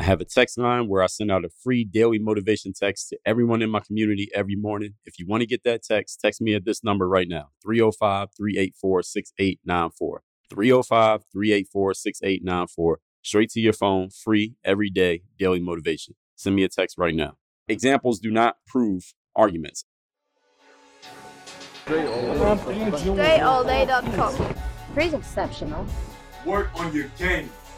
I 0.00 0.04
have 0.04 0.20
a 0.20 0.24
text 0.24 0.58
line 0.58 0.88
where 0.88 1.02
I 1.02 1.06
send 1.06 1.30
out 1.30 1.44
a 1.44 1.50
free 1.62 1.84
daily 1.84 2.18
motivation 2.18 2.72
text 2.72 3.10
to 3.10 3.18
everyone 3.24 3.62
in 3.62 3.70
my 3.70 3.78
community 3.78 4.28
every 4.34 4.56
morning. 4.56 4.94
If 5.04 5.20
you 5.20 5.26
want 5.26 5.42
to 5.42 5.46
get 5.46 5.62
that 5.62 5.84
text, 5.84 6.18
text 6.20 6.40
me 6.40 6.52
at 6.54 6.64
this 6.64 6.82
number 6.82 7.08
right 7.08 7.28
now 7.28 7.50
305 7.62 8.30
384 8.36 9.02
6894. 9.04 10.22
305 10.50 11.20
384 11.32 11.94
6894. 11.94 12.98
Straight 13.22 13.50
to 13.50 13.60
your 13.60 13.72
phone, 13.72 14.10
free, 14.10 14.56
every 14.64 14.90
day, 14.90 15.22
daily 15.38 15.60
motivation. 15.60 16.16
Send 16.34 16.56
me 16.56 16.64
a 16.64 16.68
text 16.68 16.98
right 16.98 17.14
now. 17.14 17.36
Examples 17.68 18.18
do 18.18 18.32
not 18.32 18.56
prove 18.66 19.14
arguments. 19.36 19.84
DreAllDay.com. 21.86 24.56
Pretty 24.92 25.16
exceptional. 25.16 25.86
Work 26.44 26.70
on 26.74 26.92
your 26.92 27.06
game. 27.16 27.48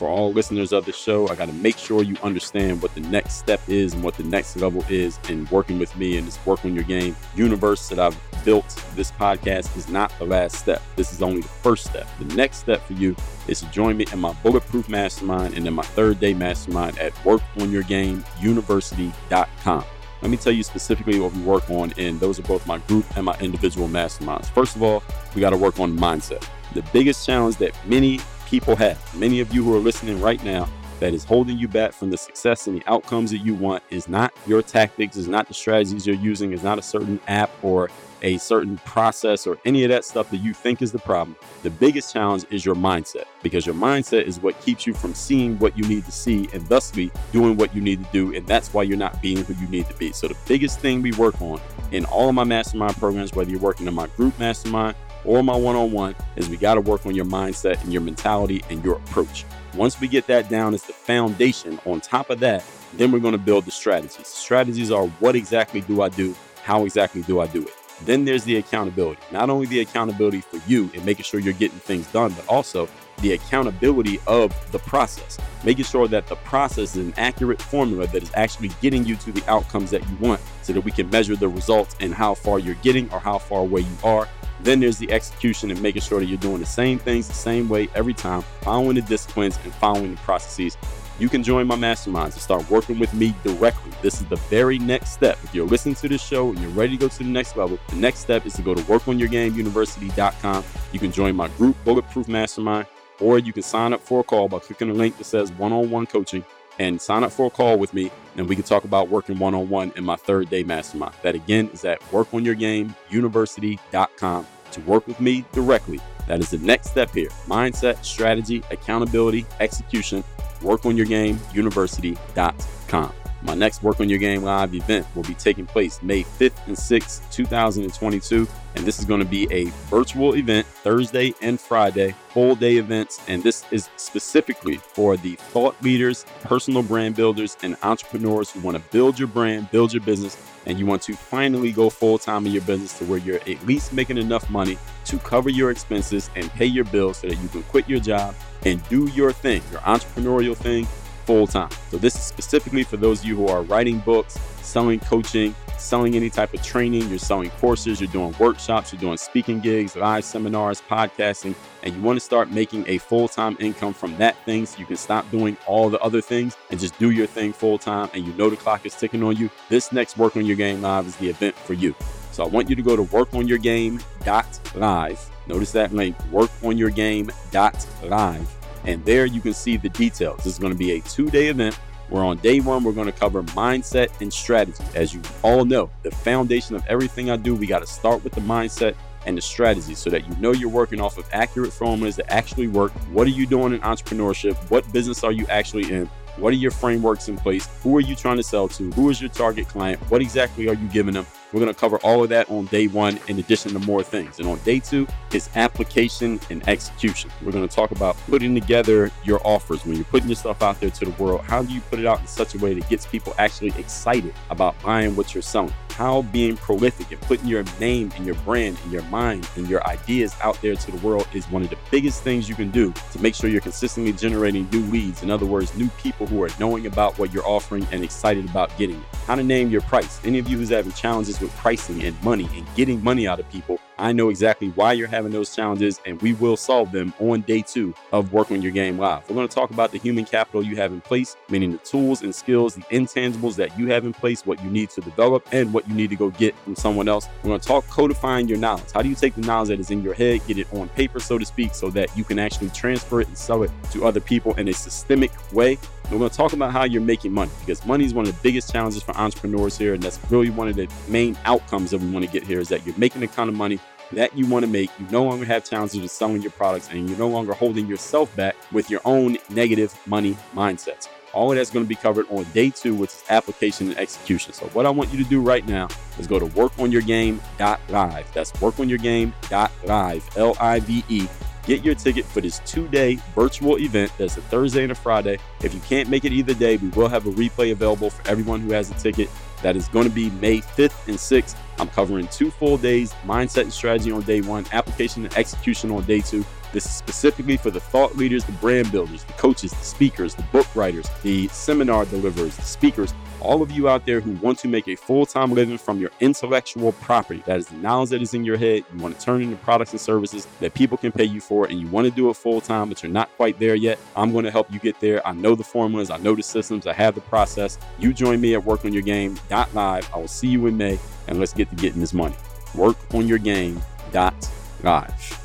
For 0.00 0.08
all 0.08 0.32
listeners 0.32 0.72
of 0.72 0.86
the 0.86 0.92
show, 0.92 1.28
I 1.28 1.34
got 1.34 1.48
to 1.48 1.52
make 1.52 1.76
sure 1.76 2.02
you 2.02 2.16
understand 2.22 2.80
what 2.80 2.94
the 2.94 3.02
next 3.02 3.34
step 3.34 3.60
is 3.68 3.92
and 3.92 4.02
what 4.02 4.14
the 4.14 4.22
next 4.22 4.56
level 4.56 4.82
is 4.88 5.20
in 5.28 5.46
working 5.50 5.78
with 5.78 5.94
me 5.94 6.16
and 6.16 6.26
this 6.26 6.38
Work 6.46 6.64
on 6.64 6.74
Your 6.74 6.84
Game 6.84 7.14
universe 7.36 7.86
that 7.90 7.98
I've 7.98 8.18
built. 8.42 8.82
This 8.94 9.12
podcast 9.12 9.76
is 9.76 9.90
not 9.90 10.10
the 10.18 10.24
last 10.24 10.56
step. 10.56 10.80
This 10.96 11.12
is 11.12 11.20
only 11.20 11.42
the 11.42 11.48
first 11.48 11.84
step. 11.84 12.08
The 12.18 12.34
next 12.34 12.60
step 12.60 12.82
for 12.86 12.94
you 12.94 13.14
is 13.46 13.60
to 13.60 13.66
join 13.66 13.98
me 13.98 14.06
in 14.10 14.20
my 14.20 14.32
Bulletproof 14.42 14.88
Mastermind 14.88 15.52
and 15.52 15.66
in 15.66 15.74
my 15.74 15.82
third 15.82 16.18
day 16.18 16.32
mastermind 16.32 16.98
at 16.98 17.12
workonyourgameuniversity.com. 17.16 19.84
Let 20.22 20.30
me 20.30 20.36
tell 20.38 20.52
you 20.54 20.62
specifically 20.62 21.20
what 21.20 21.34
we 21.34 21.42
work 21.42 21.68
on, 21.68 21.92
and 21.98 22.18
those 22.18 22.38
are 22.38 22.44
both 22.44 22.66
my 22.66 22.78
group 22.78 23.04
and 23.18 23.26
my 23.26 23.36
individual 23.40 23.86
masterminds. 23.86 24.46
First 24.46 24.76
of 24.76 24.82
all, 24.82 25.02
we 25.34 25.42
got 25.42 25.50
to 25.50 25.58
work 25.58 25.78
on 25.78 25.94
mindset. 25.94 26.42
The 26.72 26.80
biggest 26.94 27.26
challenge 27.26 27.56
that 27.56 27.74
many 27.86 28.18
people 28.50 28.74
have, 28.74 28.98
many 29.14 29.38
of 29.38 29.54
you 29.54 29.62
who 29.62 29.74
are 29.74 29.78
listening 29.78 30.20
right 30.20 30.42
now, 30.42 30.68
that 30.98 31.14
is 31.14 31.24
holding 31.24 31.56
you 31.56 31.68
back 31.68 31.92
from 31.92 32.10
the 32.10 32.18
success 32.18 32.66
and 32.66 32.76
the 32.76 32.82
outcomes 32.86 33.30
that 33.30 33.38
you 33.38 33.54
want 33.54 33.82
is 33.88 34.08
not 34.08 34.34
your 34.46 34.60
tactics, 34.60 35.16
is 35.16 35.28
not 35.28 35.48
the 35.48 35.54
strategies 35.54 36.06
you're 36.06 36.16
using, 36.16 36.52
is 36.52 36.62
not 36.62 36.78
a 36.78 36.82
certain 36.82 37.18
app 37.26 37.50
or 37.62 37.88
a 38.22 38.36
certain 38.36 38.76
process 38.78 39.46
or 39.46 39.56
any 39.64 39.82
of 39.82 39.88
that 39.88 40.04
stuff 40.04 40.28
that 40.30 40.38
you 40.38 40.52
think 40.52 40.82
is 40.82 40.92
the 40.92 40.98
problem. 40.98 41.36
The 41.62 41.70
biggest 41.70 42.12
challenge 42.12 42.44
is 42.50 42.66
your 42.66 42.74
mindset 42.74 43.24
because 43.42 43.64
your 43.64 43.74
mindset 43.74 44.24
is 44.24 44.40
what 44.40 44.60
keeps 44.60 44.86
you 44.86 44.92
from 44.92 45.14
seeing 45.14 45.58
what 45.58 45.78
you 45.78 45.84
need 45.84 46.04
to 46.04 46.12
see 46.12 46.48
and 46.52 46.66
thusly 46.66 47.10
doing 47.32 47.56
what 47.56 47.74
you 47.74 47.80
need 47.80 48.04
to 48.04 48.10
do. 48.12 48.34
And 48.34 48.46
that's 48.46 48.74
why 48.74 48.82
you're 48.82 48.98
not 48.98 49.22
being 49.22 49.42
who 49.44 49.54
you 49.54 49.68
need 49.68 49.86
to 49.86 49.94
be. 49.94 50.12
So, 50.12 50.28
the 50.28 50.36
biggest 50.46 50.80
thing 50.80 51.00
we 51.00 51.12
work 51.12 51.40
on 51.40 51.60
in 51.92 52.04
all 52.06 52.28
of 52.28 52.34
my 52.34 52.44
mastermind 52.44 52.96
programs, 52.96 53.32
whether 53.32 53.50
you're 53.50 53.60
working 53.60 53.86
in 53.86 53.94
my 53.94 54.08
group 54.08 54.38
mastermind 54.38 54.96
or 55.24 55.42
my 55.42 55.56
one 55.56 55.76
on 55.76 55.92
one, 55.92 56.14
is 56.36 56.48
we 56.48 56.56
got 56.56 56.74
to 56.74 56.80
work 56.80 57.06
on 57.06 57.14
your 57.14 57.24
mindset 57.24 57.82
and 57.82 57.92
your 57.92 58.02
mentality 58.02 58.62
and 58.70 58.84
your 58.84 58.96
approach. 58.96 59.44
Once 59.74 60.00
we 60.00 60.08
get 60.08 60.26
that 60.26 60.48
down 60.48 60.74
as 60.74 60.82
the 60.82 60.92
foundation, 60.92 61.78
on 61.86 62.00
top 62.00 62.30
of 62.30 62.40
that, 62.40 62.64
then 62.94 63.12
we're 63.12 63.20
going 63.20 63.32
to 63.32 63.38
build 63.38 63.64
the 63.64 63.70
strategies. 63.70 64.26
Strategies 64.26 64.90
are 64.90 65.06
what 65.06 65.36
exactly 65.36 65.80
do 65.82 66.02
I 66.02 66.08
do? 66.08 66.34
How 66.62 66.84
exactly 66.84 67.22
do 67.22 67.40
I 67.40 67.46
do 67.46 67.62
it? 67.62 67.74
Then 68.04 68.24
there's 68.24 68.44
the 68.44 68.56
accountability. 68.56 69.20
Not 69.30 69.50
only 69.50 69.66
the 69.66 69.80
accountability 69.80 70.40
for 70.40 70.58
you 70.66 70.90
and 70.94 71.04
making 71.04 71.24
sure 71.24 71.38
you're 71.38 71.52
getting 71.52 71.78
things 71.78 72.06
done, 72.08 72.32
but 72.32 72.46
also 72.48 72.88
the 73.20 73.32
accountability 73.32 74.20
of 74.26 74.54
the 74.72 74.78
process, 74.78 75.38
making 75.64 75.84
sure 75.84 76.08
that 76.08 76.26
the 76.26 76.36
process 76.36 76.96
is 76.96 77.04
an 77.06 77.14
accurate 77.16 77.60
formula 77.60 78.06
that 78.08 78.22
is 78.22 78.30
actually 78.34 78.70
getting 78.80 79.04
you 79.04 79.16
to 79.16 79.32
the 79.32 79.48
outcomes 79.50 79.90
that 79.90 80.08
you 80.08 80.16
want 80.16 80.40
so 80.62 80.72
that 80.72 80.80
we 80.80 80.90
can 80.90 81.08
measure 81.10 81.36
the 81.36 81.48
results 81.48 81.96
and 82.00 82.14
how 82.14 82.34
far 82.34 82.58
you're 82.58 82.74
getting 82.76 83.10
or 83.12 83.20
how 83.20 83.38
far 83.38 83.60
away 83.60 83.80
you 83.80 83.96
are. 84.04 84.28
Then 84.62 84.80
there's 84.80 84.98
the 84.98 85.10
execution 85.10 85.70
and 85.70 85.80
making 85.80 86.02
sure 86.02 86.20
that 86.20 86.26
you're 86.26 86.38
doing 86.38 86.60
the 86.60 86.66
same 86.66 86.98
things 86.98 87.26
the 87.28 87.34
same 87.34 87.68
way 87.68 87.88
every 87.94 88.14
time, 88.14 88.42
following 88.60 88.96
the 88.96 89.02
disciplines 89.02 89.58
and 89.64 89.72
following 89.74 90.14
the 90.14 90.20
processes 90.20 90.76
you 91.20 91.28
can 91.28 91.42
join 91.42 91.66
my 91.66 91.76
masterminds 91.76 92.32
and 92.32 92.40
start 92.40 92.68
working 92.70 92.98
with 92.98 93.12
me 93.12 93.34
directly. 93.44 93.92
This 94.00 94.22
is 94.22 94.26
the 94.26 94.36
very 94.36 94.78
next 94.78 95.10
step. 95.10 95.38
If 95.44 95.54
you're 95.54 95.66
listening 95.66 95.94
to 95.96 96.08
this 96.08 96.22
show 96.22 96.48
and 96.48 96.58
you're 96.58 96.70
ready 96.70 96.96
to 96.96 97.00
go 97.00 97.08
to 97.08 97.18
the 97.18 97.24
next 97.24 97.56
level, 97.56 97.78
the 97.88 97.96
next 97.96 98.20
step 98.20 98.46
is 98.46 98.54
to 98.54 98.62
go 98.62 98.74
to 98.74 98.82
workonyourgameuniversity.com. 98.82 100.64
You 100.92 100.98
can 100.98 101.12
join 101.12 101.36
my 101.36 101.48
group, 101.48 101.76
Bulletproof 101.84 102.26
Mastermind, 102.26 102.86
or 103.20 103.38
you 103.38 103.52
can 103.52 103.62
sign 103.62 103.92
up 103.92 104.00
for 104.00 104.20
a 104.20 104.24
call 104.24 104.48
by 104.48 104.58
clicking 104.58 104.88
the 104.88 104.94
link 104.94 105.18
that 105.18 105.24
says 105.24 105.52
one 105.52 105.72
on 105.72 105.90
one 105.90 106.06
coaching 106.06 106.42
and 106.78 106.98
sign 107.00 107.24
up 107.24 107.32
for 107.32 107.46
a 107.46 107.50
call 107.50 107.76
with 107.78 107.92
me 107.92 108.10
and 108.36 108.48
we 108.48 108.54
can 108.54 108.62
talk 108.64 108.84
about 108.84 109.08
working 109.08 109.36
one 109.38 109.54
on 109.54 109.68
one 109.68 109.92
in 109.96 110.04
my 110.04 110.14
third 110.16 110.48
day 110.50 110.62
mastermind. 110.62 111.14
That 111.22 111.34
again 111.34 111.68
is 111.72 111.84
at 111.84 112.00
workonyourgameuniversity.com 112.10 114.46
to 114.72 114.80
work 114.82 115.06
with 115.06 115.18
me 115.20 115.44
directly. 115.52 116.00
That 116.26 116.40
is 116.40 116.50
the 116.50 116.58
next 116.58 116.90
step 116.90 117.12
here 117.12 117.30
mindset, 117.46 118.04
strategy, 118.04 118.62
accountability, 118.70 119.46
execution 119.58 120.22
workonyourgameuniversity.com. 120.60 123.12
My 123.42 123.54
next 123.54 123.82
Work 123.82 124.00
on 124.00 124.08
Your 124.08 124.18
Game 124.18 124.42
Live 124.42 124.74
event 124.74 125.06
will 125.14 125.22
be 125.22 125.34
taking 125.34 125.64
place 125.64 126.02
May 126.02 126.22
5th 126.22 126.66
and 126.66 126.76
6th, 126.76 127.30
2022. 127.32 128.46
And 128.76 128.84
this 128.84 128.98
is 128.98 129.06
going 129.06 129.20
to 129.20 129.26
be 129.26 129.48
a 129.50 129.64
virtual 129.88 130.36
event 130.36 130.66
Thursday 130.66 131.34
and 131.40 131.58
Friday, 131.58 132.14
full 132.28 132.54
day 132.54 132.76
events. 132.76 133.20
And 133.28 133.42
this 133.42 133.64
is 133.70 133.88
specifically 133.96 134.76
for 134.76 135.16
the 135.16 135.36
thought 135.36 135.74
leaders, 135.82 136.26
personal 136.42 136.82
brand 136.82 137.16
builders, 137.16 137.56
and 137.62 137.76
entrepreneurs 137.82 138.50
who 138.50 138.60
want 138.60 138.76
to 138.76 138.82
build 138.90 139.18
your 139.18 139.28
brand, 139.28 139.70
build 139.70 139.92
your 139.92 140.02
business, 140.02 140.36
and 140.66 140.78
you 140.78 140.84
want 140.84 141.02
to 141.02 141.14
finally 141.14 141.72
go 141.72 141.88
full 141.88 142.18
time 142.18 142.44
in 142.46 142.52
your 142.52 142.62
business 142.62 142.96
to 142.98 143.04
where 143.04 143.18
you're 143.18 143.36
at 143.36 143.66
least 143.66 143.92
making 143.92 144.18
enough 144.18 144.48
money 144.50 144.76
to 145.06 145.18
cover 145.18 145.48
your 145.48 145.70
expenses 145.70 146.30
and 146.36 146.50
pay 146.50 146.66
your 146.66 146.84
bills 146.84 147.18
so 147.18 147.28
that 147.28 147.36
you 147.36 147.48
can 147.48 147.62
quit 147.64 147.88
your 147.88 148.00
job 148.00 148.34
and 148.66 148.86
do 148.88 149.08
your 149.08 149.32
thing, 149.32 149.62
your 149.70 149.80
entrepreneurial 149.80 150.56
thing, 150.56 150.86
full 151.30 151.46
time. 151.46 151.70
So, 151.92 151.96
this 151.96 152.16
is 152.16 152.22
specifically 152.22 152.82
for 152.82 152.96
those 152.96 153.20
of 153.20 153.26
you 153.26 153.36
who 153.36 153.46
are 153.46 153.62
writing 153.62 154.00
books, 154.00 154.36
selling 154.62 154.98
coaching, 154.98 155.54
selling 155.78 156.16
any 156.16 156.28
type 156.28 156.52
of 156.52 156.60
training, 156.60 157.08
you're 157.08 157.20
selling 157.20 157.50
courses, 157.50 158.00
you're 158.00 158.10
doing 158.10 158.34
workshops, 158.40 158.92
you're 158.92 159.00
doing 159.00 159.16
speaking 159.16 159.60
gigs, 159.60 159.94
live 159.94 160.24
seminars, 160.24 160.82
podcasting, 160.90 161.54
and 161.84 161.94
you 161.94 162.02
want 162.02 162.16
to 162.16 162.24
start 162.24 162.50
making 162.50 162.84
a 162.88 162.98
full 162.98 163.28
time 163.28 163.56
income 163.60 163.94
from 163.94 164.16
that 164.16 164.44
thing 164.44 164.66
so 164.66 164.76
you 164.80 164.86
can 164.86 164.96
stop 164.96 165.30
doing 165.30 165.56
all 165.68 165.88
the 165.88 166.00
other 166.00 166.20
things 166.20 166.56
and 166.70 166.80
just 166.80 166.98
do 166.98 167.10
your 167.10 167.28
thing 167.28 167.52
full 167.52 167.78
time 167.78 168.10
and 168.12 168.26
you 168.26 168.32
know 168.32 168.50
the 168.50 168.56
clock 168.56 168.84
is 168.84 168.96
ticking 168.96 169.22
on 169.22 169.36
you. 169.36 169.48
This 169.68 169.92
next 169.92 170.18
Work 170.18 170.36
on 170.36 170.44
Your 170.44 170.56
Game 170.56 170.82
Live 170.82 171.06
is 171.06 171.14
the 171.16 171.30
event 171.30 171.54
for 171.54 171.74
you. 171.74 171.94
So, 172.32 172.44
I 172.44 172.48
want 172.48 172.68
you 172.68 172.74
to 172.74 172.82
go 172.82 172.96
to 172.96 173.04
workonyourgame.live. 173.04 175.30
Notice 175.46 175.72
that 175.72 175.92
link, 175.92 176.16
workonyourgame.live 176.32 178.59
and 178.84 179.04
there 179.04 179.26
you 179.26 179.40
can 179.40 179.54
see 179.54 179.76
the 179.76 179.88
details. 179.90 180.38
This 180.38 180.54
is 180.54 180.58
going 180.58 180.72
to 180.72 180.78
be 180.78 180.92
a 180.92 181.00
two 181.02 181.30
day 181.30 181.48
event 181.48 181.78
where 182.10 182.24
on 182.24 182.36
day 182.38 182.60
one, 182.60 182.82
we're 182.82 182.92
going 182.92 183.06
to 183.06 183.12
cover 183.12 183.42
mindset 183.42 184.20
and 184.20 184.32
strategy. 184.32 184.82
As 184.94 185.14
you 185.14 185.22
all 185.42 185.64
know, 185.64 185.90
the 186.02 186.10
foundation 186.10 186.74
of 186.74 186.84
everything 186.86 187.30
I 187.30 187.36
do, 187.36 187.54
we 187.54 187.66
got 187.66 187.80
to 187.80 187.86
start 187.86 188.22
with 188.24 188.32
the 188.34 188.40
mindset 188.40 188.94
and 189.26 189.36
the 189.36 189.42
strategy 189.42 189.94
so 189.94 190.10
that 190.10 190.26
you 190.26 190.34
know 190.36 190.52
you're 190.52 190.70
working 190.70 191.00
off 191.00 191.18
of 191.18 191.28
accurate 191.32 191.72
formulas 191.72 192.16
that 192.16 192.30
actually 192.32 192.68
work. 192.68 192.92
What 193.12 193.26
are 193.26 193.30
you 193.30 193.46
doing 193.46 193.72
in 193.72 193.80
entrepreneurship? 193.80 194.56
What 194.70 194.90
business 194.92 195.22
are 195.24 195.32
you 195.32 195.46
actually 195.48 195.92
in? 195.92 196.06
What 196.36 196.52
are 196.52 196.56
your 196.56 196.70
frameworks 196.70 197.28
in 197.28 197.36
place? 197.36 197.68
Who 197.82 197.96
are 197.96 198.00
you 198.00 198.14
trying 198.14 198.38
to 198.38 198.42
sell 198.42 198.68
to? 198.68 198.90
Who 198.92 199.10
is 199.10 199.20
your 199.20 199.30
target 199.30 199.68
client? 199.68 200.00
What 200.10 200.22
exactly 200.22 200.68
are 200.68 200.74
you 200.74 200.88
giving 200.88 201.14
them? 201.14 201.26
We're 201.52 201.60
going 201.60 201.72
to 201.72 201.78
cover 201.78 201.98
all 201.98 202.22
of 202.22 202.28
that 202.30 202.48
on 202.50 202.66
day 202.66 202.86
one, 202.86 203.18
in 203.28 203.38
addition 203.38 203.72
to 203.72 203.78
more 203.80 204.02
things. 204.02 204.38
And 204.38 204.48
on 204.48 204.58
day 204.60 204.78
two 204.78 205.06
is 205.32 205.48
application 205.56 206.40
and 206.48 206.66
execution. 206.68 207.30
We're 207.42 207.52
going 207.52 207.66
to 207.66 207.74
talk 207.74 207.90
about 207.90 208.16
putting 208.28 208.54
together 208.54 209.10
your 209.24 209.40
offers. 209.44 209.84
When 209.84 209.96
you're 209.96 210.04
putting 210.04 210.28
yourself 210.28 210.62
out 210.62 210.80
there 210.80 210.90
to 210.90 211.04
the 211.04 211.22
world, 211.22 211.42
how 211.42 211.62
do 211.62 211.72
you 211.72 211.80
put 211.82 211.98
it 211.98 212.06
out 212.06 212.20
in 212.20 212.26
such 212.26 212.54
a 212.54 212.58
way 212.58 212.74
that 212.74 212.88
gets 212.88 213.06
people 213.06 213.34
actually 213.38 213.72
excited 213.78 214.34
about 214.50 214.80
buying 214.82 215.16
what 215.16 215.34
you're 215.34 215.42
selling? 215.42 215.74
How 215.92 216.22
being 216.22 216.56
prolific 216.56 217.10
and 217.12 217.20
putting 217.22 217.46
your 217.46 217.64
name 217.78 218.12
and 218.16 218.24
your 218.24 218.34
brand 218.36 218.78
and 218.82 218.92
your 218.92 219.02
mind 219.04 219.48
and 219.56 219.68
your 219.68 219.86
ideas 219.86 220.34
out 220.42 220.60
there 220.62 220.74
to 220.74 220.90
the 220.90 221.06
world 221.06 221.26
is 221.34 221.44
one 221.50 221.62
of 221.62 221.70
the 221.70 221.78
biggest 221.90 222.22
things 222.22 222.48
you 222.48 222.54
can 222.54 222.70
do 222.70 222.92
to 223.12 223.20
make 223.20 223.34
sure 223.34 223.50
you're 223.50 223.60
consistently 223.60 224.12
generating 224.12 224.68
new 224.70 224.80
leads. 224.86 225.22
In 225.22 225.30
other 225.30 225.46
words, 225.46 225.76
new 225.76 225.88
people 225.98 226.26
who 226.26 226.42
are 226.42 226.50
knowing 226.58 226.86
about 226.86 227.18
what 227.18 227.32
you're 227.32 227.46
offering 227.46 227.86
and 227.92 228.02
excited 228.02 228.44
about 228.48 228.76
getting 228.78 228.96
it. 228.96 229.06
How 229.26 229.34
to 229.34 229.42
name 229.42 229.70
your 229.70 229.82
price. 229.82 230.20
Any 230.24 230.38
of 230.38 230.48
you 230.48 230.58
who's 230.58 230.70
having 230.70 230.92
challenges 230.92 231.40
with 231.40 231.54
pricing 231.56 232.02
and 232.02 232.20
money 232.22 232.48
and 232.54 232.66
getting 232.74 233.02
money 233.02 233.26
out 233.26 233.40
of 233.40 233.48
people, 233.50 233.78
I 234.00 234.12
know 234.12 234.30
exactly 234.30 234.68
why 234.70 234.94
you're 234.94 235.08
having 235.08 235.30
those 235.30 235.54
challenges, 235.54 236.00
and 236.06 236.20
we 236.22 236.32
will 236.32 236.56
solve 236.56 236.90
them 236.90 237.12
on 237.20 237.42
day 237.42 237.60
two 237.60 237.94
of 238.12 238.32
Work 238.32 238.50
on 238.50 238.62
Your 238.62 238.72
Game 238.72 238.96
Live. 238.98 239.28
We're 239.28 239.34
going 239.34 239.46
to 239.46 239.54
talk 239.54 239.70
about 239.70 239.92
the 239.92 239.98
human 239.98 240.24
capital 240.24 240.62
you 240.62 240.74
have 240.76 240.90
in 240.90 241.02
place, 241.02 241.36
meaning 241.50 241.72
the 241.72 241.78
tools 241.78 242.22
and 242.22 242.34
skills, 242.34 242.74
the 242.74 242.80
intangibles 242.84 243.56
that 243.56 243.78
you 243.78 243.88
have 243.88 244.06
in 244.06 244.14
place, 244.14 244.46
what 244.46 244.62
you 244.64 244.70
need 244.70 244.88
to 244.90 245.02
develop, 245.02 245.46
and 245.52 245.72
what 245.74 245.86
you 245.86 245.94
need 245.94 246.08
to 246.10 246.16
go 246.16 246.30
get 246.30 246.56
from 246.60 246.74
someone 246.74 247.08
else. 247.08 247.28
We're 247.42 247.50
going 247.50 247.60
to 247.60 247.68
talk 247.68 247.86
codifying 247.88 248.48
your 248.48 248.58
knowledge. 248.58 248.90
How 248.94 249.02
do 249.02 249.08
you 249.10 249.14
take 249.14 249.34
the 249.34 249.42
knowledge 249.42 249.68
that 249.68 249.80
is 249.80 249.90
in 249.90 250.02
your 250.02 250.14
head, 250.14 250.40
get 250.46 250.56
it 250.56 250.72
on 250.72 250.88
paper, 250.88 251.20
so 251.20 251.36
to 251.36 251.44
speak, 251.44 251.74
so 251.74 251.90
that 251.90 252.16
you 252.16 252.24
can 252.24 252.38
actually 252.38 252.70
transfer 252.70 253.20
it 253.20 253.28
and 253.28 253.36
sell 253.36 253.62
it 253.64 253.70
to 253.92 254.06
other 254.06 254.20
people 254.20 254.54
in 254.54 254.68
a 254.68 254.72
systemic 254.72 255.30
way? 255.52 255.78
We're 256.10 256.18
going 256.18 256.30
to 256.30 256.36
talk 256.36 256.52
about 256.54 256.72
how 256.72 256.82
you're 256.84 257.00
making 257.00 257.32
money 257.32 257.52
because 257.60 257.86
money 257.86 258.04
is 258.04 258.12
one 258.12 258.26
of 258.26 258.34
the 258.34 258.42
biggest 258.42 258.72
challenges 258.72 259.00
for 259.00 259.16
entrepreneurs 259.16 259.78
here. 259.78 259.94
And 259.94 260.02
that's 260.02 260.18
really 260.28 260.50
one 260.50 260.66
of 260.66 260.74
the 260.74 260.88
main 261.06 261.38
outcomes 261.44 261.92
that 261.92 262.00
we 262.00 262.10
want 262.10 262.24
to 262.24 262.30
get 262.30 262.42
here 262.42 262.58
is 262.58 262.68
that 262.70 262.84
you're 262.84 262.98
making 262.98 263.20
the 263.20 263.28
kind 263.28 263.48
of 263.48 263.54
money 263.54 263.78
that 264.10 264.36
you 264.36 264.44
want 264.46 264.64
to 264.64 264.70
make. 264.70 264.90
You 264.98 265.06
no 265.12 265.22
longer 265.22 265.44
have 265.44 265.64
challenges 265.64 266.00
with 266.00 266.10
selling 266.10 266.42
your 266.42 266.50
products 266.50 266.90
and 266.90 267.08
you're 267.08 267.16
no 267.16 267.28
longer 267.28 267.52
holding 267.52 267.86
yourself 267.86 268.34
back 268.34 268.56
with 268.72 268.90
your 268.90 269.00
own 269.04 269.38
negative 269.50 269.96
money 270.04 270.36
mindsets. 270.52 271.06
All 271.32 271.52
of 271.52 271.56
that's 271.56 271.70
going 271.70 271.84
to 271.84 271.88
be 271.88 271.94
covered 271.94 272.26
on 272.28 272.42
day 272.52 272.70
two, 272.70 272.92
which 272.92 273.10
is 273.10 273.22
application 273.30 273.90
and 273.90 273.98
execution. 273.98 274.52
So, 274.52 274.66
what 274.70 274.86
I 274.86 274.90
want 274.90 275.12
you 275.12 275.22
to 275.22 275.30
do 275.30 275.40
right 275.40 275.64
now 275.64 275.86
is 276.18 276.26
go 276.26 276.40
to 276.40 276.46
workonyourgame.live. 276.46 278.34
That's 278.34 278.50
workonyourgame.live, 278.50 280.36
L 280.36 280.56
I 280.58 280.80
V 280.80 281.04
E. 281.08 281.28
Get 281.66 281.84
your 281.84 281.94
ticket 281.94 282.24
for 282.24 282.40
this 282.40 282.60
two 282.64 282.88
day 282.88 283.16
virtual 283.34 283.78
event. 283.78 284.12
That's 284.18 284.36
a 284.36 284.42
Thursday 284.42 284.82
and 284.82 284.92
a 284.92 284.94
Friday. 284.94 285.38
If 285.62 285.74
you 285.74 285.80
can't 285.80 286.08
make 286.08 286.24
it 286.24 286.32
either 286.32 286.54
day, 286.54 286.76
we 286.78 286.88
will 286.88 287.08
have 287.08 287.26
a 287.26 287.30
replay 287.30 287.72
available 287.72 288.10
for 288.10 288.26
everyone 288.28 288.60
who 288.60 288.72
has 288.72 288.90
a 288.90 288.94
ticket. 288.94 289.28
That 289.62 289.76
is 289.76 289.88
going 289.88 290.08
to 290.08 290.14
be 290.14 290.30
May 290.30 290.58
5th 290.58 291.06
and 291.06 291.16
6th. 291.16 291.54
I'm 291.78 291.88
covering 291.88 292.28
two 292.28 292.50
full 292.50 292.78
days 292.78 293.12
mindset 293.24 293.62
and 293.62 293.72
strategy 293.72 294.10
on 294.10 294.22
day 294.22 294.40
one, 294.40 294.64
application 294.72 295.24
and 295.24 295.36
execution 295.36 295.90
on 295.90 296.04
day 296.04 296.20
two. 296.20 296.44
This 296.72 296.86
is 296.86 296.92
specifically 296.92 297.56
for 297.56 297.70
the 297.70 297.80
thought 297.80 298.16
leaders, 298.16 298.44
the 298.44 298.52
brand 298.52 298.92
builders, 298.92 299.24
the 299.24 299.32
coaches, 299.34 299.72
the 299.72 299.84
speakers, 299.84 300.34
the 300.34 300.42
book 300.44 300.66
writers, 300.76 301.06
the 301.22 301.48
seminar 301.48 302.04
deliverers, 302.04 302.56
the 302.56 302.62
speakers, 302.62 303.12
all 303.40 303.62
of 303.62 303.70
you 303.70 303.88
out 303.88 304.04
there 304.06 304.20
who 304.20 304.32
want 304.32 304.58
to 304.58 304.68
make 304.68 304.86
a 304.86 304.94
full 304.94 305.26
time 305.26 305.52
living 305.52 305.78
from 305.78 305.98
your 305.98 306.10
intellectual 306.20 306.92
property. 306.92 307.42
That 307.46 307.58
is 307.58 307.66
the 307.66 307.76
knowledge 307.76 308.10
that 308.10 308.22
is 308.22 308.34
in 308.34 308.44
your 308.44 308.56
head. 308.56 308.84
You 308.92 309.02
want 309.02 309.18
to 309.18 309.24
turn 309.24 309.42
into 309.42 309.56
products 309.56 309.90
and 309.92 310.00
services 310.00 310.46
that 310.60 310.74
people 310.74 310.96
can 310.96 311.10
pay 311.10 311.24
you 311.24 311.40
for, 311.40 311.66
and 311.66 311.80
you 311.80 311.88
want 311.88 312.06
to 312.06 312.12
do 312.12 312.30
it 312.30 312.34
full 312.34 312.60
time, 312.60 312.88
but 312.88 313.02
you're 313.02 313.10
not 313.10 313.34
quite 313.36 313.58
there 313.58 313.74
yet. 313.74 313.98
I'm 314.14 314.30
going 314.32 314.44
to 314.44 314.50
help 314.50 314.70
you 314.72 314.78
get 314.78 315.00
there. 315.00 315.26
I 315.26 315.32
know 315.32 315.54
the 315.54 315.64
formulas, 315.64 316.10
I 316.10 316.18
know 316.18 316.34
the 316.34 316.42
systems, 316.42 316.86
I 316.86 316.92
have 316.92 317.14
the 317.14 317.22
process. 317.22 317.78
You 317.98 318.12
join 318.12 318.38
me 318.40 318.54
at 318.54 318.62
workonyourgame.live. 318.62 320.10
I 320.14 320.18
will 320.18 320.28
see 320.28 320.48
you 320.48 320.66
in 320.66 320.76
May, 320.76 320.98
and 321.26 321.40
let's 321.40 321.54
get 321.54 321.70
to 321.70 321.76
getting 321.76 322.00
this 322.00 322.12
money. 322.12 322.36
Workonyourgame.live. 322.72 325.39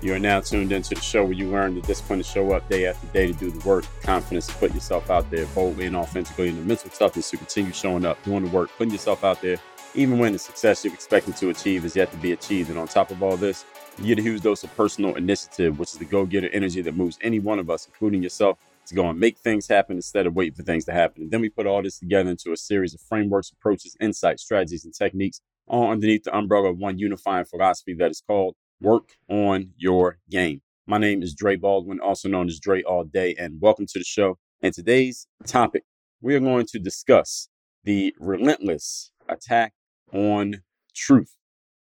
You 0.00 0.14
are 0.14 0.20
now 0.20 0.40
tuned 0.40 0.70
into 0.70 0.94
the 0.94 1.00
show 1.00 1.24
where 1.24 1.32
you 1.32 1.48
learn 1.48 1.74
the 1.74 1.80
discipline 1.80 2.20
to 2.20 2.24
show 2.24 2.52
up 2.52 2.68
day 2.68 2.86
after 2.86 3.04
day 3.08 3.26
to 3.26 3.32
do 3.32 3.50
the 3.50 3.68
work, 3.68 3.84
confidence 4.00 4.46
to 4.46 4.54
put 4.54 4.72
yourself 4.72 5.10
out 5.10 5.28
there 5.28 5.44
boldly 5.46 5.86
and 5.86 5.96
authentically, 5.96 6.48
and 6.50 6.58
the 6.58 6.62
mental 6.62 6.88
toughness 6.90 7.30
to 7.30 7.36
continue 7.36 7.72
showing 7.72 8.06
up, 8.06 8.22
doing 8.22 8.44
the 8.44 8.50
work, 8.50 8.70
putting 8.78 8.92
yourself 8.92 9.24
out 9.24 9.42
there, 9.42 9.58
even 9.96 10.20
when 10.20 10.32
the 10.32 10.38
success 10.38 10.84
you're 10.84 10.94
expecting 10.94 11.34
to 11.34 11.50
achieve 11.50 11.84
is 11.84 11.96
yet 11.96 12.12
to 12.12 12.16
be 12.18 12.30
achieved. 12.30 12.70
And 12.70 12.78
on 12.78 12.86
top 12.86 13.10
of 13.10 13.24
all 13.24 13.36
this, 13.36 13.64
you 13.98 14.06
get 14.06 14.20
a 14.20 14.22
huge 14.22 14.42
dose 14.42 14.62
of 14.62 14.72
personal 14.76 15.16
initiative, 15.16 15.80
which 15.80 15.90
is 15.92 15.98
the 15.98 16.04
go 16.04 16.24
getter 16.24 16.48
energy 16.50 16.80
that 16.82 16.94
moves 16.94 17.18
any 17.20 17.40
one 17.40 17.58
of 17.58 17.68
us, 17.68 17.86
including 17.86 18.22
yourself, 18.22 18.56
to 18.86 18.94
go 18.94 19.10
and 19.10 19.18
make 19.18 19.36
things 19.38 19.66
happen 19.66 19.96
instead 19.96 20.28
of 20.28 20.36
waiting 20.36 20.54
for 20.54 20.62
things 20.62 20.84
to 20.84 20.92
happen. 20.92 21.22
And 21.22 21.30
then 21.32 21.40
we 21.40 21.48
put 21.48 21.66
all 21.66 21.82
this 21.82 21.98
together 21.98 22.30
into 22.30 22.52
a 22.52 22.56
series 22.56 22.94
of 22.94 23.00
frameworks, 23.00 23.50
approaches, 23.50 23.96
insights, 24.00 24.44
strategies, 24.44 24.84
and 24.84 24.94
techniques, 24.94 25.40
all 25.66 25.90
underneath 25.90 26.22
the 26.22 26.36
umbrella 26.36 26.70
of 26.70 26.78
one 26.78 27.00
unifying 27.00 27.44
philosophy 27.44 27.94
that 27.94 28.12
is 28.12 28.22
called 28.24 28.54
work 28.80 29.10
on 29.28 29.70
your 29.76 30.18
game. 30.30 30.60
My 30.86 30.98
name 30.98 31.22
is 31.22 31.34
Dre 31.34 31.56
Baldwin, 31.56 32.00
also 32.00 32.28
known 32.28 32.46
as 32.46 32.60
Dre 32.60 32.82
All 32.82 33.04
Day, 33.04 33.34
and 33.38 33.60
welcome 33.60 33.86
to 33.86 33.98
the 33.98 34.04
show. 34.04 34.38
And 34.62 34.72
today's 34.72 35.26
topic, 35.46 35.84
we 36.20 36.34
are 36.34 36.40
going 36.40 36.66
to 36.66 36.78
discuss 36.78 37.48
the 37.84 38.14
relentless 38.18 39.10
attack 39.28 39.72
on 40.12 40.62
truth 40.94 41.34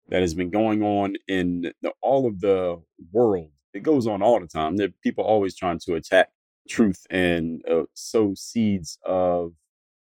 that 0.09 0.23
has 0.23 0.35
been 0.35 0.51
going 0.51 0.83
on 0.83 1.17
in 1.29 1.73
the, 1.83 1.93
all 2.01 2.27
of 2.27 2.41
the 2.41 2.81
world. 3.13 3.51
It 3.75 3.83
goes 3.83 4.07
on 4.07 4.23
all 4.23 4.41
the 4.41 4.47
time. 4.47 4.77
There 4.77 4.89
are 4.89 4.95
people 5.03 5.25
always 5.25 5.55
trying 5.55 5.81
to 5.81 5.95
attack 5.95 6.31
truth 6.69 7.07
and 7.11 7.63
uh, 7.71 7.83
sow 7.93 8.33
seeds 8.35 8.99
of 9.05 9.53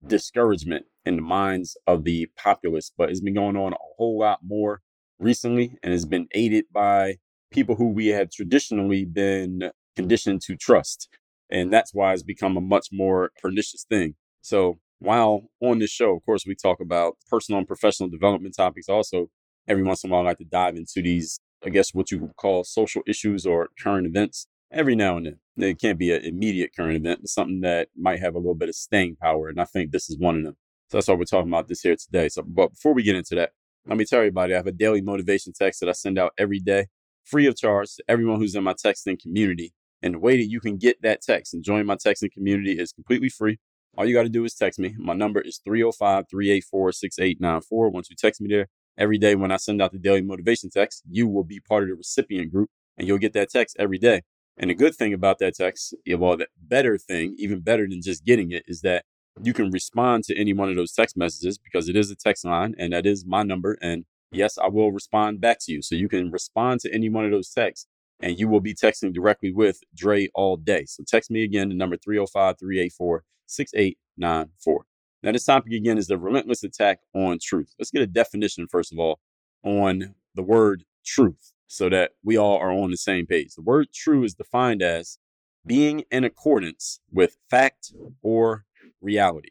discouragement 0.05 0.85
in 1.05 1.15
the 1.15 1.21
minds 1.23 1.75
of 1.87 2.03
the 2.03 2.27
populace, 2.37 2.91
but 2.95 3.09
it's 3.09 3.19
been 3.19 3.33
going 3.33 3.57
on 3.57 3.73
a 3.73 3.77
whole 3.97 4.19
lot 4.19 4.39
more 4.45 4.81
recently 5.19 5.77
and 5.83 5.91
has 5.91 6.05
been 6.05 6.27
aided 6.33 6.65
by 6.71 7.17
people 7.51 7.75
who 7.75 7.89
we 7.89 8.07
have 8.07 8.29
traditionally 8.31 9.05
been 9.05 9.71
conditioned 9.95 10.41
to 10.41 10.55
trust. 10.55 11.09
And 11.49 11.71
that's 11.71 11.93
why 11.93 12.13
it's 12.13 12.23
become 12.23 12.57
a 12.57 12.61
much 12.61 12.89
more 12.91 13.31
pernicious 13.41 13.85
thing. 13.89 14.15
So 14.41 14.79
while 14.99 15.49
on 15.61 15.79
this 15.79 15.91
show, 15.91 16.15
of 16.15 16.25
course, 16.25 16.45
we 16.45 16.55
talk 16.55 16.79
about 16.79 17.15
personal 17.29 17.59
and 17.59 17.67
professional 17.67 18.09
development 18.09 18.55
topics. 18.55 18.89
Also, 18.89 19.29
every 19.67 19.83
once 19.83 20.03
in 20.03 20.09
a 20.09 20.13
while, 20.13 20.21
I 20.21 20.29
like 20.29 20.37
to 20.39 20.45
dive 20.45 20.75
into 20.75 21.01
these, 21.01 21.39
I 21.65 21.69
guess, 21.69 21.93
what 21.93 22.11
you 22.11 22.19
would 22.19 22.35
call 22.35 22.63
social 22.63 23.01
issues 23.07 23.45
or 23.45 23.69
current 23.81 24.07
events 24.07 24.47
every 24.71 24.95
now 24.95 25.17
and 25.17 25.25
then. 25.25 25.39
It 25.69 25.79
can't 25.79 25.97
be 25.97 26.11
an 26.11 26.23
immediate 26.23 26.71
current 26.75 26.97
event, 26.97 27.21
but 27.21 27.29
something 27.29 27.61
that 27.61 27.89
might 27.95 28.19
have 28.19 28.35
a 28.35 28.39
little 28.39 28.55
bit 28.55 28.69
of 28.69 28.75
staying 28.75 29.15
power. 29.21 29.49
And 29.49 29.59
I 29.59 29.65
think 29.65 29.91
this 29.91 30.09
is 30.09 30.17
one 30.17 30.37
of 30.37 30.43
them. 30.43 30.55
So 30.89 30.97
that's 30.97 31.07
why 31.07 31.15
we're 31.15 31.25
talking 31.25 31.49
about 31.49 31.67
this 31.67 31.81
here 31.81 31.95
today. 31.95 32.29
So, 32.29 32.43
but 32.43 32.71
before 32.71 32.93
we 32.93 33.03
get 33.03 33.15
into 33.15 33.35
that, 33.35 33.51
let 33.87 33.97
me 33.97 34.05
tell 34.05 34.19
everybody, 34.19 34.53
I 34.53 34.57
have 34.57 34.67
a 34.67 34.71
daily 34.71 35.01
motivation 35.01 35.53
text 35.53 35.79
that 35.79 35.89
I 35.89 35.93
send 35.93 36.19
out 36.19 36.33
every 36.37 36.59
day, 36.59 36.87
free 37.23 37.47
of 37.47 37.55
charge 37.55 37.95
to 37.95 38.03
everyone 38.07 38.39
who's 38.39 38.55
in 38.55 38.63
my 38.63 38.73
texting 38.73 39.21
community. 39.21 39.73
And 40.01 40.13
the 40.13 40.19
way 40.19 40.37
that 40.37 40.49
you 40.49 40.59
can 40.59 40.77
get 40.77 41.01
that 41.01 41.21
text 41.21 41.53
and 41.53 41.63
join 41.63 41.85
my 41.85 41.95
texting 41.95 42.31
community 42.31 42.73
is 42.73 42.91
completely 42.91 43.29
free. 43.29 43.59
All 43.97 44.05
you 44.05 44.13
got 44.13 44.23
to 44.23 44.29
do 44.29 44.43
is 44.43 44.53
text 44.53 44.77
me. 44.77 44.93
My 44.97 45.13
number 45.13 45.39
is 45.41 45.59
305 45.63 46.25
384 46.29 46.91
6894. 46.91 47.89
Once 47.89 48.09
you 48.09 48.15
text 48.15 48.41
me 48.41 48.49
there 48.49 48.67
every 48.97 49.17
day 49.17 49.35
when 49.35 49.51
I 49.51 49.57
send 49.57 49.81
out 49.81 49.91
the 49.91 49.97
daily 49.97 50.21
motivation 50.21 50.69
text, 50.69 51.03
you 51.09 51.27
will 51.27 51.43
be 51.43 51.59
part 51.59 51.83
of 51.83 51.89
the 51.89 51.95
recipient 51.95 52.51
group 52.51 52.69
and 52.97 53.07
you'll 53.07 53.17
get 53.17 53.33
that 53.33 53.49
text 53.49 53.77
every 53.79 53.97
day. 53.97 54.21
And 54.57 54.69
the 54.69 54.75
good 54.75 54.95
thing 54.95 55.13
about 55.13 55.39
that 55.39 55.55
text, 55.55 55.95
well, 56.17 56.37
the 56.37 56.47
better 56.61 56.97
thing, 56.97 57.35
even 57.37 57.61
better 57.61 57.87
than 57.87 58.01
just 58.01 58.25
getting 58.25 58.51
it, 58.51 58.63
is 58.67 58.81
that 58.81 59.05
you 59.43 59.53
can 59.53 59.71
respond 59.71 60.23
to 60.25 60.37
any 60.37 60.53
one 60.53 60.69
of 60.69 60.75
those 60.75 60.93
text 60.93 61.17
messages 61.17 61.57
because 61.57 61.89
it 61.89 61.95
is 61.95 62.11
a 62.11 62.15
text 62.15 62.45
line 62.45 62.75
and 62.77 62.93
that 62.93 63.05
is 63.05 63.25
my 63.25 63.43
number. 63.43 63.77
And 63.81 64.05
yes, 64.31 64.57
I 64.57 64.67
will 64.67 64.91
respond 64.91 65.41
back 65.41 65.59
to 65.61 65.71
you. 65.71 65.81
So 65.81 65.95
you 65.95 66.09
can 66.09 66.31
respond 66.31 66.81
to 66.81 66.93
any 66.93 67.09
one 67.09 67.25
of 67.25 67.31
those 67.31 67.49
texts 67.49 67.87
and 68.19 68.39
you 68.39 68.47
will 68.47 68.59
be 68.59 68.73
texting 68.73 69.13
directly 69.13 69.51
with 69.51 69.81
Dre 69.95 70.29
all 70.33 70.57
day. 70.57 70.85
So 70.85 71.03
text 71.07 71.29
me 71.29 71.43
again, 71.43 71.69
the 71.69 71.75
number 71.75 71.97
305 71.97 72.57
384 72.59 73.23
6894. 73.45 74.85
Now, 75.23 75.31
this 75.31 75.45
topic 75.45 75.73
again 75.73 75.97
is 75.97 76.07
the 76.07 76.17
relentless 76.17 76.63
attack 76.63 76.99
on 77.13 77.39
truth. 77.41 77.73
Let's 77.79 77.91
get 77.91 78.01
a 78.01 78.07
definition, 78.07 78.67
first 78.67 78.91
of 78.91 78.99
all, 78.99 79.19
on 79.63 80.15
the 80.35 80.43
word 80.43 80.83
truth 81.05 81.53
so 81.67 81.89
that 81.89 82.11
we 82.23 82.37
all 82.37 82.57
are 82.57 82.71
on 82.71 82.91
the 82.91 82.97
same 82.97 83.25
page. 83.25 83.55
The 83.55 83.61
word 83.61 83.87
true 83.93 84.23
is 84.23 84.35
defined 84.35 84.81
as 84.81 85.17
being 85.65 86.03
in 86.11 86.23
accordance 86.23 87.01
with 87.11 87.37
fact 87.49 87.91
or 88.21 88.65
reality. 89.01 89.49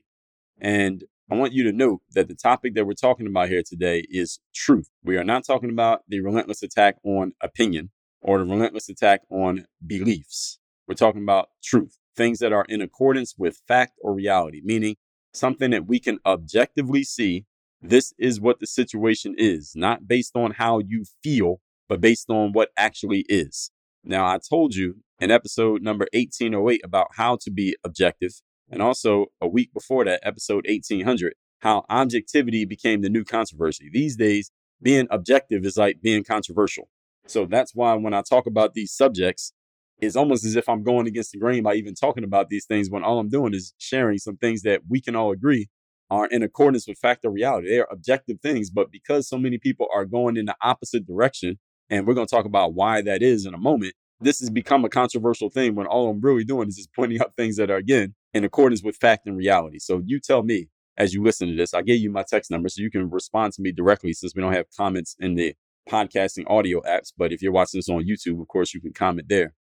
And 0.60 1.04
I 1.30 1.34
want 1.34 1.52
you 1.52 1.64
to 1.64 1.72
note 1.72 2.02
that 2.12 2.28
the 2.28 2.34
topic 2.34 2.74
that 2.74 2.86
we're 2.86 2.94
talking 2.94 3.26
about 3.26 3.48
here 3.48 3.62
today 3.66 4.04
is 4.10 4.38
truth. 4.54 4.88
We 5.02 5.16
are 5.16 5.24
not 5.24 5.44
talking 5.44 5.70
about 5.70 6.02
the 6.08 6.20
relentless 6.20 6.62
attack 6.62 6.96
on 7.04 7.32
opinion 7.42 7.90
or 8.20 8.38
the 8.38 8.44
relentless 8.44 8.88
attack 8.88 9.22
on 9.30 9.66
beliefs. 9.84 10.58
We're 10.86 10.94
talking 10.94 11.22
about 11.22 11.48
truth, 11.64 11.98
things 12.16 12.38
that 12.38 12.52
are 12.52 12.64
in 12.68 12.80
accordance 12.80 13.34
with 13.36 13.60
fact 13.66 13.94
or 14.02 14.14
reality, 14.14 14.60
meaning 14.64 14.96
something 15.34 15.72
that 15.72 15.86
we 15.86 15.98
can 15.98 16.18
objectively 16.24 17.02
see. 17.02 17.44
This 17.82 18.12
is 18.18 18.40
what 18.40 18.60
the 18.60 18.66
situation 18.66 19.34
is, 19.36 19.72
not 19.74 20.08
based 20.08 20.36
on 20.36 20.52
how 20.52 20.78
you 20.78 21.04
feel, 21.22 21.60
but 21.88 22.00
based 22.00 22.30
on 22.30 22.52
what 22.52 22.70
actually 22.76 23.24
is. 23.28 23.70
Now, 24.04 24.26
I 24.26 24.38
told 24.38 24.76
you 24.76 24.98
in 25.18 25.30
episode 25.30 25.82
number 25.82 26.06
1808 26.12 26.80
about 26.84 27.08
how 27.16 27.36
to 27.42 27.50
be 27.50 27.76
objective 27.84 28.40
and 28.70 28.82
also 28.82 29.26
a 29.40 29.46
week 29.46 29.72
before 29.72 30.04
that, 30.04 30.20
episode 30.22 30.64
1800, 30.68 31.34
how 31.60 31.84
objectivity 31.88 32.64
became 32.64 33.02
the 33.02 33.08
new 33.08 33.24
controversy. 33.24 33.88
These 33.92 34.16
days, 34.16 34.50
being 34.82 35.06
objective 35.10 35.64
is 35.64 35.76
like 35.76 36.02
being 36.02 36.24
controversial. 36.24 36.88
So 37.26 37.46
that's 37.46 37.74
why 37.74 37.94
when 37.94 38.14
I 38.14 38.22
talk 38.22 38.46
about 38.46 38.74
these 38.74 38.92
subjects, 38.92 39.52
it's 39.98 40.16
almost 40.16 40.44
as 40.44 40.56
if 40.56 40.68
I'm 40.68 40.82
going 40.82 41.06
against 41.06 41.32
the 41.32 41.38
grain 41.38 41.62
by 41.62 41.74
even 41.74 41.94
talking 41.94 42.24
about 42.24 42.50
these 42.50 42.66
things 42.66 42.90
when 42.90 43.02
all 43.02 43.18
I'm 43.18 43.30
doing 43.30 43.54
is 43.54 43.72
sharing 43.78 44.18
some 44.18 44.36
things 44.36 44.62
that 44.62 44.82
we 44.88 45.00
can 45.00 45.16
all 45.16 45.32
agree 45.32 45.68
are 46.10 46.26
in 46.26 46.42
accordance 46.42 46.86
with 46.86 46.98
fact 46.98 47.24
or 47.24 47.30
reality. 47.30 47.68
They 47.68 47.80
are 47.80 47.88
objective 47.90 48.40
things, 48.40 48.70
but 48.70 48.92
because 48.92 49.28
so 49.28 49.38
many 49.38 49.58
people 49.58 49.88
are 49.92 50.04
going 50.04 50.36
in 50.36 50.44
the 50.44 50.54
opposite 50.62 51.06
direction, 51.06 51.58
and 51.88 52.06
we're 52.06 52.14
going 52.14 52.26
to 52.26 52.34
talk 52.34 52.44
about 52.44 52.74
why 52.74 53.00
that 53.02 53.22
is 53.22 53.46
in 53.46 53.54
a 53.54 53.58
moment, 53.58 53.94
this 54.20 54.40
has 54.40 54.50
become 54.50 54.84
a 54.84 54.88
controversial 54.88 55.50
thing 55.50 55.74
when 55.74 55.86
all 55.86 56.10
I'm 56.10 56.20
really 56.20 56.44
doing 56.44 56.68
is 56.68 56.76
just 56.76 56.92
pointing 56.94 57.20
out 57.20 57.34
things 57.36 57.56
that 57.56 57.70
are, 57.70 57.76
again, 57.76 58.14
in 58.36 58.44
accordance 58.44 58.82
with 58.82 58.96
fact 58.96 59.26
and 59.26 59.36
reality. 59.36 59.78
So 59.78 60.02
you 60.04 60.20
tell 60.20 60.42
me 60.42 60.68
as 60.98 61.14
you 61.14 61.22
listen 61.22 61.48
to 61.48 61.56
this, 61.56 61.74
I 61.74 61.82
gave 61.82 62.00
you 62.00 62.10
my 62.10 62.22
text 62.22 62.50
number 62.50 62.68
so 62.68 62.82
you 62.82 62.90
can 62.90 63.08
respond 63.10 63.52
to 63.54 63.62
me 63.62 63.72
directly 63.72 64.12
since 64.12 64.34
we 64.34 64.42
don't 64.42 64.52
have 64.52 64.66
comments 64.76 65.16
in 65.18 65.34
the 65.34 65.54
podcasting 65.88 66.44
audio 66.46 66.80
apps. 66.82 67.12
But 67.16 67.32
if 67.32 67.42
you're 67.42 67.52
watching 67.52 67.78
this 67.78 67.88
on 67.88 68.04
YouTube, 68.04 68.40
of 68.40 68.48
course, 68.48 68.74
you 68.74 68.80
can 68.80 68.92
comment 68.92 69.28
there. 69.28 69.54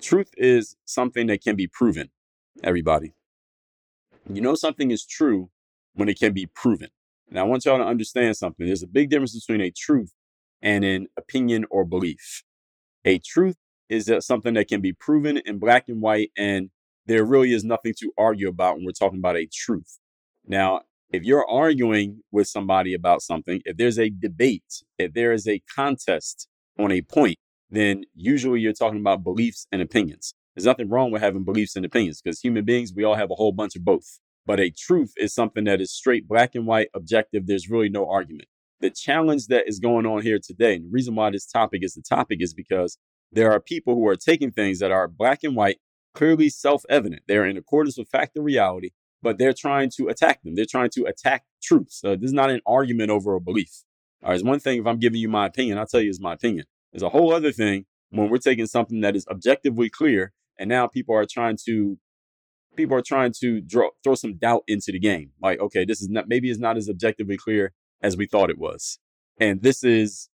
Truth 0.00 0.30
is 0.36 0.76
something 0.84 1.26
that 1.26 1.42
can 1.42 1.56
be 1.56 1.66
proven, 1.66 2.10
everybody. 2.62 3.14
You 4.32 4.40
know, 4.40 4.54
something 4.54 4.90
is 4.90 5.04
true 5.04 5.50
when 5.94 6.08
it 6.08 6.18
can 6.18 6.32
be 6.32 6.46
proven. 6.46 6.88
Now, 7.30 7.42
I 7.42 7.48
want 7.48 7.64
y'all 7.64 7.78
to 7.78 7.84
understand 7.84 8.36
something. 8.36 8.66
There's 8.66 8.82
a 8.82 8.88
big 8.88 9.10
difference 9.10 9.38
between 9.38 9.60
a 9.60 9.70
truth 9.70 10.12
and 10.62 10.84
an 10.84 11.08
opinion 11.16 11.64
or 11.70 11.84
belief. 11.84 12.42
A 13.04 13.18
truth 13.18 13.56
is 13.88 14.08
uh, 14.08 14.20
something 14.20 14.54
that 14.54 14.68
can 14.68 14.80
be 14.80 14.92
proven 14.92 15.40
in 15.44 15.58
black 15.58 15.88
and 15.88 16.00
white, 16.00 16.30
and 16.36 16.70
there 17.10 17.24
really 17.24 17.52
is 17.52 17.64
nothing 17.64 17.92
to 17.98 18.12
argue 18.16 18.48
about 18.48 18.76
when 18.76 18.84
we're 18.84 18.92
talking 18.92 19.18
about 19.18 19.36
a 19.36 19.48
truth. 19.52 19.98
Now, 20.46 20.82
if 21.12 21.24
you're 21.24 21.48
arguing 21.48 22.20
with 22.30 22.46
somebody 22.46 22.94
about 22.94 23.20
something, 23.20 23.60
if 23.64 23.76
there's 23.76 23.98
a 23.98 24.10
debate, 24.10 24.84
if 24.96 25.12
there 25.12 25.32
is 25.32 25.48
a 25.48 25.60
contest 25.74 26.46
on 26.78 26.92
a 26.92 27.02
point, 27.02 27.36
then 27.68 28.04
usually 28.14 28.60
you're 28.60 28.72
talking 28.72 29.00
about 29.00 29.24
beliefs 29.24 29.66
and 29.72 29.82
opinions. 29.82 30.34
There's 30.54 30.66
nothing 30.66 30.88
wrong 30.88 31.10
with 31.10 31.20
having 31.20 31.42
beliefs 31.42 31.74
and 31.74 31.84
opinions 31.84 32.20
because 32.22 32.40
human 32.40 32.64
beings, 32.64 32.92
we 32.94 33.02
all 33.02 33.16
have 33.16 33.32
a 33.32 33.34
whole 33.34 33.52
bunch 33.52 33.74
of 33.74 33.84
both. 33.84 34.20
But 34.46 34.60
a 34.60 34.70
truth 34.70 35.12
is 35.16 35.34
something 35.34 35.64
that 35.64 35.80
is 35.80 35.92
straight 35.92 36.28
black 36.28 36.54
and 36.54 36.64
white, 36.64 36.90
objective. 36.94 37.46
There's 37.46 37.68
really 37.68 37.88
no 37.88 38.08
argument. 38.08 38.48
The 38.80 38.90
challenge 38.90 39.48
that 39.48 39.64
is 39.66 39.80
going 39.80 40.06
on 40.06 40.22
here 40.22 40.38
today, 40.38 40.76
and 40.76 40.84
the 40.84 40.90
reason 40.90 41.16
why 41.16 41.30
this 41.30 41.46
topic 41.46 41.82
is 41.82 41.94
the 41.94 42.02
topic 42.02 42.38
is 42.40 42.54
because 42.54 42.98
there 43.32 43.52
are 43.52 43.60
people 43.60 43.94
who 43.94 44.06
are 44.06 44.16
taking 44.16 44.52
things 44.52 44.78
that 44.78 44.92
are 44.92 45.06
black 45.08 45.40
and 45.42 45.56
white, 45.56 45.78
clearly 46.14 46.48
self 46.48 46.84
evident. 46.88 47.22
They're 47.26 47.46
in 47.46 47.56
accordance 47.56 47.98
with 47.98 48.08
fact 48.08 48.36
and 48.36 48.44
reality, 48.44 48.90
but 49.22 49.38
they're 49.38 49.52
trying 49.52 49.90
to 49.96 50.08
attack 50.08 50.42
them. 50.42 50.54
They're 50.54 50.64
trying 50.64 50.90
to 50.90 51.04
attack 51.04 51.44
truths. 51.62 52.00
So 52.00 52.16
this 52.16 52.28
is 52.28 52.32
not 52.32 52.50
an 52.50 52.60
argument 52.66 53.10
over 53.10 53.34
a 53.34 53.40
belief. 53.40 53.84
All 54.22 54.30
right, 54.30 54.34
it's 54.34 54.44
one 54.44 54.60
thing 54.60 54.80
if 54.80 54.86
I'm 54.86 54.98
giving 54.98 55.20
you 55.20 55.28
my 55.28 55.46
opinion, 55.46 55.78
I'll 55.78 55.86
tell 55.86 56.00
you 56.00 56.10
it's 56.10 56.20
my 56.20 56.34
opinion. 56.34 56.66
There's 56.92 57.02
a 57.02 57.08
whole 57.08 57.32
other 57.32 57.52
thing 57.52 57.86
when 58.10 58.28
we're 58.28 58.38
taking 58.38 58.66
something 58.66 59.00
that 59.00 59.16
is 59.16 59.26
objectively 59.28 59.88
clear, 59.88 60.32
and 60.58 60.68
now 60.68 60.86
people 60.86 61.14
are 61.14 61.26
trying 61.26 61.56
to 61.66 61.98
people 62.76 62.96
are 62.96 63.02
trying 63.02 63.32
to 63.40 63.60
draw, 63.60 63.90
throw 64.04 64.14
some 64.14 64.36
doubt 64.36 64.62
into 64.68 64.92
the 64.92 64.98
game. 64.98 65.30
Like, 65.40 65.60
okay, 65.60 65.84
this 65.84 66.02
is 66.02 66.08
not 66.08 66.28
maybe 66.28 66.50
it's 66.50 66.60
not 66.60 66.76
as 66.76 66.88
objectively 66.88 67.36
clear 67.36 67.72
as 68.02 68.16
we 68.16 68.26
thought 68.26 68.50
it 68.50 68.58
was, 68.58 68.98
and 69.38 69.62
this 69.62 69.82
is 69.82 70.28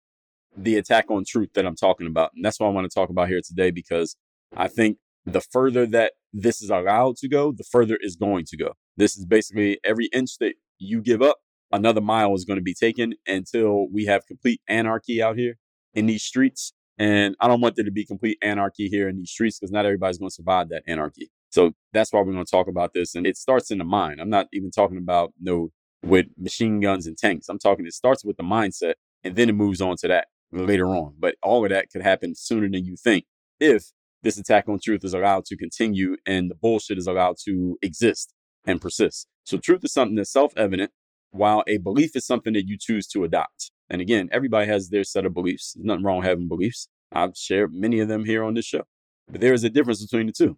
the 0.58 0.78
attack 0.78 1.12
on 1.12 1.26
truth 1.26 1.50
that 1.54 1.66
I'm 1.66 1.76
talking 1.76 2.08
about, 2.08 2.32
and 2.36 2.44
that's 2.44 2.60
what 2.60 2.68
I 2.68 2.72
want 2.72 2.90
to 2.90 2.94
talk 2.94 3.10
about 3.10 3.28
here 3.28 3.42
today 3.46 3.72
because 3.72 4.16
I 4.56 4.68
think 4.68 4.98
the 5.26 5.42
further 5.42 5.86
that 5.88 6.14
this 6.34 6.62
is 6.62 6.70
allowed 6.70 7.18
to 7.18 7.28
go, 7.28 7.52
the 7.52 7.64
further 7.64 7.98
it's 8.00 8.16
going 8.16 8.46
to 8.46 8.58
go. 8.58 8.74
This 8.98 9.18
is 9.18 9.26
basically 9.26 9.80
every 9.84 10.08
inch 10.14 10.38
that 10.40 10.54
you 10.78 11.02
give 11.02 11.22
up, 11.22 11.38
another 11.72 12.02
mile 12.02 12.34
is 12.36 12.46
going 12.46 12.58
to 12.58 12.64
be 12.64 12.74
taken 12.74 13.16
until 13.28 13.88
we 13.92 14.06
have 14.06 14.26
complete 14.28 14.62
anarchy 14.68 15.22
out 15.22 15.38
here 15.38 15.58
in 15.94 16.06
these 16.06 16.24
streets. 16.24 16.74
And 16.98 17.36
I 17.40 17.48
don't 17.48 17.62
want 17.62 17.76
there 17.76 17.86
to 17.86 17.92
be 17.92 18.06
complete 18.06 18.38
anarchy 18.42 18.88
here 18.88 19.10
in 19.10 19.18
these 19.18 19.32
streets 19.32 19.60
because 19.60 19.72
not 19.72 19.86
everybody's 19.86 20.18
going 20.18 20.30
to 20.30 20.36
survive 20.36 20.70
that 20.70 20.84
anarchy. 20.88 21.30
So 21.50 21.72
that's 21.94 22.14
why 22.14 22.20
we're 22.20 22.34
going 22.34 22.46
to 22.46 22.52
talk 22.52 22.68
about 22.68 22.94
this. 22.94 23.16
And 23.16 23.26
it 23.26 23.38
starts 23.38 23.72
in 23.72 23.78
the 23.78 23.84
mind. 23.84 24.22
I'm 24.22 24.30
not 24.30 24.48
even 24.54 24.72
talking 24.72 24.98
about 24.98 25.34
no 25.42 25.72
with 26.04 26.28
machine 26.38 26.80
guns 26.80 27.08
and 27.08 27.18
tanks. 27.18 27.50
I'm 27.50 27.60
talking, 27.60 27.86
it 27.86 27.94
starts 27.94 28.24
with 28.24 28.38
the 28.38 28.44
mindset 28.44 28.94
and 29.24 29.36
then 29.36 29.50
it 29.50 29.54
moves 29.54 29.82
on 29.82 29.98
to 29.98 30.08
that 30.08 30.28
later 30.52 30.88
on. 30.88 31.16
But 31.18 31.36
all 31.42 31.66
of 31.66 31.72
that 31.72 31.90
could 31.90 32.04
happen 32.04 32.36
sooner 32.36 32.70
than 32.70 32.86
you 32.86 32.96
think 32.96 33.26
if 33.60 33.92
this 34.24 34.38
attack 34.38 34.68
on 34.68 34.80
truth 34.84 35.04
is 35.04 35.14
allowed 35.14 35.46
to 35.46 35.58
continue 35.58 36.18
and 36.26 36.50
the 36.50 36.56
bullshit 36.56 36.98
is 36.98 37.08
allowed 37.08 37.36
to 37.46 37.78
exist 37.82 38.34
and 38.66 38.82
persist. 38.82 39.28
So 39.44 39.58
truth 39.58 39.84
is 39.84 39.94
something 39.94 40.16
that's 40.16 40.32
self-evident, 40.32 40.92
while 41.32 41.64
a 41.68 41.78
belief 41.78 42.16
is 42.16 42.26
something 42.26 42.54
that 42.54 42.68
you 42.68 42.78
choose 42.80 43.08
to 43.08 43.24
adopt. 43.24 43.72
And 43.90 44.02
again, 44.02 44.30
everybody 44.32 44.68
has 44.68 44.90
their 44.90 45.04
set 45.04 45.26
of 45.26 45.34
beliefs. 45.34 45.74
There's 45.74 45.86
nothing 45.86 46.04
wrong 46.04 46.24
having 46.24 46.48
beliefs. 46.48 46.88
I've 47.12 47.36
shared 47.36 47.74
many 47.74 48.00
of 48.00 48.08
them 48.08 48.26
here 48.26 48.44
on 48.44 48.56
this 48.56 48.66
show. 48.66 48.84
But 49.30 49.42
there 49.42 49.54
is 49.54 49.64
a 49.64 49.70
difference 49.70 50.04
between 50.04 50.28
the 50.28 50.34
two. 50.34 50.58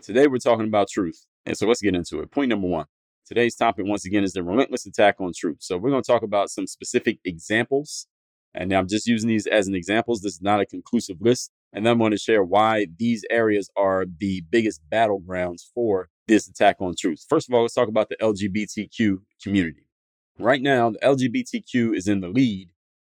Today 0.00 0.26
we're 0.26 0.38
talking 0.38 0.66
about 0.66 0.88
truth. 0.88 1.26
And 1.44 1.56
so 1.56 1.66
let's 1.66 1.82
get 1.82 1.94
into 1.94 2.20
it. 2.20 2.30
Point 2.30 2.48
number 2.48 2.68
one. 2.68 2.86
Today's 3.26 3.54
topic, 3.54 3.84
once 3.86 4.04
again, 4.06 4.24
is 4.24 4.32
the 4.32 4.42
relentless 4.42 4.86
attack 4.86 5.16
on 5.20 5.32
truth. 5.36 5.58
So 5.60 5.76
we're 5.76 5.90
going 5.90 6.02
to 6.02 6.06
talk 6.06 6.22
about 6.22 6.50
some 6.50 6.66
specific 6.66 7.18
examples. 7.24 8.06
And 8.54 8.72
I'm 8.72 8.88
just 8.88 9.06
using 9.06 9.28
these 9.28 9.46
as 9.46 9.68
an 9.68 9.74
examples. 9.74 10.20
This 10.20 10.34
is 10.34 10.42
not 10.42 10.60
a 10.60 10.66
conclusive 10.66 11.16
list. 11.20 11.50
And 11.72 11.86
then 11.86 11.92
I'm 11.92 11.98
going 11.98 12.10
to 12.10 12.18
share 12.18 12.44
why 12.44 12.86
these 12.98 13.24
areas 13.30 13.70
are 13.76 14.04
the 14.18 14.42
biggest 14.50 14.80
battlegrounds 14.90 15.62
for 15.74 16.08
this 16.28 16.48
attack 16.48 16.76
on 16.80 16.94
truth. 16.98 17.24
First 17.28 17.48
of 17.48 17.54
all, 17.54 17.62
let's 17.62 17.74
talk 17.74 17.88
about 17.88 18.08
the 18.08 18.16
LGBTQ 18.16 19.18
community. 19.42 19.86
Right 20.38 20.62
now, 20.62 20.90
the 20.90 20.98
LGBTQ 20.98 21.96
is 21.96 22.08
in 22.08 22.20
the 22.20 22.28
lead 22.28 22.70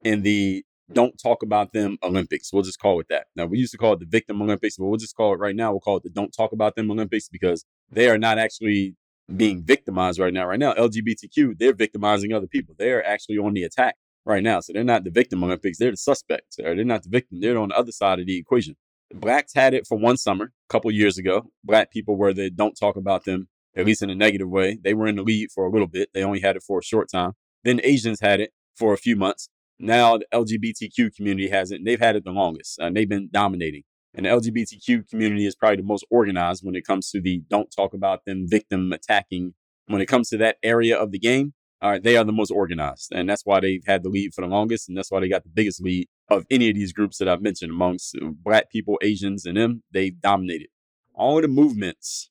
in 0.04 0.22
the 0.22 0.64
don't 0.94 1.18
talk 1.22 1.42
about 1.42 1.74
them 1.74 1.98
Olympics. 2.04 2.54
We'll 2.54 2.64
just 2.64 2.80
call 2.80 3.00
it 3.00 3.08
that. 3.10 3.28
Now, 3.36 3.46
we 3.46 3.58
used 3.58 3.72
to 3.72 3.78
call 3.78 3.94
it 3.94 4.00
the 4.00 4.06
victim 4.06 4.42
Olympics, 4.42 4.78
but 4.78 4.86
we'll 4.86 5.00
just 5.00 5.16
call 5.16 5.34
it 5.34 5.40
right 5.40 5.56
now. 5.56 5.72
We'll 5.72 5.80
call 5.80 5.98
it 5.98 6.04
the 6.04 6.10
don't 6.10 6.32
talk 6.32 6.52
about 6.52 6.76
them 6.76 6.92
Olympics 6.92 7.28
because 7.28 7.66
they 7.90 8.10
are 8.10 8.18
not 8.18 8.38
actually 8.38 8.96
being 9.36 9.64
victimized 9.64 10.20
right 10.20 10.34
now. 10.34 10.46
Right 10.46 10.60
now, 10.60 10.74
LGBTQ, 10.74 11.58
they're 11.58 11.74
victimizing 11.74 12.34
other 12.34 12.48
people. 12.48 12.76
They're 12.78 13.06
actually 13.06 13.38
on 13.38 13.54
the 13.54 13.64
attack 13.64 13.96
right 14.26 14.44
now. 14.44 14.60
So 14.60 14.74
they're 14.74 14.84
not 14.84 15.04
the 15.04 15.12
victim 15.12 15.44
Olympics, 15.44 15.78
they're 15.78 15.92
the 15.92 15.98
suspects. 15.98 16.58
Or 16.60 16.76
they're 16.76 16.84
not 16.84 17.04
the 17.04 17.10
victim, 17.10 17.40
they're 17.42 17.58
on 17.58 17.70
the 17.70 17.78
other 17.78 17.92
side 17.92 18.20
of 18.20 18.26
the 18.26 18.38
equation. 18.38 18.76
The 19.12 19.18
blacks 19.18 19.54
had 19.54 19.74
it 19.74 19.86
for 19.88 19.98
one 19.98 20.18
summer, 20.18 20.46
a 20.46 20.70
couple 20.70 20.92
years 20.92 21.18
ago. 21.18 21.52
Black 21.64 21.92
people 21.92 22.18
where 22.18 22.34
they 22.34 22.50
don't 22.50 22.76
talk 22.76 22.96
about 22.96 23.26
them, 23.26 23.48
at 23.76 23.86
least 23.86 24.02
in 24.02 24.10
a 24.10 24.16
negative 24.16 24.50
way. 24.50 24.80
They 24.84 24.94
were 24.94 25.08
in 25.08 25.16
the 25.16 25.24
lead 25.24 25.50
for 25.54 25.66
a 25.66 25.72
little 25.72 25.88
bit. 25.88 26.10
They 26.14 26.24
only 26.24 26.40
had 26.40 26.56
it 26.56 26.64
for 26.64 26.80
a 26.80 26.84
short 26.84 27.10
time. 27.12 27.34
Then 27.64 27.80
Asians 27.84 28.20
had 28.20 28.40
it 28.40 28.52
for 28.76 28.94
a 28.94 28.98
few 28.98 29.16
months. 29.16 29.50
Now 29.80 30.18
the 30.18 30.26
LGBTQ 30.34 31.16
community 31.16 31.50
has 31.50 31.72
it, 31.72 31.76
and 31.76 31.88
they've 31.88 32.00
had 32.00 32.16
it 32.16 32.24
the 32.24 32.32
longest, 32.32 32.80
and 32.80 32.96
they've 32.96 33.10
been 33.10 33.30
dominating. 33.32 33.84
And 34.14 34.26
the 34.26 34.30
LGBTQ 34.30 35.10
community 35.10 35.46
is 35.46 35.56
probably 35.56 35.78
the 35.78 35.84
most 35.84 36.06
organized 36.10 36.64
when 36.64 36.76
it 36.76 36.86
comes 36.86 37.10
to 37.12 37.20
the 37.20 37.42
don't 37.50 37.70
talk 37.76 37.94
about 37.94 38.24
them 38.26 38.46
victim 38.48 38.94
attacking. 38.94 39.54
When 39.88 40.02
it 40.02 40.08
comes 40.08 40.30
to 40.30 40.38
that 40.38 40.58
area 40.64 40.98
of 40.98 41.12
the 41.12 41.20
game, 41.20 41.54
all 41.82 41.92
right, 41.92 42.04
they 42.04 42.18
are 42.18 42.24
the 42.24 42.32
most 42.32 42.52
organized. 42.52 43.12
And 43.14 43.30
that's 43.30 43.46
why 43.46 43.60
they've 43.60 43.84
had 43.86 44.04
the 44.04 44.10
lead 44.10 44.34
for 44.34 44.42
the 44.42 44.48
longest. 44.48 44.88
And 44.88 44.98
that's 44.98 45.12
why 45.12 45.20
they 45.20 45.30
got 45.30 45.44
the 45.44 45.50
biggest 45.50 45.82
lead 45.82 46.08
of 46.30 46.46
any 46.50 46.70
of 46.70 46.76
these 46.76 46.94
groups 46.94 47.18
that 47.18 47.28
I've 47.28 47.42
mentioned 47.42 47.72
amongst 47.72 48.16
uh, 48.16 48.30
black 48.44 48.72
people, 48.72 48.98
Asians, 49.02 49.46
and 49.46 49.58
them. 49.58 49.84
They 49.92 50.10
dominated. 50.10 50.70
All 51.14 51.42
the 51.42 51.48
movements 51.48 52.30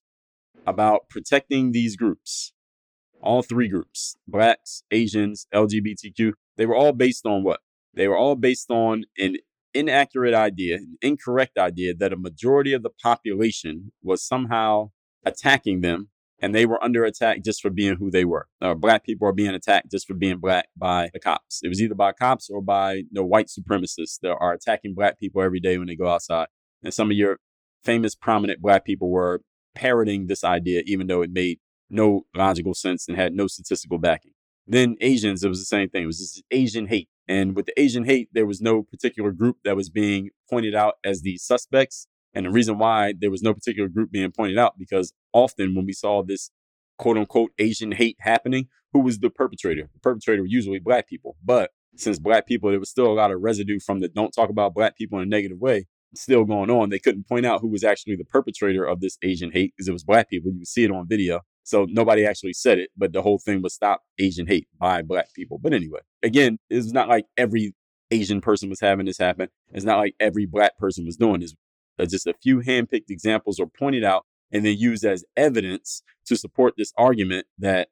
about 0.67 1.09
protecting 1.09 1.73
these 1.73 1.97
groups, 1.97 2.53
all 3.21 3.43
three 3.43 3.69
groups, 3.69 4.17
blacks, 4.27 4.83
Asians, 4.91 5.47
LGBTQ, 5.55 6.33
they 6.57 6.67
were 6.67 6.77
all 6.77 6.93
based 6.93 7.27
on 7.27 7.43
what? 7.43 7.61
They 7.93 8.09
were 8.09 8.17
all 8.17 8.37
based 8.37 8.71
on 8.71 9.05
an 9.19 9.37
inaccurate 9.73 10.35
idea, 10.35 10.77
an 10.77 10.99
incorrect 11.03 11.59
idea 11.59 11.95
that 11.95 12.13
a 12.13 12.17
majority 12.17 12.73
of 12.73 12.83
the 12.83 12.91
population 12.91 13.93
was 14.03 14.27
somehow 14.27 14.91
attacking 15.25 15.81
them 15.81 16.09
and 16.45 16.55
they 16.55 16.67
were 16.67 16.83
under 16.85 17.07
attack 17.07 17.43
just 17.43 17.63
for 17.63 17.71
being 17.71 17.97
who 17.97 18.11
they 18.11 18.27
were. 18.27 18.47
Uh, 18.61 18.75
black 18.75 19.03
people 19.03 19.27
are 19.27 19.33
being 19.33 19.55
attacked 19.55 19.91
just 19.91 20.07
for 20.07 20.13
being 20.13 20.37
black 20.37 20.69
by 20.77 21.09
the 21.15 21.19
cops. 21.19 21.61
It 21.63 21.69
was 21.69 21.81
either 21.81 21.95
by 21.95 22.13
cops 22.13 22.51
or 22.51 22.61
by 22.61 22.93
you 22.93 23.07
know, 23.13 23.25
white 23.25 23.47
supremacists 23.47 24.21
that 24.21 24.37
are 24.39 24.53
attacking 24.53 24.93
black 24.95 25.19
people 25.19 25.41
every 25.41 25.59
day 25.59 25.79
when 25.79 25.87
they 25.87 25.97
go 25.97 26.07
outside. 26.07 26.49
And 26.83 26.93
some 26.93 27.11
of 27.11 27.17
your 27.17 27.39
famous 27.83 28.15
prominent 28.15 28.61
black 28.61 28.85
people 28.85 29.09
were 29.09 29.41
parroting 29.75 30.27
this 30.27 30.45
idea, 30.45 30.83
even 30.85 31.07
though 31.07 31.23
it 31.23 31.31
made 31.33 31.61
no 31.89 32.27
logical 32.37 32.75
sense 32.75 33.09
and 33.09 33.17
had 33.17 33.33
no 33.33 33.47
statistical 33.47 33.97
backing. 33.97 34.33
Then 34.67 34.97
Asians, 35.01 35.45
it 35.45 35.49
was 35.49 35.61
the 35.61 35.65
same 35.65 35.89
thing. 35.89 36.03
It 36.03 36.09
was 36.09 36.19
this 36.19 36.43
Asian 36.51 36.89
hate. 36.89 37.09
And 37.27 37.57
with 37.57 37.65
the 37.65 37.81
Asian 37.81 38.05
hate, 38.05 38.29
there 38.33 38.45
was 38.45 38.61
no 38.61 38.83
particular 38.83 39.33
group 39.33 39.57
that 39.65 39.77
was 39.77 39.89
being 39.89 40.29
pointed 40.51 40.75
out 40.75 40.97
as 41.03 41.23
the 41.23 41.39
suspects. 41.39 42.07
And 42.35 42.47
the 42.47 42.51
reason 42.51 42.79
why 42.79 43.15
there 43.19 43.31
was 43.31 43.43
no 43.43 43.55
particular 43.55 43.89
group 43.89 44.11
being 44.11 44.33
pointed 44.33 44.59
out, 44.59 44.79
because 44.79 45.13
often 45.33 45.75
when 45.75 45.87
we 45.87 45.93
saw 45.93 46.23
this 46.23 46.51
quote 46.99 47.17
unquote 47.17 47.53
Asian 47.59 47.93
hate 47.93 48.17
happening, 48.21 48.69
who 48.93 49.01
was 49.01 49.19
the 49.19 49.31
perpetrator? 49.31 49.89
The 49.93 50.01
perpetrator 50.01 50.43
were 50.43 50.49
usually 50.49 50.79
black 50.79 51.09
people. 51.09 51.37
But 51.45 51.71
since 51.97 52.19
black 52.19 52.47
people, 52.47 52.71
there 52.71 52.81
was 52.81 52.91
still 52.91 53.07
a 53.07 53.15
lot 53.15 53.31
of 53.31 53.41
residue 53.41 53.79
from 53.79 54.01
the 54.01 54.09
don't 54.09 54.33
talk 54.33 54.51
about 54.51 54.75
black 54.75 54.97
people 54.97 55.19
in 55.19 55.25
a 55.25 55.27
negative 55.27 55.59
way 55.59 55.87
still 56.17 56.45
going 56.45 56.71
on. 56.71 56.91
They 56.91 56.99
couldn't 56.99 57.29
point 57.29 57.47
out 57.47 57.61
who 57.61 57.69
was 57.69 57.85
actually 57.85 58.17
the 58.17 58.25
perpetrator 58.25 58.85
of 58.85 59.01
this 59.01 59.19
Asian 59.23 59.51
hate 59.51 59.75
because 59.77 59.89
it 59.89 59.93
was 59.93 60.05
black 60.05 60.31
people. 60.31 60.51
You 60.53 60.59
would 60.59 60.69
see 60.69 60.85
it 60.85 60.91
on 60.91 61.09
video. 61.09 61.41
So 61.65 61.87
nobody 61.89 62.27
actually 62.27 62.53
said 62.53 62.79
it, 62.79 62.91
but 62.97 63.13
the 63.13 63.23
whole 63.23 63.39
thing 63.39 63.63
was 63.63 63.75
stop 63.75 64.03
Asian 64.19 64.47
hate 64.47 64.69
by 64.79 65.03
black 65.03 65.33
people. 65.35 65.59
But 65.59 65.73
anyway, 65.73 66.01
again, 66.23 66.59
it's 66.69 66.93
not 66.93 67.09
like 67.09 67.27
every 67.37 67.75
Asian 68.11 68.41
person 68.41 68.69
was 68.69 68.81
having 68.81 69.07
this 69.07 69.19
happen. 69.19 69.49
It's 69.73 69.85
not 69.85 69.99
like 69.99 70.15
every 70.21 70.47
black 70.47 70.77
person 70.79 71.07
was 71.07 71.17
doing 71.17 71.41
this. 71.41 71.55
Uh, 71.99 72.07
just 72.07 72.27
a 72.27 72.35
few 72.43 72.61
handpicked 72.61 73.11
examples 73.11 73.61
are 73.61 73.67
pointed 73.67 74.05
out 74.05 74.27
and 74.53 74.65
then 74.65 74.77
used 74.77 75.05
as 75.05 75.25
evidence 75.37 76.03
to 76.27 76.37
support 76.37 76.75
this 76.77 76.93
argument 76.97 77.47
that 77.59 77.89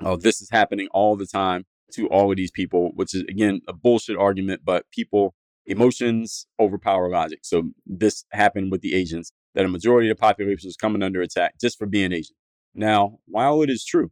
oh, 0.00 0.16
this 0.16 0.40
is 0.40 0.50
happening 0.50 0.88
all 0.92 1.16
the 1.16 1.26
time 1.26 1.64
to 1.92 2.08
all 2.08 2.30
of 2.30 2.36
these 2.36 2.50
people, 2.50 2.90
which 2.94 3.14
is 3.14 3.22
again 3.28 3.60
a 3.68 3.72
bullshit 3.72 4.16
argument, 4.16 4.62
but 4.64 4.90
people 4.90 5.34
emotions 5.66 6.46
overpower 6.60 7.08
logic. 7.08 7.40
So 7.42 7.70
this 7.86 8.24
happened 8.32 8.70
with 8.70 8.82
the 8.82 8.94
Asians 8.94 9.32
that 9.54 9.64
a 9.64 9.68
majority 9.68 10.10
of 10.10 10.16
the 10.16 10.20
population 10.20 10.68
was 10.68 10.76
coming 10.76 11.02
under 11.02 11.22
attack 11.22 11.54
just 11.60 11.78
for 11.78 11.86
being 11.86 12.12
Asian. 12.12 12.36
Now, 12.74 13.18
while 13.26 13.62
it 13.62 13.70
is 13.70 13.84
true 13.84 14.10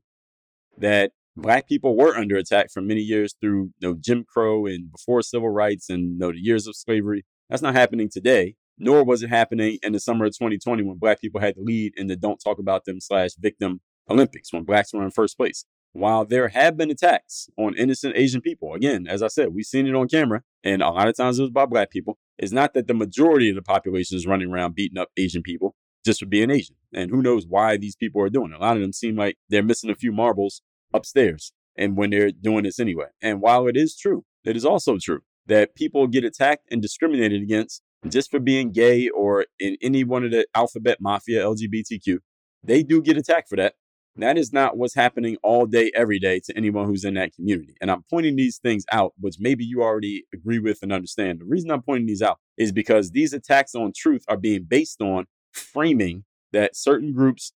that 0.79 1.13
black 1.37 1.69
people 1.69 1.97
were 1.97 2.17
under 2.17 2.37
attack 2.37 2.71
for 2.71 2.81
many 2.81 3.01
years 3.01 3.35
through 3.41 3.71
you 3.79 3.89
know, 3.89 3.97
Jim 3.99 4.25
Crow 4.25 4.67
and 4.67 4.91
before 4.91 5.23
civil 5.23 5.51
rights 5.51 5.91
and 5.91 6.13
you 6.13 6.19
know, 6.19 6.33
the 6.33 6.41
years 6.41 6.67
of 6.67 6.77
slavery, 6.77 7.25
that's 7.51 7.63
not 7.63 7.75
happening 7.75 8.09
today. 8.11 8.55
Nor 8.79 9.05
was 9.05 9.23
it 9.23 9.29
happening 9.29 9.79
in 9.83 9.93
the 9.93 10.01
summer 10.01 10.25
of 10.25 10.33
2020 10.33 10.83
when 10.83 10.97
black 10.97 11.21
people 11.21 11.41
had 11.41 11.55
to 11.57 11.63
lead 11.63 11.93
in 11.97 12.07
the 12.07 12.17
Don't 12.17 12.39
Talk 12.39 12.59
About 12.59 12.85
Them 12.85 13.01
slash 13.01 13.31
Victim 13.39 13.81
Olympics 14.11 14.53
when 14.53 14.65
blacks 14.65 14.93
were 14.93 15.05
in 15.05 15.11
first 15.11 15.37
place. 15.37 15.65
While 15.93 16.25
there 16.25 16.49
have 16.49 16.77
been 16.77 16.91
attacks 16.91 17.51
on 17.59 17.77
innocent 17.77 18.17
Asian 18.17 18.41
people, 18.41 18.73
again, 18.75 19.07
as 19.07 19.23
I 19.23 19.29
said, 19.29 19.49
we've 19.53 19.67
seen 19.67 19.87
it 19.87 19.95
on 19.95 20.09
camera, 20.09 20.43
and 20.65 20.83
a 20.83 20.89
lot 20.89 21.09
of 21.09 21.17
times 21.17 21.39
it 21.39 21.43
was 21.43 21.51
by 21.51 21.67
black 21.67 21.91
people. 21.91 22.19
It's 22.39 22.53
not 22.53 22.73
that 22.75 22.87
the 22.87 22.95
majority 22.95 23.51
of 23.51 23.57
the 23.57 23.63
population 23.63 24.17
is 24.17 24.27
running 24.27 24.51
around 24.51 24.75
beating 24.75 24.99
up 24.99 25.11
Asian 25.19 25.43
people 25.43 25.77
just 26.05 26.21
for 26.21 26.27
being 26.27 26.51
Asian. 26.51 26.77
And 26.95 27.11
who 27.11 27.23
knows 27.23 27.47
why 27.47 27.77
these 27.77 27.95
people 27.95 28.23
are 28.23 28.31
doing 28.31 28.53
it. 28.53 28.57
A 28.57 28.59
lot 28.59 28.77
of 28.77 28.83
them 28.83 28.93
seem 28.93 29.17
like 29.17 29.37
they're 29.49 29.63
missing 29.63 29.91
a 29.91 29.95
few 29.95 30.13
marbles 30.13 30.63
upstairs 30.95 31.53
and 31.77 31.97
when 31.97 32.11
they're 32.11 32.31
doing 32.31 32.65
this 32.65 32.81
anyway. 32.81 33.07
And 33.21 33.41
while 33.41 33.67
it 33.67 33.77
is 33.77 33.97
true, 33.97 34.25
it 34.45 34.57
is 34.57 34.65
also 34.65 34.99
true 34.99 35.21
that 35.47 35.75
people 35.75 36.07
get 36.07 36.25
attacked 36.25 36.69
and 36.71 36.83
discriminated 36.83 37.43
against 37.43 37.83
just 38.09 38.31
for 38.31 38.41
being 38.41 38.73
gay 38.73 39.09
or 39.09 39.47
in 39.61 39.77
any 39.83 40.05
one 40.05 40.25
of 40.25 40.31
the 40.31 40.47
alphabet 40.55 40.99
mafia 41.01 41.43
LGBTQ. 41.45 42.19
They 42.65 42.83
do 42.83 43.03
get 43.03 43.17
attacked 43.17 43.49
for 43.49 43.57
that. 43.57 43.75
That 44.17 44.37
is 44.37 44.53
not 44.53 44.77
what's 44.77 44.95
happening 44.95 45.39
all 45.43 45.65
day, 45.65 45.91
every 45.95 46.19
day 46.19 46.41
to 46.45 46.57
anyone 46.57 46.87
who's 46.87 47.05
in 47.05 47.15
that 47.15 47.35
community. 47.35 47.75
And 47.81 47.91
I'm 47.91 48.05
pointing 48.11 48.37
these 48.37 48.59
things 48.59 48.85
out, 48.93 49.15
which 49.19 49.37
maybe 49.39 49.65
you 49.65 49.83
already 49.83 50.25
agree 50.35 50.59
with 50.59 50.81
and 50.83 50.93
understand. 50.93 51.41
The 51.41 51.47
reason 51.47 51.71
I'm 51.71 51.83
pointing 51.83 52.07
these 52.07 52.21
out 52.21 52.39
is 52.59 52.73
because 52.73 53.13
these 53.13 53.33
attacks 53.33 53.75
on 53.75 53.93
truth 53.97 54.25
are 54.29 54.37
being 54.37 54.65
based 54.69 55.01
on 55.01 55.25
framing 55.53 56.25
that 56.53 56.77
certain 56.77 57.15
groups 57.15 57.53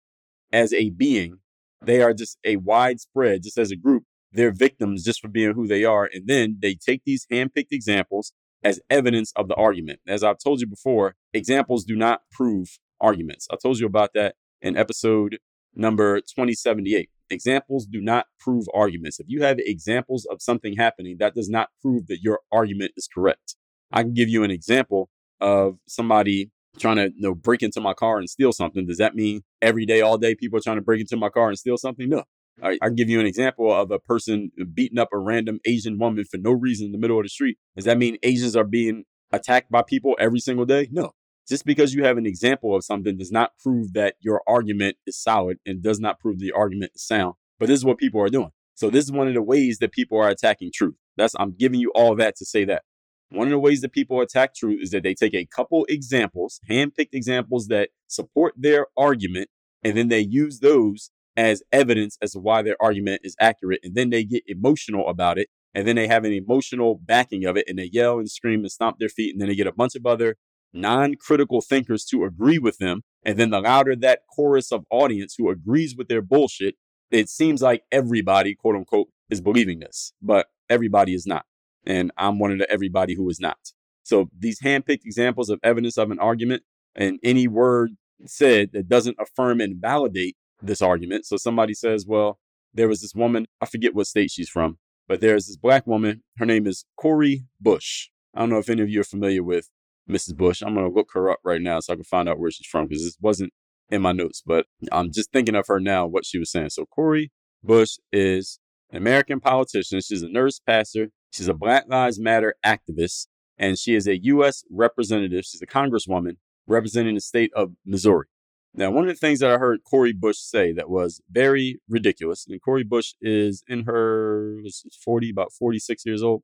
as 0.52 0.72
a 0.72 0.90
being, 0.90 1.38
they 1.82 2.00
are 2.00 2.14
just 2.14 2.38
a 2.44 2.56
widespread, 2.56 3.42
just 3.42 3.58
as 3.58 3.72
a 3.72 3.76
group, 3.76 4.04
they're 4.32 4.52
victims 4.52 5.04
just 5.04 5.20
for 5.20 5.28
being 5.28 5.54
who 5.54 5.66
they 5.66 5.84
are. 5.84 6.08
And 6.12 6.28
then 6.28 6.58
they 6.62 6.74
take 6.74 7.02
these 7.04 7.26
handpicked 7.30 7.72
examples 7.72 8.32
as 8.64 8.80
evidence 8.90 9.32
of 9.36 9.48
the 9.48 9.54
argument. 9.54 10.00
As 10.08 10.24
I've 10.24 10.38
told 10.38 10.60
you 10.60 10.66
before, 10.66 11.14
examples 11.32 11.84
do 11.84 11.94
not 11.94 12.22
prove 12.32 12.78
arguments. 13.00 13.46
I 13.52 13.56
told 13.56 13.78
you 13.78 13.86
about 13.86 14.10
that 14.14 14.36
in 14.62 14.76
episode 14.76 15.38
number 15.74 16.20
2078. 16.20 17.10
Examples 17.30 17.86
do 17.86 18.00
not 18.00 18.26
prove 18.40 18.66
arguments. 18.74 19.20
If 19.20 19.26
you 19.28 19.42
have 19.42 19.58
examples 19.58 20.26
of 20.30 20.40
something 20.40 20.76
happening, 20.76 21.16
that 21.20 21.34
does 21.34 21.48
not 21.48 21.68
prove 21.80 22.06
that 22.06 22.20
your 22.22 22.40
argument 22.50 22.92
is 22.96 23.08
correct. 23.12 23.56
I 23.92 24.02
can 24.02 24.14
give 24.14 24.28
you 24.28 24.42
an 24.42 24.50
example 24.50 25.10
of 25.40 25.78
somebody 25.86 26.50
trying 26.78 26.96
to 26.96 27.04
you 27.04 27.22
know, 27.22 27.34
break 27.34 27.62
into 27.62 27.80
my 27.80 27.94
car 27.94 28.18
and 28.18 28.28
steal 28.28 28.52
something. 28.52 28.86
Does 28.86 28.98
that 28.98 29.14
mean 29.14 29.42
every 29.62 29.86
day, 29.86 30.00
all 30.00 30.18
day, 30.18 30.34
people 30.34 30.58
are 30.58 30.62
trying 30.62 30.76
to 30.76 30.82
break 30.82 31.00
into 31.00 31.16
my 31.16 31.28
car 31.28 31.48
and 31.48 31.58
steal 31.58 31.76
something? 31.76 32.08
No. 32.08 32.24
I, 32.62 32.78
I 32.80 32.90
give 32.90 33.08
you 33.08 33.20
an 33.20 33.26
example 33.26 33.72
of 33.72 33.90
a 33.90 33.98
person 33.98 34.50
beating 34.72 34.98
up 34.98 35.08
a 35.12 35.18
random 35.18 35.60
Asian 35.64 35.98
woman 35.98 36.24
for 36.24 36.38
no 36.38 36.52
reason 36.52 36.86
in 36.86 36.92
the 36.92 36.98
middle 36.98 37.18
of 37.18 37.24
the 37.24 37.28
street. 37.28 37.58
Does 37.76 37.84
that 37.84 37.98
mean 37.98 38.16
Asians 38.22 38.56
are 38.56 38.64
being 38.64 39.04
attacked 39.32 39.70
by 39.70 39.82
people 39.82 40.16
every 40.18 40.38
single 40.38 40.64
day? 40.64 40.88
No. 40.92 41.12
Just 41.48 41.66
because 41.66 41.92
you 41.92 42.04
have 42.04 42.16
an 42.16 42.26
example 42.26 42.74
of 42.74 42.84
something 42.84 43.18
does 43.18 43.32
not 43.32 43.52
prove 43.62 43.92
that 43.92 44.14
your 44.20 44.42
argument 44.46 44.96
is 45.06 45.20
solid 45.20 45.58
and 45.66 45.82
does 45.82 46.00
not 46.00 46.18
prove 46.18 46.38
the 46.38 46.52
argument 46.52 46.92
is 46.94 47.06
sound. 47.06 47.34
But 47.58 47.66
this 47.66 47.78
is 47.78 47.84
what 47.84 47.98
people 47.98 48.20
are 48.20 48.30
doing. 48.30 48.50
So 48.74 48.88
this 48.88 49.04
is 49.04 49.12
one 49.12 49.28
of 49.28 49.34
the 49.34 49.42
ways 49.42 49.78
that 49.78 49.92
people 49.92 50.18
are 50.18 50.28
attacking 50.28 50.70
truth. 50.72 50.94
That's 51.16 51.34
I'm 51.38 51.54
giving 51.56 51.80
you 51.80 51.92
all 51.94 52.16
that 52.16 52.36
to 52.36 52.44
say 52.44 52.64
that. 52.64 52.82
One 53.30 53.46
of 53.46 53.50
the 53.50 53.58
ways 53.58 53.80
that 53.80 53.92
people 53.92 54.20
attack 54.20 54.54
truth 54.54 54.80
is 54.82 54.90
that 54.90 55.02
they 55.02 55.14
take 55.14 55.34
a 55.34 55.46
couple 55.46 55.86
examples, 55.88 56.60
hand-picked 56.68 57.14
examples 57.14 57.66
that 57.66 57.90
support 58.06 58.54
their 58.56 58.86
argument, 58.96 59.48
and 59.82 59.96
then 59.96 60.08
they 60.08 60.20
use 60.20 60.60
those 60.60 61.10
as 61.36 61.62
evidence 61.72 62.16
as 62.22 62.32
to 62.32 62.38
why 62.38 62.62
their 62.62 62.76
argument 62.80 63.22
is 63.24 63.36
accurate. 63.40 63.80
And 63.82 63.94
then 63.94 64.10
they 64.10 64.24
get 64.24 64.44
emotional 64.46 65.08
about 65.08 65.38
it. 65.38 65.48
And 65.74 65.88
then 65.88 65.96
they 65.96 66.06
have 66.06 66.24
an 66.24 66.32
emotional 66.32 67.00
backing 67.02 67.44
of 67.44 67.56
it 67.56 67.64
and 67.68 67.78
they 67.78 67.90
yell 67.92 68.18
and 68.18 68.30
scream 68.30 68.60
and 68.60 68.70
stomp 68.70 68.98
their 68.98 69.08
feet. 69.08 69.32
And 69.32 69.40
then 69.40 69.48
they 69.48 69.56
get 69.56 69.66
a 69.66 69.72
bunch 69.72 69.96
of 69.96 70.06
other 70.06 70.36
non 70.72 71.14
critical 71.16 71.60
thinkers 71.60 72.04
to 72.06 72.24
agree 72.24 72.58
with 72.58 72.78
them. 72.78 73.02
And 73.24 73.38
then 73.38 73.50
the 73.50 73.60
louder 73.60 73.96
that 73.96 74.20
chorus 74.34 74.70
of 74.70 74.84
audience 74.90 75.34
who 75.36 75.50
agrees 75.50 75.96
with 75.96 76.08
their 76.08 76.22
bullshit, 76.22 76.76
it 77.10 77.28
seems 77.28 77.62
like 77.62 77.82
everybody, 77.90 78.54
quote 78.54 78.76
unquote, 78.76 79.08
is 79.30 79.40
believing 79.40 79.80
this, 79.80 80.12
but 80.22 80.46
everybody 80.68 81.14
is 81.14 81.26
not. 81.26 81.44
And 81.86 82.12
I'm 82.16 82.38
one 82.38 82.52
of 82.52 82.58
the 82.58 82.70
everybody 82.70 83.14
who 83.14 83.28
is 83.28 83.40
not. 83.40 83.58
So 84.02 84.28
these 84.38 84.60
handpicked 84.60 85.04
examples 85.04 85.48
of 85.48 85.58
evidence 85.62 85.96
of 85.96 86.10
an 86.10 86.18
argument 86.18 86.62
and 86.94 87.18
any 87.22 87.48
word 87.48 87.92
said 88.26 88.70
that 88.72 88.88
doesn't 88.88 89.16
affirm 89.18 89.60
and 89.60 89.80
validate 89.80 90.36
this 90.66 90.82
argument. 90.82 91.26
So 91.26 91.36
somebody 91.36 91.74
says, 91.74 92.06
well, 92.06 92.38
there 92.72 92.88
was 92.88 93.00
this 93.00 93.14
woman, 93.14 93.46
I 93.60 93.66
forget 93.66 93.94
what 93.94 94.06
state 94.06 94.30
she's 94.30 94.48
from, 94.48 94.78
but 95.08 95.20
there's 95.20 95.46
this 95.46 95.56
black 95.56 95.86
woman. 95.86 96.22
Her 96.38 96.46
name 96.46 96.66
is 96.66 96.84
Cori 96.96 97.44
Bush. 97.60 98.08
I 98.34 98.40
don't 98.40 98.50
know 98.50 98.58
if 98.58 98.68
any 98.68 98.82
of 98.82 98.88
you 98.88 99.00
are 99.00 99.04
familiar 99.04 99.42
with 99.42 99.70
Mrs. 100.10 100.36
Bush. 100.36 100.62
I'm 100.62 100.74
going 100.74 100.88
to 100.88 100.94
look 100.94 101.10
her 101.14 101.30
up 101.30 101.38
right 101.44 101.60
now 101.60 101.80
so 101.80 101.92
I 101.92 101.96
can 101.96 102.04
find 102.04 102.28
out 102.28 102.38
where 102.38 102.50
she's 102.50 102.66
from 102.66 102.88
because 102.88 103.04
this 103.04 103.16
wasn't 103.20 103.52
in 103.90 104.02
my 104.02 104.12
notes, 104.12 104.42
but 104.44 104.66
I'm 104.90 105.12
just 105.12 105.30
thinking 105.32 105.54
of 105.54 105.66
her 105.68 105.78
now, 105.78 106.06
what 106.06 106.24
she 106.24 106.38
was 106.38 106.50
saying. 106.50 106.70
So 106.70 106.86
Cori 106.86 107.30
Bush 107.62 107.96
is 108.12 108.58
an 108.90 108.96
American 108.96 109.40
politician. 109.40 110.00
She's 110.00 110.22
a 110.22 110.28
nurse 110.28 110.58
pastor. 110.58 111.10
She's 111.30 111.48
a 111.48 111.54
Black 111.54 111.84
Lives 111.88 112.18
Matter 112.18 112.54
activist, 112.64 113.26
and 113.58 113.78
she 113.78 113.94
is 113.94 114.06
a 114.06 114.22
U.S. 114.24 114.64
representative. 114.70 115.44
She's 115.44 115.62
a 115.62 115.66
congresswoman 115.66 116.36
representing 116.66 117.14
the 117.14 117.20
state 117.20 117.50
of 117.54 117.72
Missouri. 117.84 118.26
Now, 118.76 118.90
one 118.90 119.04
of 119.04 119.08
the 119.08 119.18
things 119.18 119.38
that 119.38 119.52
I 119.52 119.58
heard 119.58 119.84
Cori 119.84 120.12
Bush 120.12 120.38
say 120.38 120.72
that 120.72 120.90
was 120.90 121.20
very 121.30 121.80
ridiculous, 121.88 122.44
and 122.48 122.60
Cori 122.60 122.82
Bush 122.82 123.14
is 123.20 123.62
in 123.68 123.84
her 123.84 124.58
40, 125.04 125.30
about 125.30 125.52
46 125.52 126.04
years 126.04 126.24
old. 126.24 126.42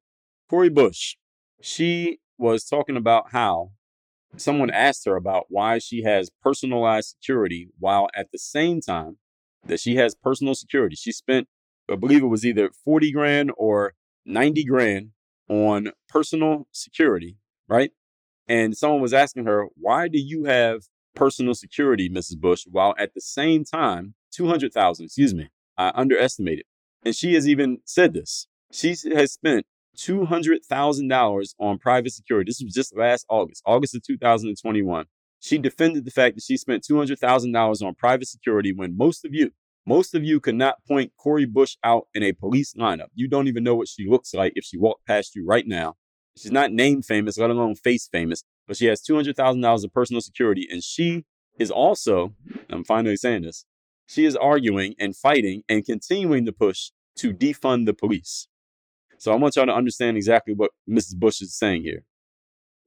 Cori 0.49 0.69
Bush, 0.69 1.17
she 1.61 2.19
was 2.39 2.65
talking 2.65 2.97
about 2.97 3.33
how 3.33 3.73
someone 4.37 4.71
asked 4.71 5.07
her 5.07 5.17
about 5.17 5.47
why 5.49 5.79
she 5.79 6.03
has 6.05 6.31
personalized 6.41 7.09
security 7.09 7.69
while 7.81 8.09
at 8.15 8.31
the 8.31 8.39
same 8.39 8.81
time 8.81 9.19
that 9.67 9.81
she 9.81 9.97
has 9.97 10.15
personal 10.15 10.55
security. 10.55 10.95
She 10.95 11.11
spent, 11.11 11.49
I 11.91 11.97
believe 11.97 12.23
it 12.23 12.27
was 12.27 12.47
either 12.47 12.71
40 12.85 13.11
grand 13.11 13.53
or 13.57 13.95
90 14.25 14.65
grand 14.65 15.11
on 15.49 15.91
personal 16.09 16.69
security, 16.71 17.39
right? 17.69 17.91
And 18.47 18.77
someone 18.77 19.01
was 19.01 19.13
asking 19.13 19.47
her, 19.47 19.67
why 19.75 20.07
do 20.07 20.19
you 20.21 20.45
have 20.45 20.83
personal 21.15 21.55
security, 21.55 22.09
Mrs. 22.09 22.39
Bush, 22.39 22.65
while 22.71 22.95
at 22.99 23.15
the 23.15 23.21
same 23.21 23.65
time, 23.65 24.15
200,000, 24.33 25.05
excuse 25.05 25.35
me, 25.35 25.49
I 25.77 25.93
underestimated. 25.95 26.65
And 27.05 27.15
she 27.15 27.35
has 27.35 27.49
even 27.49 27.79
said 27.85 28.15
this. 28.15 28.47
She 28.73 28.95
has 29.15 29.33
spent 29.33 29.67
$200,000 29.97 31.55
on 31.59 31.79
private 31.79 32.13
security. 32.13 32.49
This 32.49 32.63
was 32.63 32.75
just 32.75 32.97
last 32.97 33.27
August, 33.29 33.63
August 33.67 33.95
of 33.95 34.03
2021. 34.03 35.07
She 35.41 35.59
defended 35.59 36.05
the 36.05 36.11
fact 36.11 36.37
that 36.37 36.45
she 36.45 36.57
spent 36.57 36.85
$200,000 36.89 37.83
on 37.83 37.95
private 37.95 38.29
security 38.29 38.73
when 38.75 38.97
most 38.97 39.25
of 39.25 39.35
you, 39.35 39.51
most 39.87 40.15
of 40.15 40.23
you 40.23 40.39
could 40.39 40.55
not 40.55 40.85
point 40.87 41.13
Cori 41.17 41.47
Bush 41.47 41.77
out 41.83 42.09
in 42.15 42.23
a 42.23 42.33
police 42.33 42.75
lineup. 42.75 43.09
You 43.15 43.27
don't 43.27 43.49
even 43.49 43.65
know 43.65 43.75
what 43.75 43.89
she 43.89 44.07
looks 44.07 44.35
like 44.35 44.53
if 44.55 44.65
she 44.65 44.79
walked 44.79 45.07
past 45.07 45.35
you 45.35 45.45
right 45.47 45.67
now. 45.67 45.97
She's 46.37 46.53
not 46.53 46.73
name 46.73 47.03
famous, 47.03 47.39
let 47.39 47.51
alone 47.51 47.75
face 47.75 48.09
famous 48.11 48.45
but 48.71 48.77
she 48.77 48.87
has 48.87 49.03
$200,000 49.03 49.85
of 49.85 49.93
personal 49.93 50.21
security. 50.21 50.69
And 50.71 50.85
she 50.85 51.25
is 51.59 51.73
also, 51.73 52.35
I'm 52.71 52.85
finally 52.85 53.17
saying 53.17 53.43
this, 53.43 53.65
she 54.07 54.25
is 54.25 54.37
arguing 54.37 54.95
and 54.97 55.17
fighting 55.17 55.65
and 55.69 55.85
continuing 55.85 56.47
to 56.47 56.53
push 56.53 56.93
to 57.17 57.35
defund 57.35 57.87
the 57.87 57.95
police. 57.95 58.47
So 59.19 59.33
I 59.33 59.35
want 59.35 59.57
y'all 59.57 59.67
to 59.67 59.75
understand 59.75 60.17
exactly 60.17 60.55
what 60.55 60.71
Mrs. 60.89 61.17
Bush 61.17 61.41
is 61.41 61.53
saying 61.53 61.83
here. 61.83 62.05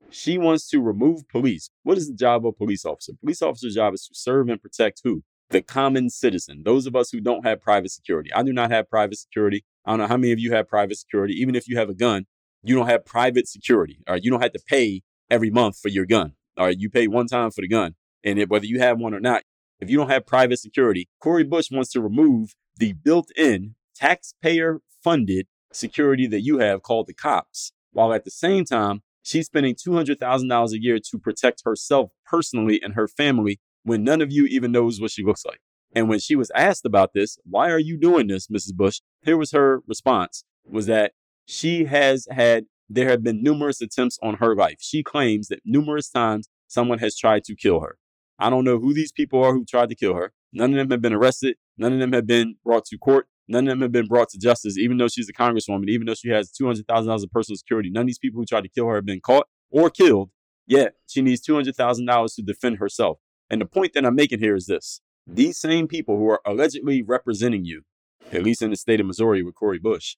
She 0.09 0.37
wants 0.37 0.69
to 0.69 0.79
remove 0.79 1.27
police. 1.27 1.69
What 1.83 1.97
is 1.97 2.07
the 2.07 2.15
job 2.15 2.45
of 2.45 2.53
a 2.53 2.53
police 2.53 2.85
officer? 2.85 3.11
Police 3.19 3.41
officer's 3.41 3.75
job 3.75 3.93
is 3.93 4.07
to 4.07 4.15
serve 4.15 4.47
and 4.47 4.61
protect 4.61 5.01
who? 5.03 5.23
The 5.49 5.61
common 5.61 6.09
citizen. 6.09 6.63
Those 6.63 6.87
of 6.87 6.95
us 6.95 7.09
who 7.11 7.19
don't 7.19 7.45
have 7.45 7.59
private 7.59 7.91
security. 7.91 8.31
I 8.31 8.43
do 8.43 8.53
not 8.53 8.71
have 8.71 8.89
private 8.89 9.17
security. 9.17 9.65
I 9.85 9.91
don't 9.91 9.99
know 9.99 10.07
how 10.07 10.15
many 10.15 10.31
of 10.31 10.39
you 10.39 10.53
have 10.53 10.69
private 10.69 10.97
security. 10.97 11.33
Even 11.33 11.55
if 11.55 11.67
you 11.67 11.77
have 11.77 11.89
a 11.89 11.93
gun, 11.93 12.25
you 12.63 12.73
don't 12.73 12.87
have 12.87 13.03
private 13.03 13.49
security. 13.49 13.99
All 14.07 14.13
right, 14.13 14.23
you 14.23 14.31
don't 14.31 14.41
have 14.41 14.53
to 14.53 14.63
pay 14.65 15.01
every 15.33 15.49
month 15.49 15.79
for 15.79 15.89
your 15.89 16.05
gun. 16.05 16.33
All 16.57 16.67
right, 16.67 16.77
you 16.77 16.89
pay 16.89 17.07
one 17.07 17.27
time 17.27 17.51
for 17.51 17.61
the 17.61 17.67
gun. 17.67 17.95
And 18.23 18.39
it, 18.39 18.49
whether 18.49 18.65
you 18.65 18.79
have 18.79 18.99
one 18.99 19.13
or 19.13 19.19
not, 19.19 19.43
if 19.79 19.89
you 19.89 19.97
don't 19.97 20.09
have 20.09 20.25
private 20.25 20.59
security, 20.59 21.09
Cori 21.19 21.43
Bush 21.43 21.71
wants 21.71 21.91
to 21.91 22.01
remove 22.01 22.55
the 22.77 22.93
built 22.93 23.29
in 23.35 23.75
taxpayer 23.95 24.79
funded 25.03 25.47
security 25.71 26.27
that 26.27 26.41
you 26.41 26.59
have 26.59 26.83
called 26.83 27.07
the 27.07 27.13
cops, 27.13 27.73
while 27.91 28.13
at 28.13 28.23
the 28.23 28.31
same 28.31 28.63
time, 28.63 29.01
she's 29.23 29.47
spending 29.47 29.75
$200,000 29.75 30.71
a 30.71 30.81
year 30.81 30.99
to 30.99 31.17
protect 31.17 31.63
herself 31.65 32.11
personally 32.25 32.79
and 32.81 32.93
her 32.93 33.07
family 33.07 33.59
when 33.83 34.03
none 34.03 34.21
of 34.21 34.31
you 34.31 34.45
even 34.45 34.71
knows 34.71 35.01
what 35.01 35.11
she 35.11 35.23
looks 35.23 35.45
like. 35.45 35.59
And 35.95 36.07
when 36.09 36.19
she 36.19 36.35
was 36.35 36.51
asked 36.55 36.85
about 36.85 37.13
this, 37.13 37.37
why 37.43 37.69
are 37.69 37.79
you 37.79 37.97
doing 37.97 38.27
this, 38.27 38.47
Mrs. 38.47 38.73
Bush? 38.73 39.01
Here 39.23 39.37
was 39.37 39.51
her 39.51 39.81
response 39.87 40.43
was 40.65 40.85
that 40.85 41.11
she 41.45 41.85
has 41.85 42.27
had, 42.31 42.65
there 42.89 43.09
have 43.09 43.23
been 43.23 43.43
numerous 43.43 43.81
attempts 43.81 44.19
on 44.21 44.35
her 44.35 44.55
life. 44.55 44.77
She 44.79 45.03
claims 45.03 45.47
that 45.47 45.61
numerous 45.65 46.09
times 46.09 46.49
someone 46.67 46.99
has 46.99 47.17
tried 47.17 47.43
to 47.45 47.55
kill 47.55 47.79
her. 47.81 47.97
I 48.39 48.49
don't 48.49 48.63
know 48.63 48.79
who 48.79 48.93
these 48.93 49.11
people 49.11 49.43
are 49.43 49.53
who 49.53 49.65
tried 49.65 49.89
to 49.89 49.95
kill 49.95 50.15
her. 50.15 50.33
None 50.51 50.71
of 50.71 50.77
them 50.77 50.91
have 50.91 51.01
been 51.01 51.13
arrested. 51.13 51.55
None 51.77 51.93
of 51.93 51.99
them 51.99 52.13
have 52.13 52.27
been 52.27 52.55
brought 52.63 52.85
to 52.85 52.97
court. 52.97 53.27
None 53.47 53.67
of 53.67 53.71
them 53.71 53.81
have 53.81 53.91
been 53.91 54.07
brought 54.07 54.29
to 54.29 54.39
justice, 54.39 54.77
even 54.77 54.97
though 54.97 55.07
she's 55.07 55.29
a 55.29 55.33
congresswoman, 55.33 55.89
even 55.89 56.07
though 56.07 56.13
she 56.13 56.29
has 56.29 56.51
$200,000 56.51 57.23
of 57.23 57.31
personal 57.31 57.57
security. 57.57 57.89
None 57.89 58.01
of 58.01 58.07
these 58.07 58.19
people 58.19 58.39
who 58.39 58.45
tried 58.45 58.61
to 58.61 58.69
kill 58.69 58.87
her 58.87 58.95
have 58.95 59.05
been 59.05 59.21
caught 59.21 59.47
or 59.69 59.89
killed. 59.89 60.29
Yet 60.65 60.93
she 61.07 61.21
needs 61.21 61.45
$200,000 61.45 62.35
to 62.35 62.41
defend 62.41 62.77
herself. 62.77 63.19
And 63.49 63.59
the 63.59 63.65
point 63.65 63.93
that 63.93 64.05
I'm 64.05 64.15
making 64.15 64.39
here 64.39 64.55
is 64.55 64.67
this 64.67 65.01
these 65.25 65.57
same 65.57 65.87
people 65.87 66.17
who 66.17 66.29
are 66.29 66.41
allegedly 66.45 67.01
representing 67.01 67.65
you, 67.65 67.83
at 68.31 68.43
least 68.43 68.61
in 68.61 68.69
the 68.69 68.75
state 68.75 68.99
of 68.99 69.05
Missouri 69.05 69.43
with 69.43 69.55
Cori 69.55 69.79
Bush, 69.79 70.15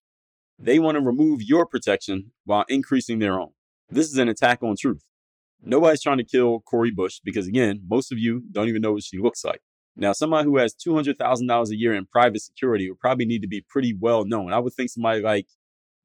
they 0.58 0.80
want 0.80 0.96
to 0.96 1.02
remove 1.02 1.42
your 1.42 1.66
protection 1.66 2.32
while 2.46 2.66
increasing 2.70 3.20
their 3.20 3.40
own. 3.40 3.52
This 3.90 4.08
is 4.08 4.18
an 4.18 4.30
attack 4.30 4.64
on 4.64 4.76
truth. 4.80 5.04
Nobody's 5.62 6.02
trying 6.02 6.18
to 6.18 6.24
kill 6.24 6.60
Cori 6.62 6.92
Bush 6.92 7.20
because, 7.24 7.48
again, 7.48 7.82
most 7.88 8.12
of 8.12 8.20
you 8.20 8.44
don't 8.52 8.70
even 8.70 8.82
know 8.82 8.94
what 8.94 9.04
she 9.04 9.18
looks 9.18 9.44
like. 9.44 9.62
Now, 9.96 10.12
somebody 10.12 10.46
who 10.46 10.58
has 10.58 10.76
$200,000 10.76 11.70
a 11.70 11.76
year 11.76 11.94
in 11.94 12.06
private 12.06 12.42
security 12.42 12.90
would 12.90 13.00
probably 13.00 13.26
need 13.26 13.42
to 13.42 13.48
be 13.48 13.66
pretty 13.68 13.96
well 13.98 14.26
known. 14.26 14.52
I 14.52 14.60
would 14.60 14.74
think 14.74 14.90
somebody 14.90 15.22
like, 15.22 15.48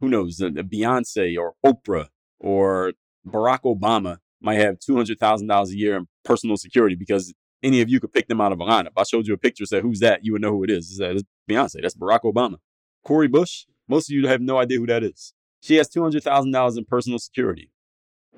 who 0.01 0.09
knows, 0.09 0.41
uh, 0.41 0.49
Beyonce 0.49 1.37
or 1.37 1.55
Oprah 1.67 2.09
or 2.39 2.93
Barack 3.27 3.63
Obama 3.63 4.19
might 4.41 4.59
have 4.59 4.79
$200,000 4.79 5.69
a 5.69 5.77
year 5.77 5.97
in 5.97 6.07
personal 6.25 6.57
security 6.57 6.95
because 6.95 7.35
any 7.63 7.81
of 7.81 7.91
you 7.91 8.01
could 8.01 8.13
pick 8.13 8.29
them 8.29 8.41
out 8.41 8.53
of 8.53 8.61
a 8.61 8.65
lineup. 8.65 8.93
I 8.97 9.03
showed 9.03 9.27
you 9.27 9.35
a 9.35 9.39
picture, 9.39 9.67
said, 9.67 9.83
who's 9.83 10.01
that? 10.01 10.25
You 10.25 10.33
would 10.33 10.43
know 10.43 10.53
who 10.53 10.65
it 10.65 10.71
is. 10.71 10.99
It's 10.99 11.23
Beyonce. 11.49 11.83
That's 11.83 11.97
Barack 11.97 12.21
Obama. 12.23 12.57
Cori 13.05 13.29
Bush, 13.29 13.65
most 13.91 14.09
of 14.09 14.15
you 14.15 14.27
have 14.29 14.41
no 14.41 14.59
idea 14.59 14.79
who 14.79 14.87
that 14.87 15.03
is. 15.03 15.35
She 15.61 15.75
has 15.77 15.89
$200,000 15.91 16.79
in 16.79 16.85
personal 16.85 17.19
security 17.19 17.71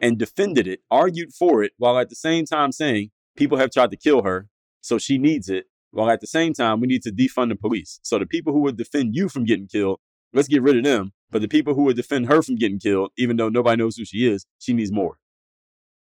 and 0.01 0.19
defended 0.19 0.67
it, 0.67 0.81
argued 0.91 1.33
for 1.33 1.63
it, 1.63 1.73
while 1.77 1.99
at 1.99 2.09
the 2.09 2.17
same 2.17 2.47
time 2.47 2.73
saying 2.73 3.11
people 3.37 3.59
have 3.59 3.71
tried 3.71 3.91
to 3.91 3.97
kill 3.97 4.23
her, 4.23 4.49
so 4.81 4.99
she 4.99 5.19
needs 5.19 5.49
it. 5.49 5.67
While 5.91 6.11
at 6.11 6.23
the 6.23 6.27
same 6.27 6.55
time, 6.55 6.81
we 6.81 6.87
need 6.87 7.03
to 7.03 7.13
defund 7.13 7.51
the 7.51 7.55
police. 7.55 8.01
So 8.03 8.19
the 8.19 8.25
people 8.25 8.55
who 8.55 8.61
would 8.61 8.79
defend 8.79 9.15
you 9.15 9.29
from 9.29 9.45
getting 9.45 9.69
killed, 9.69 10.01
let's 10.33 10.49
get 10.49 10.63
rid 10.63 10.79
of 10.79 10.85
them. 10.85 11.13
But 11.31 11.43
the 11.43 11.49
people 11.49 11.75
who 11.75 11.83
would 11.85 11.97
defend 11.97 12.29
her 12.29 12.41
from 12.41 12.57
getting 12.57 12.79
killed, 12.79 13.11
even 13.19 13.37
though 13.37 13.51
nobody 13.51 13.77
knows 13.77 13.97
who 13.97 14.07
she 14.07 14.27
is, 14.27 14.47
she 14.59 14.73
needs 14.73 14.91
more. 14.91 15.19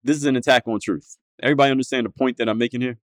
This 0.04 0.18
is 0.18 0.24
an 0.26 0.36
attack 0.36 0.64
on 0.66 0.78
truth. 0.78 1.16
Everybody 1.42 1.70
understand 1.70 2.04
the 2.04 2.10
point 2.10 2.36
that 2.36 2.48
I'm 2.50 2.58
making 2.58 2.82
here? 2.82 2.98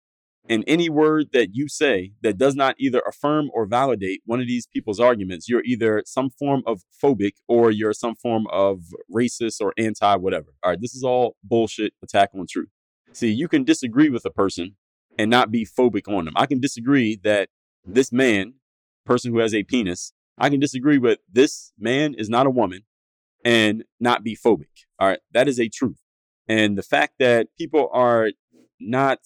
And 0.49 0.63
any 0.67 0.89
word 0.89 1.27
that 1.33 1.49
you 1.53 1.67
say 1.67 2.13
that 2.21 2.37
does 2.37 2.55
not 2.55 2.75
either 2.79 3.01
affirm 3.07 3.49
or 3.53 3.65
validate 3.65 4.21
one 4.25 4.41
of 4.41 4.47
these 4.47 4.65
people's 4.65 4.99
arguments, 4.99 5.47
you're 5.47 5.63
either 5.63 6.03
some 6.05 6.29
form 6.29 6.63
of 6.65 6.81
phobic 7.01 7.33
or 7.47 7.71
you're 7.71 7.93
some 7.93 8.15
form 8.15 8.47
of 8.51 8.79
racist 9.13 9.61
or 9.61 9.73
anti 9.77 10.15
whatever. 10.15 10.47
All 10.63 10.71
right, 10.71 10.81
this 10.81 10.95
is 10.95 11.03
all 11.03 11.35
bullshit 11.43 11.93
attack 12.03 12.31
on 12.33 12.47
truth. 12.49 12.69
See, 13.13 13.29
you 13.29 13.47
can 13.47 13.63
disagree 13.63 14.09
with 14.09 14.25
a 14.25 14.31
person 14.31 14.75
and 15.17 15.29
not 15.29 15.51
be 15.51 15.65
phobic 15.65 16.07
on 16.07 16.25
them. 16.25 16.33
I 16.35 16.45
can 16.45 16.59
disagree 16.59 17.19
that 17.23 17.49
this 17.85 18.11
man, 18.11 18.55
person 19.05 19.31
who 19.31 19.39
has 19.39 19.53
a 19.53 19.63
penis, 19.63 20.13
I 20.37 20.49
can 20.49 20.59
disagree 20.59 20.97
with 20.97 21.19
this 21.31 21.71
man 21.77 22.15
is 22.17 22.29
not 22.29 22.47
a 22.47 22.51
woman 22.51 22.83
and 23.43 23.83
not 23.99 24.23
be 24.23 24.35
phobic. 24.35 24.85
All 24.99 25.07
right, 25.07 25.19
that 25.33 25.47
is 25.47 25.59
a 25.59 25.69
truth. 25.69 25.99
And 26.47 26.77
the 26.77 26.83
fact 26.83 27.15
that 27.19 27.47
people 27.57 27.89
are 27.93 28.31
not 28.79 29.19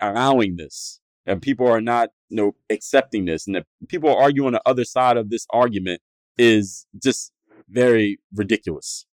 allowing 0.00 0.56
this 0.56 1.00
and 1.26 1.42
people 1.42 1.66
are 1.66 1.80
not 1.80 2.10
you 2.28 2.36
know 2.36 2.52
accepting 2.70 3.24
this 3.24 3.46
and 3.46 3.56
that 3.56 3.66
people 3.88 4.10
are 4.10 4.22
arguing 4.22 4.48
on 4.48 4.52
the 4.52 4.62
other 4.66 4.84
side 4.84 5.16
of 5.16 5.30
this 5.30 5.46
argument 5.50 6.00
is 6.38 6.86
just 7.02 7.32
very 7.68 8.18
ridiculous. 8.34 9.06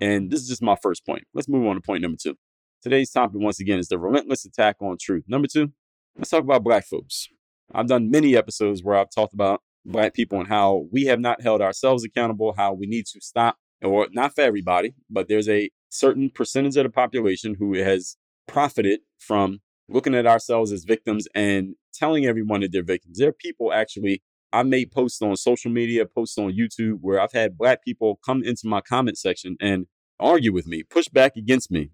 And 0.00 0.30
this 0.30 0.40
is 0.42 0.48
just 0.48 0.62
my 0.62 0.76
first 0.80 1.06
point. 1.06 1.24
Let's 1.32 1.48
move 1.48 1.66
on 1.66 1.74
to 1.74 1.80
point 1.80 2.02
number 2.02 2.18
two. 2.22 2.36
Today's 2.82 3.10
topic 3.10 3.40
once 3.40 3.58
again 3.60 3.78
is 3.78 3.88
the 3.88 3.98
relentless 3.98 4.44
attack 4.44 4.76
on 4.80 4.96
truth. 5.00 5.24
Number 5.26 5.48
two 5.48 5.72
let's 6.16 6.30
talk 6.30 6.42
about 6.42 6.64
black 6.64 6.86
folks. 6.86 7.28
I've 7.74 7.88
done 7.88 8.10
many 8.10 8.36
episodes 8.36 8.82
where 8.82 8.96
i've 8.96 9.10
talked 9.10 9.34
about 9.34 9.60
black 9.84 10.14
people 10.14 10.38
and 10.38 10.48
how 10.48 10.86
we 10.92 11.04
have 11.06 11.20
not 11.20 11.42
held 11.42 11.60
ourselves 11.60 12.04
accountable 12.04 12.54
how 12.56 12.72
we 12.72 12.86
need 12.86 13.06
to 13.06 13.20
stop 13.20 13.56
or 13.82 14.08
not 14.12 14.34
for 14.34 14.40
everybody 14.42 14.94
but 15.10 15.28
there's 15.28 15.48
a 15.48 15.70
certain 15.88 16.30
percentage 16.30 16.76
of 16.76 16.84
the 16.84 16.90
population 16.90 17.56
who 17.58 17.74
has 17.74 18.16
profited 18.46 19.00
from 19.18 19.60
looking 19.88 20.14
at 20.14 20.26
ourselves 20.26 20.72
as 20.72 20.84
victims 20.84 21.28
and 21.34 21.74
telling 21.94 22.26
everyone 22.26 22.60
that 22.60 22.72
they're 22.72 22.82
victims. 22.82 23.18
There 23.18 23.28
are 23.28 23.32
people 23.32 23.72
actually, 23.72 24.22
I 24.52 24.62
made 24.62 24.90
posts 24.90 25.22
on 25.22 25.36
social 25.36 25.70
media, 25.70 26.06
posts 26.06 26.38
on 26.38 26.52
YouTube 26.52 26.98
where 27.00 27.20
I've 27.20 27.32
had 27.32 27.58
black 27.58 27.84
people 27.84 28.18
come 28.24 28.42
into 28.42 28.66
my 28.66 28.80
comment 28.80 29.18
section 29.18 29.56
and 29.60 29.86
argue 30.18 30.52
with 30.52 30.66
me, 30.66 30.82
push 30.82 31.08
back 31.08 31.36
against 31.36 31.70
me, 31.70 31.90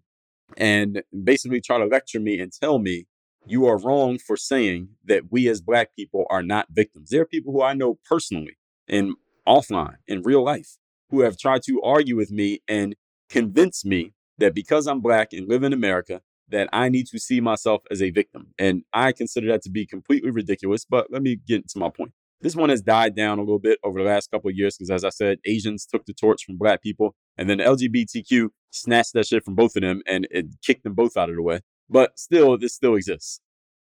and 0.56 1.02
basically 1.24 1.60
try 1.60 1.78
to 1.78 1.86
lecture 1.86 2.20
me 2.20 2.38
and 2.40 2.52
tell 2.52 2.78
me 2.78 3.06
you 3.46 3.66
are 3.66 3.78
wrong 3.78 4.18
for 4.18 4.36
saying 4.36 4.88
that 5.04 5.30
we 5.30 5.48
as 5.48 5.60
black 5.60 5.94
people 5.96 6.24
are 6.30 6.42
not 6.42 6.68
victims. 6.70 7.10
There 7.10 7.22
are 7.22 7.26
people 7.26 7.52
who 7.52 7.62
I 7.62 7.74
know 7.74 7.98
personally 8.08 8.58
and 8.88 9.14
offline 9.46 9.96
in 10.06 10.22
real 10.22 10.44
life 10.44 10.76
who 11.10 11.20
have 11.20 11.36
tried 11.36 11.62
to 11.64 11.82
argue 11.82 12.16
with 12.16 12.30
me 12.30 12.60
and 12.68 12.94
convince 13.28 13.84
me 13.84 14.14
that 14.38 14.54
because 14.54 14.86
I'm 14.86 15.00
black 15.00 15.32
and 15.32 15.48
live 15.48 15.62
in 15.62 15.72
America, 15.72 16.22
that 16.48 16.68
I 16.72 16.88
need 16.88 17.06
to 17.08 17.18
see 17.18 17.40
myself 17.40 17.82
as 17.90 18.02
a 18.02 18.10
victim. 18.10 18.48
And 18.58 18.82
I 18.92 19.12
consider 19.12 19.48
that 19.48 19.62
to 19.62 19.70
be 19.70 19.86
completely 19.86 20.30
ridiculous. 20.30 20.84
But 20.84 21.06
let 21.10 21.22
me 21.22 21.38
get 21.46 21.68
to 21.70 21.78
my 21.78 21.90
point. 21.90 22.12
This 22.40 22.56
one 22.56 22.70
has 22.70 22.82
died 22.82 23.14
down 23.14 23.38
a 23.38 23.42
little 23.42 23.60
bit 23.60 23.78
over 23.84 24.00
the 24.00 24.08
last 24.08 24.30
couple 24.30 24.50
of 24.50 24.56
years 24.56 24.76
because, 24.76 24.90
as 24.90 25.04
I 25.04 25.10
said, 25.10 25.38
Asians 25.44 25.86
took 25.86 26.04
the 26.06 26.12
torch 26.12 26.44
from 26.44 26.58
black 26.58 26.82
people, 26.82 27.14
and 27.38 27.48
then 27.48 27.58
LGBTQ 27.58 28.48
snatched 28.72 29.12
that 29.14 29.26
shit 29.26 29.44
from 29.44 29.54
both 29.54 29.76
of 29.76 29.82
them 29.82 30.02
and 30.06 30.26
it 30.30 30.46
kicked 30.64 30.82
them 30.82 30.94
both 30.94 31.16
out 31.16 31.30
of 31.30 31.36
the 31.36 31.42
way. 31.42 31.60
But 31.88 32.18
still, 32.18 32.58
this 32.58 32.74
still 32.74 32.96
exists. 32.96 33.40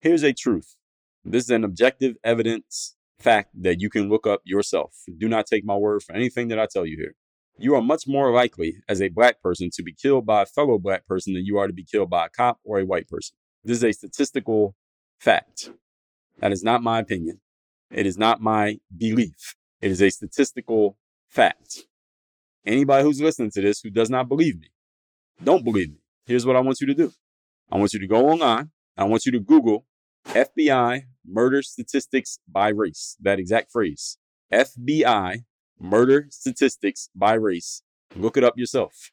Here's 0.01 0.23
a 0.23 0.33
truth 0.33 0.77
this 1.25 1.45
is 1.45 1.51
an 1.51 1.65
objective 1.65 2.17
evidence 2.23 2.97
fact 3.19 3.51
that 3.63 3.81
you 3.81 3.89
can 3.89 4.11
look 4.11 4.27
up 4.27 4.43
yourself. 4.45 4.95
Do 5.17 5.27
not 5.27 5.47
take 5.47 5.65
my 5.65 5.77
word 5.77 6.03
for 6.03 6.15
anything 6.15 6.49
that 6.49 6.59
I 6.59 6.67
tell 6.67 6.85
you 6.85 6.97
here 6.99 7.15
you 7.57 7.75
are 7.75 7.83
much 7.83 8.07
more 8.07 8.33
likely 8.33 8.77
as 8.89 9.01
a 9.01 9.09
black 9.09 9.41
person 9.41 9.71
to 9.75 9.83
be 9.83 9.93
killed 9.93 10.27
by 10.27 10.43
a 10.43 10.47
fellow 10.47 10.79
black 10.79 11.07
person 11.07 11.35
than 11.35 11.45
you 11.45 11.59
are 11.59 11.67
to 11.67 11.73
be 11.73 11.85
killed 11.85 12.11
by 12.11 12.27
a 12.27 12.29
cop 12.29 12.59
or 12.65 12.79
a 12.79 12.87
white 12.87 13.09
person. 13.09 13.37
This 13.63 13.79
is 13.79 13.85
a 13.85 13.93
statistical 13.93 14.75
fact. 15.19 15.71
That 16.39 16.53
is 16.53 16.65
not 16.65 16.83
my 16.83 16.99
opinion. 16.99 17.41
It 17.91 18.07
is 18.07 18.19
not 18.19 18.41
my 18.41 18.79
belief. 18.97 19.55
It 19.81 19.91
is 19.91 20.03
a 20.03 20.11
statistical 20.11 20.99
fact. 21.29 21.85
Anybody 22.67 23.05
who's 23.05 23.21
listening 23.21 23.51
to 23.53 23.61
this 23.61 23.81
who 23.81 23.91
does 23.91 24.11
not 24.11 24.29
believe 24.29 24.59
me, 24.59 24.69
don't 25.43 25.65
believe 25.65 25.91
me. 25.91 25.99
Here's 26.27 26.47
what 26.47 26.57
I 26.57 26.61
want 26.61 26.81
you 26.81 26.87
to 26.89 26.95
do. 26.95 27.13
I 27.71 27.77
want 27.77 27.93
you 27.93 28.01
to 28.01 28.07
go 28.07 28.31
online. 28.31 28.71
I 28.97 29.05
want 29.05 29.27
you 29.27 29.33
to 29.33 29.41
Google 29.41 29.87
FBI 30.27 31.03
murder 31.27 31.63
statistics 31.63 32.39
by 32.49 32.69
race. 32.69 33.17
That 33.21 33.39
exact 33.39 33.71
phrase. 33.71 34.19
FBI 34.53 35.45
murder 35.81 36.27
statistics 36.31 37.09
by 37.15 37.35
race. 37.35 37.83
Look 38.17 38.37
it 38.37 38.45
up 38.45 38.57
yourself 38.57 39.11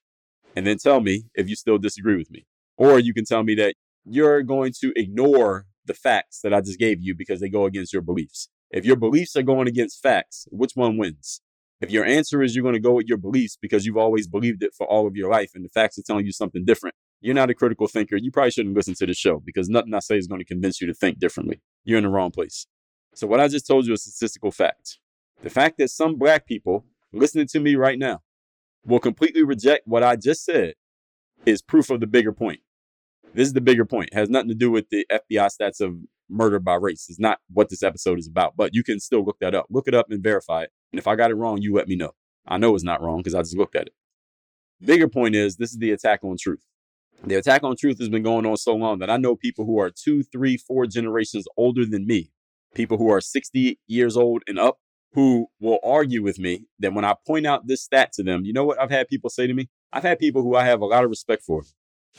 and 0.55 0.67
then 0.67 0.77
tell 0.77 1.01
me 1.01 1.25
if 1.35 1.49
you 1.49 1.55
still 1.55 1.77
disagree 1.77 2.17
with 2.17 2.31
me. 2.31 2.45
Or 2.77 2.99
you 2.99 3.13
can 3.13 3.25
tell 3.25 3.43
me 3.43 3.55
that 3.55 3.75
you're 4.05 4.41
going 4.43 4.73
to 4.81 4.93
ignore 4.95 5.65
the 5.85 5.93
facts 5.93 6.41
that 6.41 6.53
I 6.53 6.61
just 6.61 6.79
gave 6.79 7.01
you 7.01 7.15
because 7.15 7.39
they 7.39 7.49
go 7.49 7.65
against 7.65 7.93
your 7.93 8.01
beliefs. 8.01 8.49
If 8.69 8.85
your 8.85 8.95
beliefs 8.95 9.35
are 9.35 9.43
going 9.43 9.67
against 9.67 10.01
facts, 10.01 10.47
which 10.51 10.71
one 10.75 10.97
wins? 10.97 11.41
If 11.81 11.89
your 11.89 12.05
answer 12.05 12.43
is 12.43 12.55
you're 12.55 12.63
going 12.63 12.73
to 12.73 12.79
go 12.79 12.93
with 12.93 13.07
your 13.07 13.17
beliefs 13.17 13.57
because 13.59 13.85
you've 13.85 13.97
always 13.97 14.27
believed 14.27 14.63
it 14.63 14.73
for 14.75 14.85
all 14.87 15.07
of 15.07 15.15
your 15.15 15.29
life 15.29 15.51
and 15.55 15.65
the 15.65 15.69
facts 15.69 15.97
are 15.97 16.03
telling 16.03 16.25
you 16.25 16.31
something 16.31 16.63
different, 16.63 16.95
you're 17.21 17.35
not 17.35 17.49
a 17.49 17.55
critical 17.55 17.87
thinker. 17.87 18.15
You 18.15 18.31
probably 18.31 18.51
shouldn't 18.51 18.75
listen 18.75 18.93
to 18.95 19.05
the 19.05 19.13
show 19.13 19.41
because 19.43 19.67
nothing 19.67 19.93
I 19.93 19.99
say 19.99 20.17
is 20.17 20.27
going 20.27 20.39
to 20.39 20.45
convince 20.45 20.79
you 20.79 20.87
to 20.87 20.93
think 20.93 21.19
differently. 21.19 21.61
You're 21.83 21.97
in 21.97 22.03
the 22.03 22.09
wrong 22.09 22.31
place. 22.31 22.67
So, 23.15 23.27
what 23.27 23.39
I 23.39 23.47
just 23.47 23.67
told 23.67 23.85
you 23.85 23.93
is 23.93 24.03
statistical 24.03 24.51
fact. 24.51 24.99
The 25.43 25.49
fact 25.49 25.77
that 25.79 25.89
some 25.89 26.15
black 26.15 26.45
people 26.45 26.85
listening 27.11 27.47
to 27.47 27.59
me 27.59 27.75
right 27.75 27.97
now 27.97 28.21
will 28.85 28.99
completely 28.99 29.43
reject 29.43 29.87
what 29.87 30.03
I 30.03 30.15
just 30.15 30.45
said 30.45 30.75
is 31.45 31.61
proof 31.61 31.89
of 31.89 31.99
the 31.99 32.07
bigger 32.07 32.31
point. 32.31 32.61
This 33.33 33.47
is 33.47 33.53
the 33.53 33.61
bigger 33.61 33.85
point. 33.85 34.09
It 34.11 34.15
has 34.15 34.29
nothing 34.29 34.49
to 34.49 34.55
do 34.55 34.69
with 34.69 34.89
the 34.89 35.05
FBI 35.11 35.49
stats 35.49 35.79
of 35.79 35.95
murder 36.29 36.59
by 36.59 36.75
race. 36.75 37.07
It's 37.09 37.19
not 37.19 37.39
what 37.49 37.69
this 37.69 37.83
episode 37.83 38.19
is 38.19 38.27
about, 38.27 38.55
but 38.55 38.73
you 38.73 38.83
can 38.83 38.99
still 38.99 39.23
look 39.23 39.39
that 39.39 39.55
up. 39.55 39.67
Look 39.69 39.87
it 39.87 39.95
up 39.95 40.07
and 40.09 40.23
verify 40.23 40.63
it. 40.63 40.71
And 40.91 40.99
if 40.99 41.07
I 41.07 41.15
got 41.15 41.31
it 41.31 41.35
wrong, 41.35 41.61
you 41.61 41.73
let 41.73 41.87
me 41.87 41.95
know. 41.95 42.11
I 42.47 42.57
know 42.57 42.75
it's 42.75 42.83
not 42.83 43.01
wrong 43.01 43.17
because 43.17 43.35
I 43.35 43.41
just 43.41 43.57
looked 43.57 43.75
at 43.75 43.87
it. 43.87 43.93
Bigger 44.83 45.07
point 45.07 45.35
is 45.35 45.57
this 45.57 45.71
is 45.71 45.77
the 45.77 45.91
attack 45.91 46.23
on 46.23 46.37
truth. 46.39 46.65
The 47.23 47.35
attack 47.35 47.63
on 47.63 47.75
truth 47.75 47.99
has 47.99 48.09
been 48.09 48.23
going 48.23 48.45
on 48.45 48.57
so 48.57 48.75
long 48.75 48.99
that 48.99 49.09
I 49.09 49.17
know 49.17 49.35
people 49.35 49.65
who 49.65 49.79
are 49.79 49.91
two, 49.91 50.23
three, 50.23 50.57
four 50.57 50.87
generations 50.87 51.45
older 51.55 51.85
than 51.85 52.07
me, 52.07 52.31
people 52.73 52.97
who 52.97 53.11
are 53.11 53.21
60 53.21 53.79
years 53.87 54.17
old 54.17 54.41
and 54.47 54.57
up, 54.57 54.79
who 55.13 55.47
will 55.59 55.79
argue 55.83 56.23
with 56.23 56.39
me 56.39 56.65
that 56.79 56.93
when 56.93 57.05
I 57.05 57.15
point 57.27 57.45
out 57.45 57.67
this 57.67 57.83
stat 57.83 58.13
to 58.13 58.23
them, 58.23 58.45
you 58.45 58.53
know 58.53 58.63
what 58.63 58.79
I've 58.79 58.91
had 58.91 59.07
people 59.07 59.29
say 59.29 59.47
to 59.47 59.53
me? 59.53 59.69
I've 59.91 60.03
had 60.03 60.19
people 60.19 60.41
who 60.41 60.55
I 60.55 60.65
have 60.65 60.81
a 60.81 60.85
lot 60.85 61.03
of 61.03 61.09
respect 61.09 61.43
for 61.43 61.63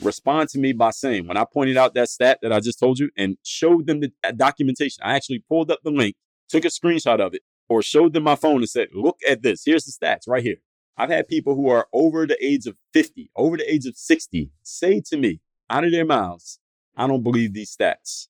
respond 0.01 0.49
to 0.49 0.59
me 0.59 0.73
by 0.73 0.91
saying, 0.91 1.27
when 1.27 1.37
I 1.37 1.45
pointed 1.45 1.77
out 1.77 1.93
that 1.93 2.09
stat 2.09 2.39
that 2.41 2.51
I 2.51 2.59
just 2.59 2.79
told 2.79 2.99
you 2.99 3.09
and 3.17 3.37
showed 3.43 3.87
them 3.87 3.99
the 3.99 4.11
uh, 4.23 4.31
documentation, 4.31 5.03
I 5.03 5.15
actually 5.15 5.43
pulled 5.47 5.71
up 5.71 5.79
the 5.83 5.91
link, 5.91 6.15
took 6.49 6.65
a 6.65 6.69
screenshot 6.69 7.19
of 7.19 7.33
it, 7.33 7.41
or 7.69 7.81
showed 7.81 8.13
them 8.13 8.23
my 8.23 8.35
phone 8.35 8.57
and 8.57 8.69
said, 8.69 8.89
look 8.93 9.17
at 9.27 9.41
this. 9.43 9.63
Here's 9.65 9.85
the 9.85 9.91
stats 9.91 10.27
right 10.27 10.43
here. 10.43 10.57
I've 10.97 11.09
had 11.09 11.27
people 11.27 11.55
who 11.55 11.69
are 11.69 11.87
over 11.93 12.27
the 12.27 12.43
age 12.43 12.67
of 12.67 12.77
50, 12.93 13.31
over 13.35 13.57
the 13.57 13.71
age 13.71 13.85
of 13.85 13.97
60, 13.97 14.51
say 14.61 15.01
to 15.07 15.17
me 15.17 15.39
out 15.69 15.83
of 15.83 15.91
their 15.91 16.05
mouths, 16.05 16.59
I 16.95 17.07
don't 17.07 17.23
believe 17.23 17.53
these 17.53 17.75
stats 17.75 18.27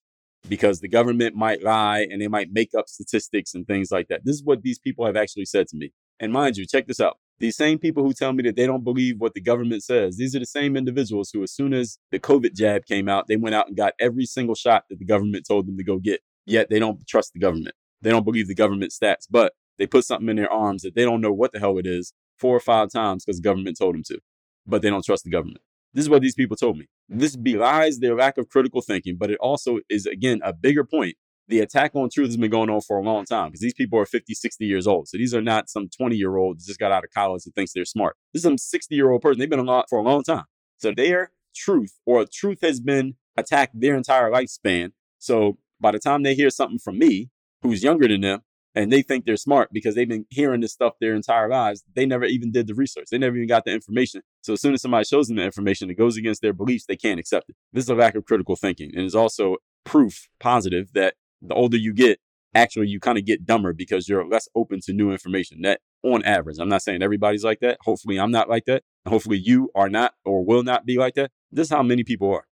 because 0.48 0.80
the 0.80 0.88
government 0.88 1.34
might 1.34 1.62
lie 1.62 2.06
and 2.10 2.20
they 2.20 2.28
might 2.28 2.52
make 2.52 2.74
up 2.74 2.88
statistics 2.88 3.54
and 3.54 3.66
things 3.66 3.90
like 3.90 4.08
that. 4.08 4.24
This 4.24 4.36
is 4.36 4.44
what 4.44 4.62
these 4.62 4.78
people 4.78 5.06
have 5.06 5.16
actually 5.16 5.46
said 5.46 5.68
to 5.68 5.76
me. 5.76 5.92
And 6.20 6.32
mind 6.32 6.56
you, 6.56 6.66
check 6.66 6.86
this 6.86 7.00
out. 7.00 7.18
These 7.40 7.56
same 7.56 7.78
people 7.78 8.04
who 8.04 8.12
tell 8.12 8.32
me 8.32 8.44
that 8.44 8.54
they 8.54 8.66
don't 8.66 8.84
believe 8.84 9.16
what 9.18 9.34
the 9.34 9.40
government 9.40 9.82
says, 9.82 10.16
these 10.16 10.36
are 10.36 10.38
the 10.38 10.46
same 10.46 10.76
individuals 10.76 11.30
who, 11.32 11.42
as 11.42 11.52
soon 11.52 11.74
as 11.74 11.98
the 12.12 12.20
COVID 12.20 12.54
jab 12.54 12.86
came 12.86 13.08
out, 13.08 13.26
they 13.26 13.36
went 13.36 13.56
out 13.56 13.66
and 13.66 13.76
got 13.76 13.94
every 13.98 14.24
single 14.24 14.54
shot 14.54 14.84
that 14.88 14.98
the 14.98 15.04
government 15.04 15.46
told 15.46 15.66
them 15.66 15.76
to 15.76 15.84
go 15.84 15.98
get. 15.98 16.20
Yet 16.46 16.70
they 16.70 16.78
don't 16.78 17.04
trust 17.08 17.32
the 17.32 17.40
government. 17.40 17.74
They 18.02 18.10
don't 18.10 18.24
believe 18.24 18.46
the 18.46 18.54
government 18.54 18.92
stats, 18.92 19.26
but 19.28 19.54
they 19.78 19.86
put 19.86 20.04
something 20.04 20.28
in 20.28 20.36
their 20.36 20.52
arms 20.52 20.82
that 20.82 20.94
they 20.94 21.04
don't 21.04 21.20
know 21.20 21.32
what 21.32 21.52
the 21.52 21.58
hell 21.58 21.78
it 21.78 21.86
is 21.86 22.12
four 22.38 22.54
or 22.54 22.60
five 22.60 22.90
times 22.90 23.24
because 23.24 23.40
the 23.40 23.48
government 23.48 23.78
told 23.78 23.94
them 23.94 24.02
to, 24.06 24.18
but 24.66 24.82
they 24.82 24.90
don't 24.90 25.04
trust 25.04 25.24
the 25.24 25.30
government. 25.30 25.62
This 25.94 26.04
is 26.04 26.10
what 26.10 26.22
these 26.22 26.34
people 26.34 26.56
told 26.56 26.76
me. 26.76 26.86
This 27.08 27.36
belies 27.36 28.00
their 28.00 28.16
lack 28.16 28.36
of 28.36 28.48
critical 28.48 28.82
thinking, 28.82 29.16
but 29.16 29.30
it 29.30 29.38
also 29.40 29.78
is, 29.88 30.06
again, 30.06 30.40
a 30.44 30.52
bigger 30.52 30.84
point. 30.84 31.14
The 31.46 31.60
attack 31.60 31.92
on 31.94 32.08
truth 32.10 32.28
has 32.28 32.36
been 32.36 32.50
going 32.50 32.70
on 32.70 32.80
for 32.80 32.96
a 32.98 33.02
long 33.02 33.26
time 33.26 33.48
because 33.48 33.60
these 33.60 33.74
people 33.74 33.98
are 33.98 34.06
50, 34.06 34.34
60 34.34 34.64
years 34.64 34.86
old. 34.86 35.08
So 35.08 35.18
these 35.18 35.34
are 35.34 35.42
not 35.42 35.68
some 35.68 35.88
20 35.88 36.16
year 36.16 36.36
old 36.36 36.58
that 36.58 36.64
just 36.64 36.80
got 36.80 36.90
out 36.90 37.04
of 37.04 37.10
college 37.10 37.42
and 37.44 37.54
thinks 37.54 37.72
they're 37.72 37.84
smart. 37.84 38.16
This 38.32 38.40
is 38.40 38.44
some 38.44 38.58
60 38.58 38.94
year 38.94 39.10
old 39.10 39.22
person. 39.22 39.38
They've 39.38 39.50
been 39.50 39.58
alive 39.60 39.84
for 39.88 39.98
a 39.98 40.02
long 40.02 40.22
time. 40.22 40.44
So 40.78 40.92
their 40.92 41.32
truth 41.54 41.98
or 42.06 42.24
truth 42.24 42.60
has 42.62 42.80
been 42.80 43.14
attacked 43.36 43.78
their 43.78 43.94
entire 43.94 44.30
lifespan. 44.30 44.92
So 45.18 45.58
by 45.80 45.92
the 45.92 45.98
time 45.98 46.22
they 46.22 46.34
hear 46.34 46.50
something 46.50 46.78
from 46.78 46.98
me, 46.98 47.30
who's 47.62 47.82
younger 47.82 48.08
than 48.08 48.22
them, 48.22 48.40
and 48.74 48.92
they 48.92 49.02
think 49.02 49.24
they're 49.24 49.36
smart 49.36 49.70
because 49.72 49.94
they've 49.94 50.08
been 50.08 50.26
hearing 50.30 50.60
this 50.60 50.72
stuff 50.72 50.94
their 51.00 51.14
entire 51.14 51.48
lives. 51.48 51.84
They 51.94 52.06
never 52.06 52.24
even 52.24 52.50
did 52.50 52.66
the 52.66 52.74
research. 52.74 53.06
They 53.10 53.18
never 53.18 53.36
even 53.36 53.48
got 53.48 53.64
the 53.64 53.72
information. 53.72 54.22
So 54.42 54.54
as 54.54 54.60
soon 54.60 54.74
as 54.74 54.82
somebody 54.82 55.04
shows 55.04 55.28
them 55.28 55.36
the 55.36 55.44
information 55.44 55.88
that 55.88 55.94
goes 55.98 56.16
against 56.16 56.42
their 56.42 56.52
beliefs, 56.52 56.86
they 56.86 56.96
can't 56.96 57.20
accept 57.20 57.50
it. 57.50 57.56
This 57.72 57.84
is 57.84 57.90
a 57.90 57.94
lack 57.94 58.14
of 58.14 58.24
critical 58.24 58.56
thinking. 58.56 58.90
And 58.94 59.04
it's 59.04 59.14
also 59.14 59.56
proof 59.84 60.28
positive 60.40 60.92
that 60.94 61.14
the 61.40 61.54
older 61.54 61.76
you 61.76 61.92
get, 61.94 62.18
actually 62.54 62.88
you 62.88 62.98
kind 62.98 63.18
of 63.18 63.24
get 63.24 63.46
dumber 63.46 63.72
because 63.72 64.08
you're 64.08 64.26
less 64.26 64.48
open 64.54 64.80
to 64.84 64.92
new 64.92 65.12
information. 65.12 65.62
That 65.62 65.80
on 66.02 66.24
average, 66.24 66.58
I'm 66.58 66.68
not 66.68 66.82
saying 66.82 67.02
everybody's 67.02 67.44
like 67.44 67.60
that. 67.60 67.78
Hopefully 67.82 68.18
I'm 68.18 68.30
not 68.30 68.48
like 68.48 68.64
that. 68.66 68.82
hopefully 69.06 69.38
you 69.38 69.70
are 69.74 69.88
not 69.88 70.14
or 70.24 70.44
will 70.44 70.62
not 70.62 70.84
be 70.84 70.98
like 70.98 71.14
that. 71.14 71.30
This 71.52 71.68
is 71.68 71.70
how 71.70 71.82
many 71.82 72.02
people 72.02 72.32
are. 72.32 72.46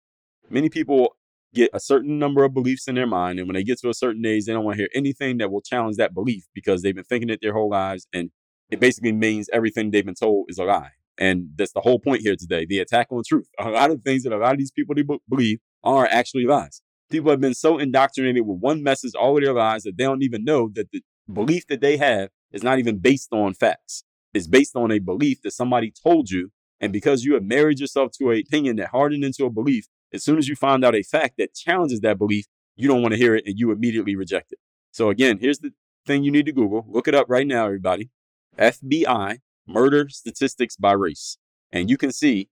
Many 0.50 0.68
people 0.68 1.16
get 1.54 1.70
a 1.72 1.80
certain 1.80 2.18
number 2.18 2.44
of 2.44 2.54
beliefs 2.54 2.88
in 2.88 2.94
their 2.94 3.06
mind. 3.06 3.38
And 3.38 3.48
when 3.48 3.54
they 3.54 3.64
get 3.64 3.78
to 3.80 3.90
a 3.90 3.94
certain 3.94 4.24
age, 4.24 4.46
they 4.46 4.52
don't 4.52 4.64
want 4.64 4.76
to 4.76 4.82
hear 4.82 4.90
anything 4.94 5.38
that 5.38 5.50
will 5.50 5.60
challenge 5.60 5.96
that 5.96 6.14
belief 6.14 6.44
because 6.54 6.82
they've 6.82 6.94
been 6.94 7.04
thinking 7.04 7.30
it 7.30 7.40
their 7.42 7.52
whole 7.52 7.70
lives. 7.70 8.06
And 8.12 8.30
it 8.70 8.80
basically 8.80 9.12
means 9.12 9.48
everything 9.52 9.90
they've 9.90 10.04
been 10.04 10.14
told 10.14 10.46
is 10.48 10.58
a 10.58 10.64
lie. 10.64 10.92
And 11.18 11.50
that's 11.56 11.72
the 11.72 11.80
whole 11.80 11.98
point 11.98 12.22
here 12.22 12.36
today 12.36 12.64
the 12.66 12.78
attack 12.78 13.08
on 13.10 13.22
truth. 13.26 13.48
A 13.58 13.68
lot 13.68 13.90
of 13.90 14.02
things 14.02 14.22
that 14.22 14.32
a 14.32 14.38
lot 14.38 14.52
of 14.52 14.58
these 14.58 14.70
people 14.70 14.94
believe 15.28 15.58
are 15.84 16.06
actually 16.06 16.46
lies. 16.46 16.80
People 17.10 17.30
have 17.30 17.40
been 17.40 17.54
so 17.54 17.78
indoctrinated 17.78 18.46
with 18.46 18.58
one 18.60 18.82
message 18.82 19.12
all 19.14 19.36
of 19.36 19.44
their 19.44 19.52
lives 19.52 19.84
that 19.84 19.98
they 19.98 20.04
don't 20.04 20.22
even 20.22 20.44
know 20.44 20.70
that 20.74 20.90
the 20.90 21.02
belief 21.30 21.66
that 21.68 21.82
they 21.82 21.98
have 21.98 22.30
is 22.52 22.62
not 22.62 22.78
even 22.78 22.98
based 22.98 23.32
on 23.32 23.52
facts. 23.52 24.04
It's 24.32 24.46
based 24.46 24.74
on 24.76 24.90
a 24.90 24.98
belief 24.98 25.42
that 25.42 25.52
somebody 25.52 25.92
told 26.02 26.30
you. 26.30 26.50
And 26.80 26.92
because 26.92 27.24
you 27.24 27.34
have 27.34 27.44
married 27.44 27.78
yourself 27.78 28.12
to 28.18 28.30
an 28.30 28.38
opinion 28.38 28.76
that 28.76 28.88
hardened 28.88 29.24
into 29.24 29.44
a 29.44 29.50
belief, 29.50 29.86
as 30.12 30.24
soon 30.24 30.38
as 30.38 30.48
you 30.48 30.56
find 30.56 30.84
out 30.84 30.94
a 30.94 31.02
fact 31.02 31.34
that 31.38 31.54
challenges 31.54 32.00
that 32.00 32.18
belief, 32.18 32.46
you 32.76 32.88
don't 32.88 33.02
want 33.02 33.12
to 33.12 33.18
hear 33.18 33.34
it 33.34 33.44
and 33.46 33.58
you 33.58 33.70
immediately 33.70 34.16
reject 34.16 34.52
it. 34.52 34.58
So 34.90 35.10
again, 35.10 35.38
here's 35.40 35.58
the 35.58 35.72
thing 36.06 36.24
you 36.24 36.30
need 36.30 36.46
to 36.46 36.52
Google. 36.52 36.84
Look 36.88 37.08
it 37.08 37.14
up 37.14 37.26
right 37.28 37.46
now, 37.46 37.66
everybody. 37.66 38.10
FBI 38.58 39.38
murder 39.66 40.08
statistics 40.08 40.76
by 40.76 40.92
race. 40.92 41.38
And 41.70 41.88
you 41.88 41.96
can 41.96 42.12
see, 42.12 42.50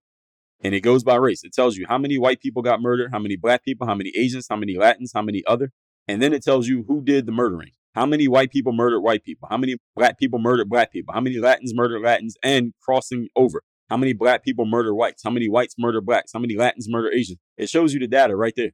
and 0.63 0.75
it 0.75 0.81
goes 0.81 1.05
by 1.05 1.17
race. 1.17 1.45
It 1.45 1.53
tells 1.53 1.77
you 1.77 1.87
how 1.89 1.99
many 1.99 2.19
white 2.19 2.41
people 2.41 2.63
got 2.63 2.81
murdered, 2.81 3.11
how 3.13 3.19
many 3.19 3.37
black 3.37 3.65
people, 3.65 3.87
how 3.87 3.95
many 3.95 4.13
Asians, 4.17 4.47
how 4.49 4.57
many 4.57 4.77
Latins, 4.77 5.13
how 5.15 5.23
many 5.23 5.43
other. 5.47 5.73
And 6.09 6.23
then 6.23 6.33
it 6.33 6.43
tells 6.43 6.69
you 6.69 6.85
who 6.89 7.03
did 7.03 7.27
the 7.27 7.33
murdering. 7.33 7.73
How 7.95 8.07
many 8.07 8.29
white 8.29 8.51
people 8.51 8.73
murdered 8.73 9.01
white 9.01 9.25
people? 9.25 9.49
How 9.51 9.57
many 9.57 9.77
black 9.97 10.19
people 10.19 10.39
murdered 10.39 10.69
black 10.69 10.93
people? 10.93 11.13
How 11.13 11.21
many 11.21 11.39
Latins 11.39 11.75
murdered 11.75 12.03
Latins 12.03 12.37
and 12.43 12.73
crossing 12.81 13.29
over? 13.35 13.63
How 13.91 13.97
many 13.97 14.13
black 14.13 14.45
people 14.45 14.65
murder 14.65 14.95
whites? 14.95 15.23
How 15.25 15.31
many 15.31 15.49
whites 15.49 15.75
murder 15.77 16.01
blacks? 16.01 16.31
How 16.33 16.39
many 16.39 16.57
Latins 16.57 16.89
murder 16.89 17.11
Asians? 17.11 17.41
It 17.57 17.69
shows 17.69 17.93
you 17.93 17.99
the 17.99 18.07
data 18.07 18.37
right 18.37 18.55
there. 18.57 18.71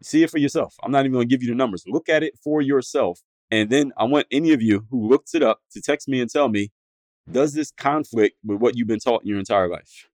See 0.00 0.22
it 0.22 0.30
for 0.30 0.38
yourself. 0.38 0.76
I'm 0.82 0.92
not 0.92 1.00
even 1.00 1.12
going 1.12 1.28
to 1.28 1.34
give 1.34 1.42
you 1.42 1.48
the 1.48 1.56
numbers. 1.56 1.84
Look 1.88 2.08
at 2.08 2.22
it 2.22 2.38
for 2.42 2.62
yourself. 2.62 3.20
And 3.50 3.68
then 3.68 3.92
I 3.96 4.04
want 4.04 4.28
any 4.30 4.52
of 4.52 4.62
you 4.62 4.86
who 4.90 5.08
looked 5.08 5.34
it 5.34 5.42
up 5.42 5.58
to 5.72 5.82
text 5.82 6.08
me 6.08 6.20
and 6.20 6.30
tell 6.30 6.48
me, 6.48 6.70
does 7.30 7.52
this 7.52 7.72
conflict 7.72 8.36
with 8.44 8.60
what 8.60 8.76
you've 8.76 8.86
been 8.86 9.00
taught 9.00 9.22
in 9.22 9.28
your 9.28 9.40
entire 9.40 9.68
life? 9.68 10.08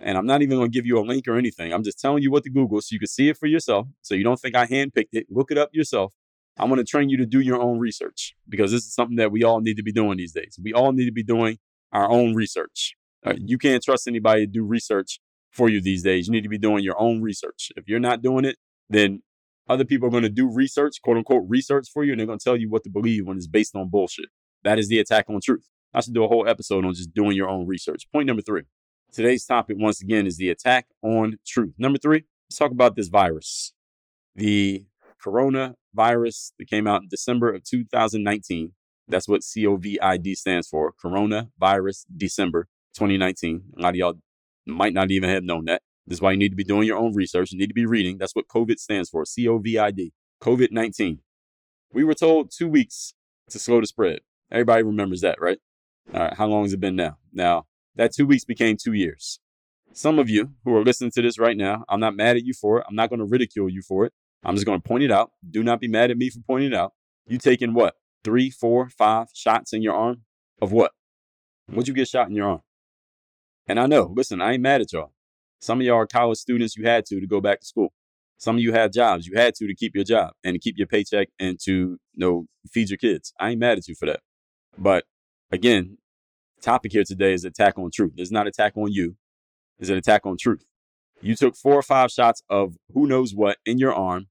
And 0.00 0.16
I'm 0.16 0.26
not 0.26 0.40
even 0.40 0.56
going 0.56 0.70
to 0.70 0.74
give 0.74 0.86
you 0.86 0.98
a 0.98 1.04
link 1.04 1.28
or 1.28 1.36
anything. 1.36 1.72
I'm 1.72 1.84
just 1.84 2.00
telling 2.00 2.22
you 2.22 2.30
what 2.30 2.44
to 2.44 2.50
Google 2.50 2.80
so 2.80 2.88
you 2.92 2.98
can 2.98 3.08
see 3.08 3.28
it 3.28 3.36
for 3.36 3.46
yourself. 3.46 3.88
So 4.00 4.14
you 4.14 4.24
don't 4.24 4.40
think 4.40 4.56
I 4.56 4.66
handpicked 4.66 5.12
it. 5.12 5.26
Look 5.28 5.50
it 5.50 5.58
up 5.58 5.68
yourself. 5.72 6.12
I 6.56 6.64
want 6.64 6.78
to 6.78 6.84
train 6.84 7.10
you 7.10 7.18
to 7.18 7.26
do 7.26 7.40
your 7.40 7.60
own 7.60 7.78
research 7.78 8.34
because 8.48 8.72
this 8.72 8.84
is 8.84 8.94
something 8.94 9.16
that 9.16 9.30
we 9.30 9.44
all 9.44 9.60
need 9.60 9.76
to 9.76 9.82
be 9.82 9.92
doing 9.92 10.16
these 10.16 10.32
days. 10.32 10.58
We 10.62 10.72
all 10.72 10.92
need 10.92 11.04
to 11.04 11.12
be 11.12 11.22
doing 11.22 11.58
our 11.92 12.10
own 12.10 12.34
research. 12.34 12.96
Uh, 13.26 13.34
you 13.36 13.58
can't 13.58 13.82
trust 13.82 14.06
anybody 14.06 14.46
to 14.46 14.52
do 14.52 14.64
research 14.64 15.20
for 15.50 15.68
you 15.68 15.80
these 15.80 16.02
days. 16.02 16.28
You 16.28 16.32
need 16.32 16.42
to 16.42 16.48
be 16.48 16.58
doing 16.58 16.84
your 16.84 17.00
own 17.00 17.22
research. 17.22 17.72
If 17.76 17.88
you're 17.88 18.00
not 18.00 18.22
doing 18.22 18.44
it, 18.44 18.56
then 18.88 19.22
other 19.68 19.84
people 19.84 20.08
are 20.08 20.10
going 20.10 20.22
to 20.22 20.28
do 20.28 20.50
research, 20.50 21.00
quote 21.02 21.16
unquote, 21.16 21.44
research 21.48 21.88
for 21.92 22.04
you, 22.04 22.12
and 22.12 22.20
they're 22.20 22.26
going 22.26 22.38
to 22.38 22.44
tell 22.44 22.56
you 22.56 22.70
what 22.70 22.84
to 22.84 22.90
believe 22.90 23.26
when 23.26 23.36
it's 23.36 23.46
based 23.46 23.76
on 23.76 23.88
bullshit. 23.90 24.26
That 24.64 24.78
is 24.78 24.88
the 24.88 24.98
attack 24.98 25.26
on 25.28 25.40
truth. 25.44 25.68
I 25.92 26.00
should 26.00 26.14
do 26.14 26.24
a 26.24 26.28
whole 26.28 26.48
episode 26.48 26.84
on 26.84 26.94
just 26.94 27.14
doing 27.14 27.36
your 27.36 27.48
own 27.48 27.66
research. 27.66 28.04
Point 28.12 28.26
number 28.26 28.42
three. 28.42 28.62
Today's 29.12 29.44
topic, 29.44 29.76
once 29.78 30.02
again, 30.02 30.26
is 30.26 30.36
the 30.36 30.50
attack 30.50 30.86
on 31.02 31.38
truth. 31.46 31.72
Number 31.78 31.98
three, 31.98 32.24
let's 32.48 32.58
talk 32.58 32.72
about 32.72 32.94
this 32.94 33.08
virus. 33.08 33.72
The 34.34 34.84
coronavirus 35.24 36.52
that 36.58 36.68
came 36.68 36.86
out 36.86 37.02
in 37.02 37.08
December 37.08 37.52
of 37.52 37.64
2019. 37.64 38.72
That's 39.08 39.26
what 39.26 39.40
COVID 39.40 40.36
stands 40.36 40.68
for. 40.68 40.92
Coronavirus 41.02 42.04
December 42.14 42.68
2019. 42.98 43.62
A 43.78 43.80
lot 43.80 43.90
of 43.90 43.96
y'all 43.96 44.18
might 44.66 44.92
not 44.92 45.10
even 45.10 45.30
have 45.30 45.44
known 45.44 45.64
that. 45.66 45.82
This 46.06 46.18
is 46.18 46.22
why 46.22 46.32
you 46.32 46.38
need 46.38 46.50
to 46.50 46.56
be 46.56 46.64
doing 46.64 46.86
your 46.86 46.98
own 46.98 47.14
research. 47.14 47.52
You 47.52 47.58
need 47.58 47.68
to 47.68 47.74
be 47.74 47.86
reading. 47.86 48.18
That's 48.18 48.34
what 48.34 48.48
COVID 48.48 48.78
stands 48.78 49.10
for 49.10 49.24
C 49.24 49.46
O 49.46 49.58
V 49.58 49.78
I 49.78 49.90
D. 49.90 50.12
COVID 50.42 50.72
19. 50.72 51.20
We 51.92 52.04
were 52.04 52.14
told 52.14 52.50
two 52.50 52.68
weeks 52.68 53.14
to 53.50 53.58
slow 53.58 53.80
the 53.80 53.86
spread. 53.86 54.20
Everybody 54.50 54.82
remembers 54.82 55.20
that, 55.20 55.40
right? 55.40 55.58
All 56.12 56.20
right. 56.20 56.34
How 56.34 56.46
long 56.46 56.64
has 56.64 56.72
it 56.72 56.80
been 56.80 56.96
now? 56.96 57.18
Now, 57.32 57.66
that 57.96 58.12
two 58.14 58.26
weeks 58.26 58.44
became 58.44 58.76
two 58.76 58.92
years. 58.92 59.40
Some 59.92 60.18
of 60.18 60.28
you 60.28 60.50
who 60.64 60.74
are 60.76 60.84
listening 60.84 61.10
to 61.12 61.22
this 61.22 61.38
right 61.38 61.56
now, 61.56 61.84
I'm 61.88 62.00
not 62.00 62.14
mad 62.14 62.36
at 62.36 62.44
you 62.44 62.54
for 62.54 62.78
it. 62.78 62.86
I'm 62.88 62.94
not 62.94 63.10
going 63.10 63.20
to 63.20 63.24
ridicule 63.24 63.68
you 63.68 63.82
for 63.82 64.06
it. 64.06 64.12
I'm 64.44 64.54
just 64.54 64.66
going 64.66 64.80
to 64.80 64.86
point 64.86 65.02
it 65.02 65.10
out. 65.10 65.32
Do 65.48 65.62
not 65.62 65.80
be 65.80 65.88
mad 65.88 66.10
at 66.10 66.16
me 66.16 66.30
for 66.30 66.40
pointing 66.46 66.72
it 66.72 66.76
out. 66.76 66.92
You 67.26 67.38
taking 67.38 67.74
what? 67.74 67.94
Three, 68.24 68.50
four, 68.50 68.88
five 68.88 69.28
shots 69.34 69.72
in 69.72 69.82
your 69.82 69.94
arm? 69.94 70.22
Of 70.60 70.72
what? 70.72 70.92
What'd 71.66 71.88
you 71.88 71.94
get 71.94 72.08
shot 72.08 72.28
in 72.28 72.34
your 72.34 72.48
arm? 72.48 72.60
And 73.68 73.78
I 73.78 73.86
know, 73.86 74.12
listen, 74.16 74.40
I 74.40 74.54
ain't 74.54 74.62
mad 74.62 74.80
at 74.80 74.92
y'all. 74.92 75.12
Some 75.60 75.80
of 75.80 75.86
y'all 75.86 75.96
are 75.96 76.06
college 76.06 76.38
students, 76.38 76.76
you 76.76 76.86
had 76.86 77.04
to 77.06 77.20
to 77.20 77.26
go 77.26 77.40
back 77.40 77.60
to 77.60 77.66
school. 77.66 77.92
Some 78.38 78.56
of 78.56 78.62
you 78.62 78.72
had 78.72 78.92
jobs, 78.92 79.26
you 79.26 79.36
had 79.36 79.54
to 79.56 79.66
to 79.66 79.74
keep 79.74 79.94
your 79.94 80.04
job 80.04 80.32
and 80.44 80.54
to 80.54 80.58
keep 80.58 80.78
your 80.78 80.86
paycheck 80.86 81.28
and 81.38 81.58
to 81.64 81.72
you 81.72 81.98
know, 82.16 82.46
feed 82.70 82.88
your 82.88 82.96
kids. 82.96 83.32
I 83.38 83.50
ain't 83.50 83.60
mad 83.60 83.78
at 83.78 83.88
you 83.88 83.94
for 83.94 84.06
that. 84.06 84.20
But 84.78 85.04
again, 85.50 85.98
topic 86.62 86.92
here 86.92 87.04
today 87.04 87.32
is 87.34 87.44
attack 87.44 87.78
on 87.78 87.90
truth. 87.92 88.12
It's 88.16 88.30
not 88.30 88.46
attack 88.46 88.76
on 88.76 88.92
you. 88.92 89.16
It's 89.78 89.90
an 89.90 89.96
attack 89.96 90.24
on 90.24 90.36
truth. 90.38 90.64
You 91.20 91.34
took 91.34 91.56
four 91.56 91.74
or 91.74 91.82
five 91.82 92.10
shots 92.10 92.42
of 92.48 92.76
who 92.94 93.06
knows 93.06 93.34
what 93.34 93.58
in 93.66 93.78
your 93.78 93.92
arm. 93.92 94.28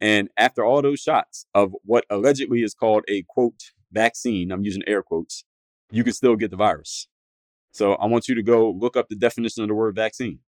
And 0.00 0.30
after 0.36 0.64
all 0.64 0.82
those 0.82 1.00
shots 1.00 1.46
of 1.54 1.74
what 1.84 2.04
allegedly 2.10 2.62
is 2.62 2.74
called 2.74 3.04
a 3.08 3.22
quote 3.28 3.60
vaccine, 3.92 4.50
I'm 4.50 4.64
using 4.64 4.82
air 4.86 5.02
quotes, 5.02 5.44
you 5.90 6.02
can 6.02 6.14
still 6.14 6.36
get 6.36 6.50
the 6.50 6.56
virus. 6.56 7.06
So 7.72 7.94
I 7.94 8.06
want 8.06 8.28
you 8.28 8.34
to 8.34 8.42
go 8.42 8.70
look 8.70 8.96
up 8.96 9.08
the 9.08 9.16
definition 9.16 9.62
of 9.62 9.68
the 9.68 9.74
word 9.74 9.96
vaccine. 9.96 10.40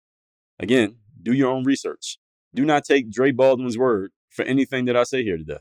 Again, 0.58 0.96
do 1.22 1.32
your 1.32 1.50
own 1.50 1.64
research. 1.64 2.18
Do 2.54 2.64
not 2.64 2.84
take 2.84 3.10
Dre 3.10 3.30
Baldwin's 3.30 3.78
word 3.78 4.10
for 4.28 4.44
anything 4.44 4.84
that 4.86 4.96
I 4.96 5.04
say 5.04 5.22
here 5.22 5.36
today. 5.36 5.58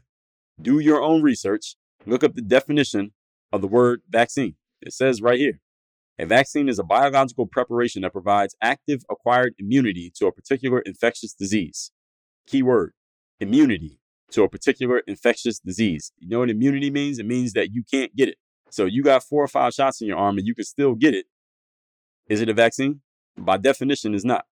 Do 0.61 0.79
your 0.79 1.01
own 1.01 1.21
research. 1.21 1.75
Look 2.05 2.23
up 2.23 2.33
the 2.33 2.41
definition 2.41 3.13
of 3.51 3.61
the 3.61 3.67
word 3.67 4.01
vaccine. 4.09 4.55
It 4.81 4.93
says 4.93 5.21
right 5.21 5.39
here 5.39 5.59
a 6.17 6.25
vaccine 6.25 6.67
is 6.67 6.79
a 6.79 6.83
biological 6.83 7.47
preparation 7.47 8.01
that 8.01 8.11
provides 8.11 8.55
active 8.61 9.03
acquired 9.09 9.53
immunity 9.57 10.11
to 10.15 10.27
a 10.27 10.31
particular 10.31 10.79
infectious 10.79 11.33
disease. 11.33 11.91
Key 12.47 12.63
word 12.63 12.93
immunity 13.39 13.99
to 14.31 14.43
a 14.43 14.49
particular 14.49 14.99
infectious 15.07 15.59
disease. 15.59 16.11
You 16.19 16.29
know 16.29 16.39
what 16.39 16.49
immunity 16.49 16.89
means? 16.89 17.19
It 17.19 17.25
means 17.25 17.53
that 17.53 17.71
you 17.73 17.83
can't 17.89 18.15
get 18.15 18.29
it. 18.29 18.37
So 18.69 18.85
you 18.85 19.03
got 19.03 19.23
four 19.23 19.43
or 19.43 19.47
five 19.47 19.73
shots 19.73 20.01
in 20.01 20.07
your 20.07 20.17
arm 20.17 20.37
and 20.37 20.47
you 20.47 20.55
can 20.55 20.65
still 20.65 20.95
get 20.95 21.13
it 21.13 21.25
is 22.27 22.41
it 22.41 22.49
a 22.49 22.53
vaccine? 22.53 23.01
By 23.37 23.57
definition, 23.57 24.13
it's 24.13 24.25
not. 24.25 24.45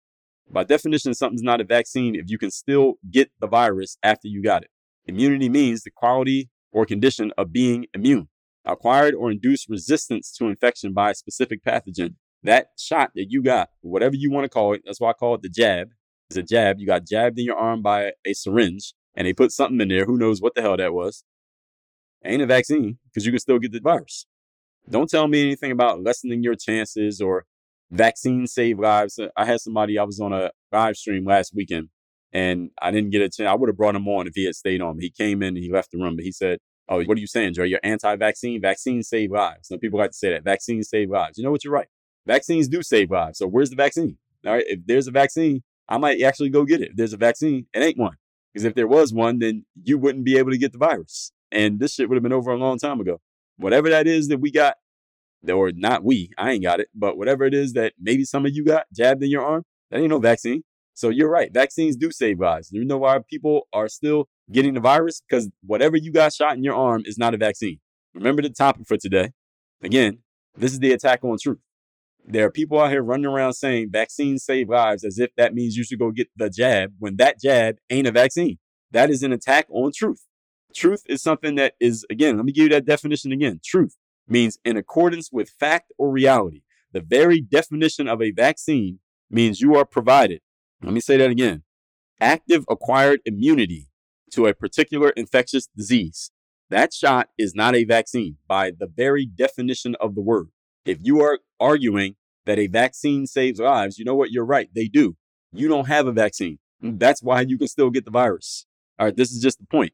By 0.51 0.65
definition, 0.65 1.15
something's 1.15 1.43
not 1.43 1.61
a 1.61 1.65
vaccine 1.65 2.15
if 2.15 2.31
you 2.31 2.39
can 2.39 2.51
still 2.51 2.95
get 3.11 3.31
the 3.41 3.47
virus 3.47 3.99
after 4.03 4.29
you 4.29 4.43
got 4.43 4.63
it. 4.63 4.71
Immunity 5.07 5.49
means 5.49 5.83
the 5.83 5.91
quality 5.91 6.49
or 6.73 6.87
condition 6.87 7.33
of 7.37 7.53
being 7.53 7.87
immune, 7.95 8.29
acquired 8.65 9.15
or 9.15 9.31
induced 9.31 9.69
resistance 9.69 10.33
to 10.39 10.47
infection 10.47 10.93
by 10.93 11.11
a 11.11 11.15
specific 11.15 11.63
pathogen. 11.65 12.15
That 12.43 12.69
shot 12.79 13.11
that 13.15 13.27
you 13.31 13.43
got, 13.43 13.69
whatever 13.81 14.15
you 14.15 14.31
want 14.31 14.45
to 14.45 14.49
call 14.49 14.73
it, 14.73 14.83
that's 14.85 15.01
why 15.01 15.11
I 15.11 15.15
call 15.15 15.35
it 15.35 15.43
the 15.43 15.49
jab. 15.49 15.91
It's 16.31 16.37
a 16.37 16.43
jab. 16.43 16.79
You 16.79 16.87
got 16.87 17.07
jabbed 17.07 17.39
in 17.39 17.47
your 17.47 17.57
arm 17.57 17.83
by 17.83 18.13
a 18.25 18.33
syringe 18.33 18.95
and 19.15 19.27
they 19.27 19.33
put 19.33 19.51
something 19.51 19.81
in 19.81 19.89
there. 19.89 20.05
Who 20.05 20.19
knows 20.19 20.41
what 20.41 20.55
the 20.55 20.63
hell 20.63 20.77
that 20.77 20.95
was? 20.95 21.25
Ain't 22.25 22.43
a 22.43 22.47
vaccine 22.47 22.99
because 23.05 23.25
you 23.27 23.33
can 23.33 23.41
still 23.41 23.59
get 23.59 23.73
the 23.73 23.81
virus. 23.81 24.27
Don't 24.89 25.09
tell 25.09 25.29
me 25.29 25.43
anything 25.43 25.73
about 25.73 26.03
lessening 26.03 26.43
your 26.43 26.55
chances 26.55 27.21
or 27.21 27.45
vaccines 27.91 28.53
save 28.53 28.79
lives. 28.79 29.19
Uh, 29.19 29.29
I 29.37 29.45
had 29.45 29.61
somebody, 29.61 29.99
I 29.99 30.05
was 30.05 30.21
on 30.21 30.33
a 30.33 30.51
live 30.73 30.97
stream 30.97 31.25
last 31.25 31.53
weekend 31.55 31.89
and 32.33 32.71
I 32.81 32.91
didn't 32.91 33.11
get 33.11 33.23
a 33.23 33.29
chance. 33.29 33.49
I 33.49 33.55
would 33.55 33.69
have 33.69 33.77
brought 33.77 33.95
him 33.95 34.09
on 34.09 34.27
if 34.27 34.35
he 34.35 34.45
had 34.45 34.55
stayed 34.55 34.81
on. 34.81 34.99
He 35.01 35.11
came 35.11 35.43
in 35.43 35.57
and 35.57 35.59
he 35.59 35.73
left 35.73 35.91
the 35.93 35.99
room, 35.99 36.17
but 36.17 36.25
he 36.25 36.33
said, 36.33 36.59
Oh, 36.91 37.03
what 37.05 37.19
are 37.19 37.21
you 37.21 37.27
saying, 37.27 37.53
Joe? 37.53 37.65
You're 37.65 37.81
anti 37.83 38.17
vaccine? 38.17 38.63
Vaccines 38.63 39.09
save 39.09 39.31
lives. 39.31 39.69
Some 39.69 39.79
people 39.79 39.99
like 39.99 40.13
to 40.13 40.17
say 40.17 40.31
that. 40.31 40.43
Vaccines 40.43 40.89
save 40.89 41.11
lives. 41.11 41.37
You 41.37 41.45
know 41.45 41.51
what? 41.51 41.63
You're 41.63 41.73
right. 41.73 41.89
Vaccines 42.27 42.67
do 42.67 42.83
save 42.83 43.11
lives. 43.11 43.39
So 43.39 43.47
where's 43.47 43.69
the 43.69 43.77
vaccine? 43.77 44.17
All 44.47 44.55
right. 44.55 44.65
If 44.67 44.81
there's 44.87 45.07
a 45.07 45.11
vaccine, 45.11 45.63
I 45.89 45.99
might 45.99 46.23
actually 46.23 46.49
go 46.49 46.65
get 46.65 46.81
it. 46.81 46.91
If 46.91 46.97
there's 46.97 47.13
a 47.13 47.19
vaccine, 47.19 47.67
it 47.75 47.83
ain't 47.83 47.99
one. 47.99 48.17
Because 48.53 48.65
if 48.65 48.75
there 48.75 48.87
was 48.87 49.13
one, 49.13 49.39
then 49.39 49.67
you 49.85 49.99
wouldn't 49.99 50.25
be 50.25 50.39
able 50.39 50.51
to 50.51 50.59
get 50.59 50.73
the 50.73 50.79
virus. 50.79 51.31
And 51.53 51.79
this 51.79 51.95
shit 51.95 52.09
would 52.09 52.17
have 52.17 52.23
been 52.23 52.33
over 52.33 52.51
a 52.51 52.57
long 52.57 52.79
time 52.79 53.01
ago. 53.01 53.21
Whatever 53.59 53.91
that 53.91 54.07
is 54.07 54.29
that 54.29 54.41
we 54.41 54.51
got, 54.51 54.77
or 55.49 55.71
not 55.75 56.05
we, 56.05 56.31
I 56.37 56.53
ain't 56.53 56.63
got 56.63 56.81
it, 56.81 56.89
but 56.95 57.17
whatever 57.17 57.45
it 57.45 57.55
is 57.55 57.73
that 57.75 57.93
maybe 58.01 58.25
some 58.25 58.45
of 58.45 58.55
you 58.55 58.65
got 58.65 58.87
jabbed 58.95 59.23
in 59.23 59.31
your 59.31 59.45
arm, 59.45 59.65
that 59.91 60.01
ain't 60.01 60.11
no 60.11 60.19
vaccine. 60.19 60.63
So 60.95 61.11
you're 61.11 61.31
right. 61.31 61.53
Vaccines 61.53 61.97
do 61.97 62.11
save 62.11 62.41
lives. 62.41 62.71
You 62.73 62.85
know 62.85 62.99
why 62.99 63.21
people 63.31 63.69
are 63.73 63.89
still 63.89 64.29
getting 64.51 64.75
the 64.75 64.81
virus? 64.81 65.23
Because 65.29 65.49
whatever 65.65 65.97
you 65.97 66.13
got 66.13 66.33
shot 66.33 66.57
in 66.57 66.65
your 66.65 66.75
arm 66.75 67.03
is 67.07 67.17
not 67.17 67.35
a 67.35 67.37
vaccine. 67.37 67.79
Remember 68.15 68.43
the 68.43 68.51
topic 68.51 68.87
for 68.87 68.97
today. 68.97 69.31
Again, 69.83 70.19
this 70.57 70.73
is 70.73 70.81
the 70.81 70.93
attack 70.93 71.23
on 71.23 71.37
truth. 71.41 71.61
There 72.25 72.45
are 72.47 72.51
people 72.51 72.81
out 72.81 72.91
here 72.91 73.03
running 73.03 73.27
around 73.27 73.55
saying 73.55 73.91
vaccines 73.93 74.45
save 74.45 74.69
lives 74.69 75.05
as 75.05 75.19
if 75.19 75.31
that 75.37 75.55
means 75.55 75.77
you 75.77 75.85
should 75.85 76.01
go 76.01 76.11
get 76.11 76.29
the 76.37 76.51
jab 76.51 76.93
when 76.99 77.17
that 77.17 77.41
jab 77.41 77.77
ain't 77.91 78.09
a 78.09 78.13
vaccine. 78.13 78.59
That 78.91 79.09
is 79.09 79.23
an 79.23 79.33
attack 79.33 79.67
on 79.71 79.93
truth. 79.95 80.25
Truth 80.75 81.03
is 81.07 81.23
something 81.23 81.55
that 81.55 81.75
is, 81.81 82.05
again, 82.11 82.37
let 82.37 82.45
me 82.45 82.53
give 82.53 82.65
you 82.65 82.69
that 82.71 82.85
definition 82.85 83.31
again. 83.31 83.61
Truth 83.65 83.95
means 84.29 84.59
in 84.65 84.77
accordance 84.77 85.31
with 85.33 85.51
fact 85.51 85.93
or 85.99 86.11
reality. 86.11 86.63
The 86.93 87.01
very 87.01 87.41
definition 87.41 88.09
of 88.09 88.23
a 88.23 88.31
vaccine 88.31 89.01
means 89.31 89.61
you 89.61 89.77
are 89.77 89.85
provided. 89.85 90.41
Let 90.83 90.93
me 90.93 91.01
say 91.01 91.17
that 91.19 91.31
again. 91.31 91.63
Active 92.21 92.65
acquired 92.69 93.21
immunity 93.25 93.89
to 94.33 94.47
a 94.47 94.55
particular 94.55 95.11
infectious 95.11 95.69
disease. 95.77 96.31
That 96.71 96.93
shot 96.93 97.29
is 97.39 97.55
not 97.55 97.75
a 97.75 97.85
vaccine 97.85 98.37
by 98.47 98.71
the 98.71 98.87
very 98.87 99.25
definition 99.25 99.97
of 100.01 100.15
the 100.15 100.21
word. 100.21 100.49
If 100.85 100.99
you 101.03 101.21
are 101.23 101.41
arguing 101.61 102.17
that 102.47 102.59
a 102.59 102.67
vaccine 102.67 103.27
saves 103.27 103.61
lives, 103.61 103.99
you 103.99 104.05
know 104.05 104.15
what? 104.15 104.31
You're 104.31 104.45
right. 104.45 104.69
They 104.75 104.89
do. 104.89 105.17
You 105.53 105.69
don't 105.69 105.89
have 105.89 106.07
a 106.07 106.13
vaccine. 106.13 106.59
That's 106.81 107.23
why 107.23 107.43
you 107.43 107.59
can 107.59 107.69
still 107.69 107.91
get 107.91 108.05
the 108.05 108.11
virus. 108.11 108.67
All 108.99 109.07
right. 109.07 109.17
This 109.17 109.31
is 109.31 109.43
just 109.43 109.59
the 109.59 109.67
point. 109.67 109.93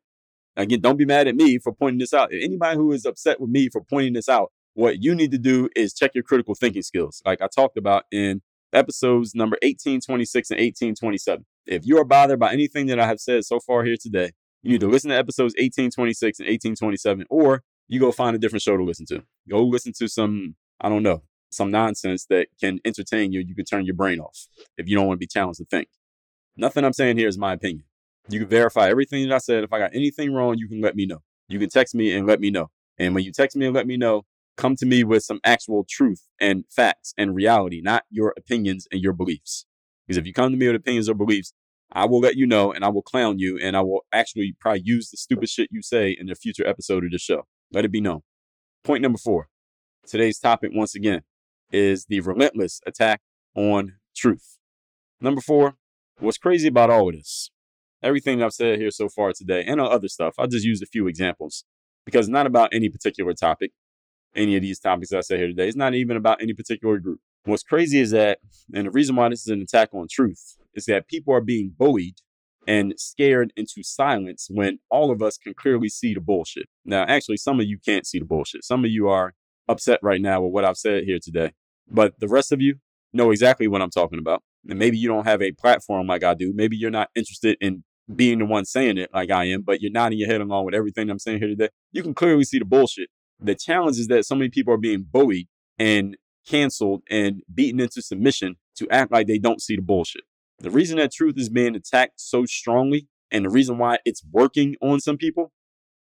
Again, 0.57 0.81
don't 0.81 0.97
be 0.97 1.05
mad 1.05 1.27
at 1.27 1.35
me 1.35 1.59
for 1.59 1.73
pointing 1.73 1.99
this 1.99 2.15
out. 2.15 2.31
Anybody 2.33 2.77
who 2.77 2.93
is 2.93 3.05
upset 3.05 3.41
with 3.41 3.51
me 3.51 3.69
for 3.69 3.81
pointing 3.81 4.13
this 4.13 4.29
out, 4.29 4.53
what 4.75 5.03
you 5.03 5.15
need 5.15 5.31
to 5.33 5.39
do 5.39 5.69
is 5.75 5.95
check 5.95 6.13
your 6.15 6.25
critical 6.25 6.55
thinking 6.55 6.83
skills. 6.83 7.23
Like 7.25 7.41
I 7.41 7.49
talked 7.49 7.77
about 7.77 8.05
in 8.11 8.43
episodes 8.73 9.35
number 9.35 9.57
1826 9.63 10.51
and 10.51 10.59
1827. 10.59 11.45
If 11.67 11.87
you 11.87 11.99
are 11.99 12.05
bothered 12.05 12.39
by 12.39 12.53
anything 12.53 12.87
that 12.87 13.01
I 13.01 13.07
have 13.07 13.21
said 13.21 13.45
so 13.45 13.61
far 13.61 13.85
here 13.85 13.97
today, 14.01 14.31
you 14.63 14.73
need 14.73 14.81
to 14.81 14.89
listen 14.89 15.11
to 15.11 15.17
episodes 15.17 15.55
1826 15.55 16.41
and 16.41 16.47
1827, 16.47 17.27
or 17.31 17.63
you 17.89 18.01
go 18.01 18.13
find 18.13 18.35
a 18.35 18.39
different 18.39 18.63
show 18.63 18.77
to 18.77 18.85
listen 18.85 19.07
to. 19.07 19.23
Go 19.49 19.63
listen 19.65 19.93
to 19.99 20.09
some, 20.09 20.57
I 20.81 20.89
don't 20.89 21.03
know, 21.03 21.23
some 21.51 21.71
nonsense 21.71 22.27
that 22.27 22.49
can 22.61 22.81
entertain 22.85 23.33
you. 23.33 23.41
You 23.41 23.55
can 23.55 23.65
turn 23.65 23.85
your 23.85 23.95
brain 23.95 24.21
off 24.21 24.47
if 24.77 24.89
you 24.89 24.97
don't 24.97 25.07
want 25.07 25.19
to 25.19 25.25
be 25.25 25.27
challenged 25.27 25.59
to 25.59 25.67
think. 25.67 25.89
Nothing 26.57 26.85
I'm 26.85 26.93
saying 26.93 27.17
here 27.17 27.29
is 27.29 27.39
my 27.39 27.53
opinion. 27.53 27.85
You 28.29 28.41
can 28.41 28.49
verify 28.49 28.89
everything 28.89 29.29
that 29.29 29.35
I 29.35 29.39
said. 29.39 29.65
If 29.65 29.73
I 29.73 29.79
got 29.79 29.95
anything 29.95 30.33
wrong, 30.33 30.57
you 30.57 30.69
can 30.69 30.81
let 30.81 30.97
me 30.97 31.07
know. 31.07 31.19
You 31.49 31.59
can 31.59 31.69
text 31.69 31.95
me 31.95 32.15
and 32.15 32.27
let 32.27 32.41
me 32.41 32.51
know. 32.51 32.71
And 32.99 33.15
when 33.15 33.25
you 33.25 33.33
text 33.33 33.57
me 33.57 33.67
and 33.67 33.75
let 33.75 33.87
me 33.87 33.97
know, 33.97 34.23
come 34.57 34.77
to 34.77 34.87
me 34.87 35.05
with 35.05 35.23
some 35.23 35.41
actual 35.45 35.85
truth 35.89 36.23
and 36.41 36.65
facts 36.71 37.13
and 37.19 37.35
reality, 37.35 37.81
not 37.83 38.05
your 38.09 38.33
opinions 38.37 38.87
and 38.91 39.03
your 39.03 39.13
beliefs. 39.13 39.67
Because 40.07 40.17
if 40.17 40.27
you 40.27 40.33
come 40.33 40.53
to 40.53 40.57
me 40.57 40.67
with 40.67 40.77
opinions 40.77 41.09
or 41.09 41.15
beliefs, 41.15 41.53
I 41.93 42.07
will 42.07 42.21
let 42.21 42.37
you 42.37 42.47
know 42.47 42.73
and 42.73 42.85
I 42.85 42.89
will 42.89 43.03
clown 43.03 43.39
you 43.39 43.59
and 43.59 43.77
I 43.77 43.83
will 43.83 44.01
actually 44.13 44.55
probably 44.59 44.83
use 44.85 45.11
the 45.11 45.17
stupid 45.17 45.49
shit 45.49 45.69
you 45.71 45.83
say 45.83 46.17
in 46.19 46.31
a 46.31 46.35
future 46.35 46.67
episode 46.67 47.05
of 47.05 47.11
the 47.11 47.19
show. 47.19 47.47
Let 47.73 47.85
it 47.85 47.93
be 47.93 48.01
known. 48.01 48.23
Point 48.83 49.03
number 49.03 49.19
four. 49.19 49.49
Today's 50.07 50.39
topic, 50.39 50.71
once 50.75 50.95
again, 50.95 51.23
is 51.73 52.07
the 52.07 52.21
relentless 52.21 52.81
attack 52.87 53.21
on 53.55 53.95
truth. 54.15 54.59
Number 55.21 55.41
four, 55.41 55.77
what's 56.19 56.39
crazy 56.39 56.69
about 56.69 56.91
all 56.91 57.09
of 57.09 57.15
this? 57.15 57.51
Everything 58.05 58.43
I've 58.43 58.53
said 58.53 58.79
here 58.79 58.91
so 58.91 59.09
far 59.09 59.33
today 59.33 59.65
and 59.67 59.81
other 59.81 60.09
stuff, 60.09 60.35
I'll 60.39 60.47
just 60.47 60.65
use 60.65 60.83
a 60.83 60.87
few 60.87 61.09
examples 61.09 61.65
because 62.05 62.27
it's 62.27 62.33
not 62.33 62.47
about 62.47 62.75
any 62.75 62.91
particular 62.91 63.33
topic. 63.33 63.73
Any 64.37 64.57
of 64.57 64.63
these 64.63 64.79
topics 64.79 65.13
I 65.13 65.21
said 65.21 65.39
here 65.39 65.49
today, 65.49 65.69
it's 65.69 65.77
not 65.77 65.95
even 65.95 66.17
about 66.17 66.43
any 66.43 66.53
particular 66.53 66.99
group. 66.99 67.21
What's 67.45 67.63
crazy 67.63 68.01
is 68.01 68.11
that, 68.11 68.41
and 68.75 68.87
the 68.87 68.91
reason 68.91 69.17
why 69.17 69.31
this 69.31 69.41
is 69.41 69.49
an 69.49 69.63
attack 69.63 69.91
on 69.95 70.07
truth 70.11 70.57
is 70.75 70.85
that 70.85 71.09
people 71.09 71.33
are 71.33 71.41
being 71.41 71.73
bullied 71.77 72.17
and 72.67 72.95
scared 72.99 73.53
into 73.57 73.83
silence 73.83 74.49
when 74.51 74.81
all 74.91 75.11
of 75.11 75.23
us 75.23 75.39
can 75.39 75.55
clearly 75.55 75.89
see 75.89 76.15
the 76.15 76.21
bullshit. 76.21 76.67
Now, 76.85 77.05
actually, 77.05 77.39
some 77.39 77.61
of 77.61 77.67
you 77.67 77.79
can't 77.79 78.07
see 78.07 78.19
the 78.19 78.25
bullshit. 78.25 78.65
Some 78.65 78.85
of 78.85 78.91
you 78.91 79.09
are 79.09 79.35
upset 79.69 80.01
right 80.03 80.21
now 80.21 80.43
with 80.43 80.53
what 80.53 80.65
I've 80.65 80.77
said 80.77 81.05
here 81.05 81.19
today. 81.23 81.53
But 81.91 82.19
the 82.21 82.29
rest 82.29 82.53
of 82.53 82.61
you 82.61 82.77
know 83.13 83.31
exactly 83.31 83.69
what 83.69 83.83
I'm 83.83 83.91
talking 83.91 84.19
about. 84.19 84.43
And 84.69 84.79
maybe 84.79 84.99
you 84.99 85.09
don't 85.09 85.27
have 85.27 85.43
a 85.43 85.53
platform 85.53 86.07
like 86.07 86.25
I 86.25 86.35
do. 86.35 86.53
Maybe 86.55 86.77
you're 86.77 86.91
not 86.91 87.11
interested 87.15 87.57
in 87.61 87.85
being 88.15 88.39
the 88.39 88.45
one 88.45 88.65
saying 88.65 88.99
it 88.99 89.11
like 89.15 89.31
I 89.31 89.45
am, 89.45 89.63
but 89.63 89.81
you're 89.81 89.93
nodding 89.93 90.19
your 90.19 90.29
head 90.29 90.41
along 90.41 90.67
with 90.67 90.75
everything 90.75 91.11
I'm 91.11 91.19
saying 91.19 91.39
here 91.39 91.49
today. 91.49 91.69
You 91.93 92.03
can 92.03 92.15
clearly 92.15 92.45
see 92.45 92.59
the 92.59 92.65
bullshit. 92.65 93.09
The 93.41 93.55
challenge 93.55 93.99
is 93.99 94.09
that 94.09 94.27
so 94.27 94.35
many 94.35 94.51
people 94.51 94.75
are 94.75 94.79
being 94.79 95.07
bullied 95.11 95.49
and 95.79 96.17
canceled 96.47 97.03
and 97.11 97.43
beaten 97.53 97.81
into 97.81 98.03
submission 98.03 98.57
to 98.77 98.89
act 98.91 99.13
like 99.13 99.27
they 99.27 99.39
don't 99.39 99.63
see 99.63 99.77
the 99.77 99.83
bullshit. 99.83 100.23
The 100.59 100.71
reason 100.71 100.99
that 100.99 101.13
truth 101.13 101.35
is 101.37 101.49
being 101.49 101.75
attacked 101.75 102.21
so 102.21 102.45
strongly 102.45 103.09
and 103.31 103.45
the 103.45 103.51
reason 103.51 103.79
why 103.79 103.99
it's 104.05 104.23
working 104.31 104.77
on 104.81 105.01
some 105.01 105.17
people 105.17 105.53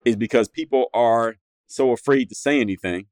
is 0.05 0.17
because 0.17 0.49
people 0.49 0.87
are 0.93 1.37
so 1.67 1.93
afraid 1.93 2.29
to 2.29 2.35
say 2.35 2.61
anything 2.61 3.07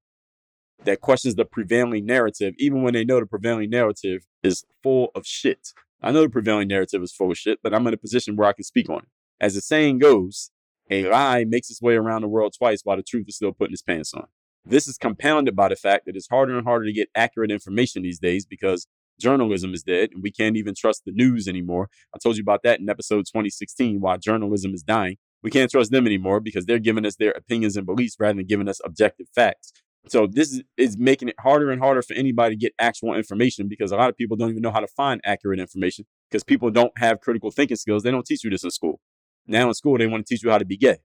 that 0.84 1.00
questions 1.00 1.34
the 1.34 1.44
prevailing 1.44 2.06
narrative, 2.06 2.54
even 2.58 2.82
when 2.82 2.94
they 2.94 3.04
know 3.04 3.20
the 3.20 3.26
prevailing 3.26 3.70
narrative 3.70 4.26
is 4.42 4.64
full 4.82 5.10
of 5.14 5.26
shit. 5.26 5.68
I 6.02 6.12
know 6.12 6.22
the 6.22 6.30
prevailing 6.30 6.68
narrative 6.68 7.02
is 7.02 7.12
full 7.12 7.30
of 7.30 7.38
shit, 7.38 7.58
but 7.62 7.74
I'm 7.74 7.86
in 7.86 7.94
a 7.94 7.98
position 7.98 8.36
where 8.36 8.48
I 8.48 8.52
can 8.52 8.64
speak 8.64 8.88
on 8.88 8.98
it. 8.98 9.08
As 9.40 9.54
the 9.54 9.60
saying 9.60 9.98
goes, 9.98 10.50
a 10.90 11.08
lie 11.08 11.44
makes 11.44 11.70
its 11.70 11.82
way 11.82 11.94
around 11.94 12.22
the 12.22 12.28
world 12.28 12.54
twice 12.56 12.80
while 12.82 12.96
the 12.96 13.02
truth 13.02 13.26
is 13.28 13.36
still 13.36 13.52
putting 13.52 13.72
its 13.72 13.82
pants 13.82 14.14
on. 14.14 14.26
This 14.64 14.88
is 14.88 14.98
compounded 14.98 15.56
by 15.56 15.68
the 15.68 15.76
fact 15.76 16.06
that 16.06 16.16
it's 16.16 16.28
harder 16.28 16.56
and 16.56 16.66
harder 16.66 16.86
to 16.86 16.92
get 16.92 17.08
accurate 17.14 17.50
information 17.50 18.02
these 18.02 18.18
days 18.18 18.44
because 18.44 18.86
journalism 19.20 19.74
is 19.74 19.82
dead 19.82 20.10
and 20.12 20.22
we 20.22 20.30
can't 20.30 20.56
even 20.56 20.74
trust 20.74 21.02
the 21.04 21.12
news 21.12 21.46
anymore. 21.46 21.88
I 22.14 22.18
told 22.18 22.36
you 22.36 22.42
about 22.42 22.62
that 22.64 22.80
in 22.80 22.88
episode 22.88 23.26
2016, 23.26 24.00
why 24.00 24.16
journalism 24.16 24.74
is 24.74 24.82
dying. 24.82 25.16
We 25.42 25.50
can't 25.50 25.70
trust 25.70 25.90
them 25.90 26.06
anymore 26.06 26.40
because 26.40 26.66
they're 26.66 26.78
giving 26.78 27.06
us 27.06 27.16
their 27.16 27.32
opinions 27.32 27.76
and 27.76 27.86
beliefs 27.86 28.16
rather 28.18 28.36
than 28.36 28.46
giving 28.46 28.68
us 28.68 28.80
objective 28.84 29.26
facts. 29.34 29.72
So 30.08 30.26
this 30.26 30.60
is, 30.76 30.98
making 30.98 31.28
it 31.28 31.36
harder 31.38 31.70
and 31.70 31.80
harder 31.80 32.02
for 32.02 32.14
anybody 32.14 32.56
to 32.56 32.58
get 32.58 32.72
actual 32.78 33.14
information 33.14 33.68
because 33.68 33.92
a 33.92 33.96
lot 33.96 34.08
of 34.08 34.16
people 34.16 34.36
don't 34.36 34.50
even 34.50 34.62
know 34.62 34.70
how 34.70 34.80
to 34.80 34.86
find 34.86 35.20
accurate 35.24 35.60
information 35.60 36.06
because 36.30 36.42
people 36.42 36.70
don't 36.70 36.92
have 36.96 37.20
critical 37.20 37.50
thinking 37.50 37.76
skills. 37.76 38.02
They 38.02 38.10
don't 38.10 38.24
teach 38.24 38.42
you 38.42 38.50
this 38.50 38.64
in 38.64 38.70
school. 38.70 39.00
Now 39.46 39.68
in 39.68 39.74
school, 39.74 39.98
they 39.98 40.06
want 40.06 40.26
to 40.26 40.34
teach 40.34 40.42
you 40.42 40.50
how 40.50 40.58
to 40.58 40.64
be 40.64 40.76
gay. 40.76 40.98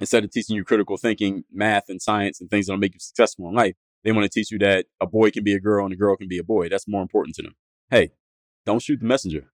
Instead 0.00 0.24
of 0.24 0.30
teaching 0.30 0.56
you 0.56 0.64
critical 0.64 0.96
thinking, 0.96 1.44
math 1.52 1.84
and 1.88 2.02
science 2.02 2.40
and 2.40 2.50
things 2.50 2.66
that'll 2.66 2.80
make 2.80 2.94
you 2.94 3.00
successful 3.00 3.48
in 3.48 3.54
life, 3.54 3.74
they 4.02 4.10
want 4.10 4.24
to 4.24 4.28
teach 4.28 4.50
you 4.50 4.58
that 4.58 4.86
a 5.00 5.06
boy 5.06 5.30
can 5.30 5.44
be 5.44 5.54
a 5.54 5.60
girl 5.60 5.84
and 5.84 5.94
a 5.94 5.96
girl 5.96 6.16
can 6.16 6.28
be 6.28 6.38
a 6.38 6.44
boy. 6.44 6.68
That's 6.68 6.88
more 6.88 7.02
important 7.02 7.36
to 7.36 7.42
them. 7.42 7.54
Hey, 7.90 8.10
don't 8.66 8.82
shoot 8.82 9.00
the 9.00 9.06
messenger. 9.06 9.50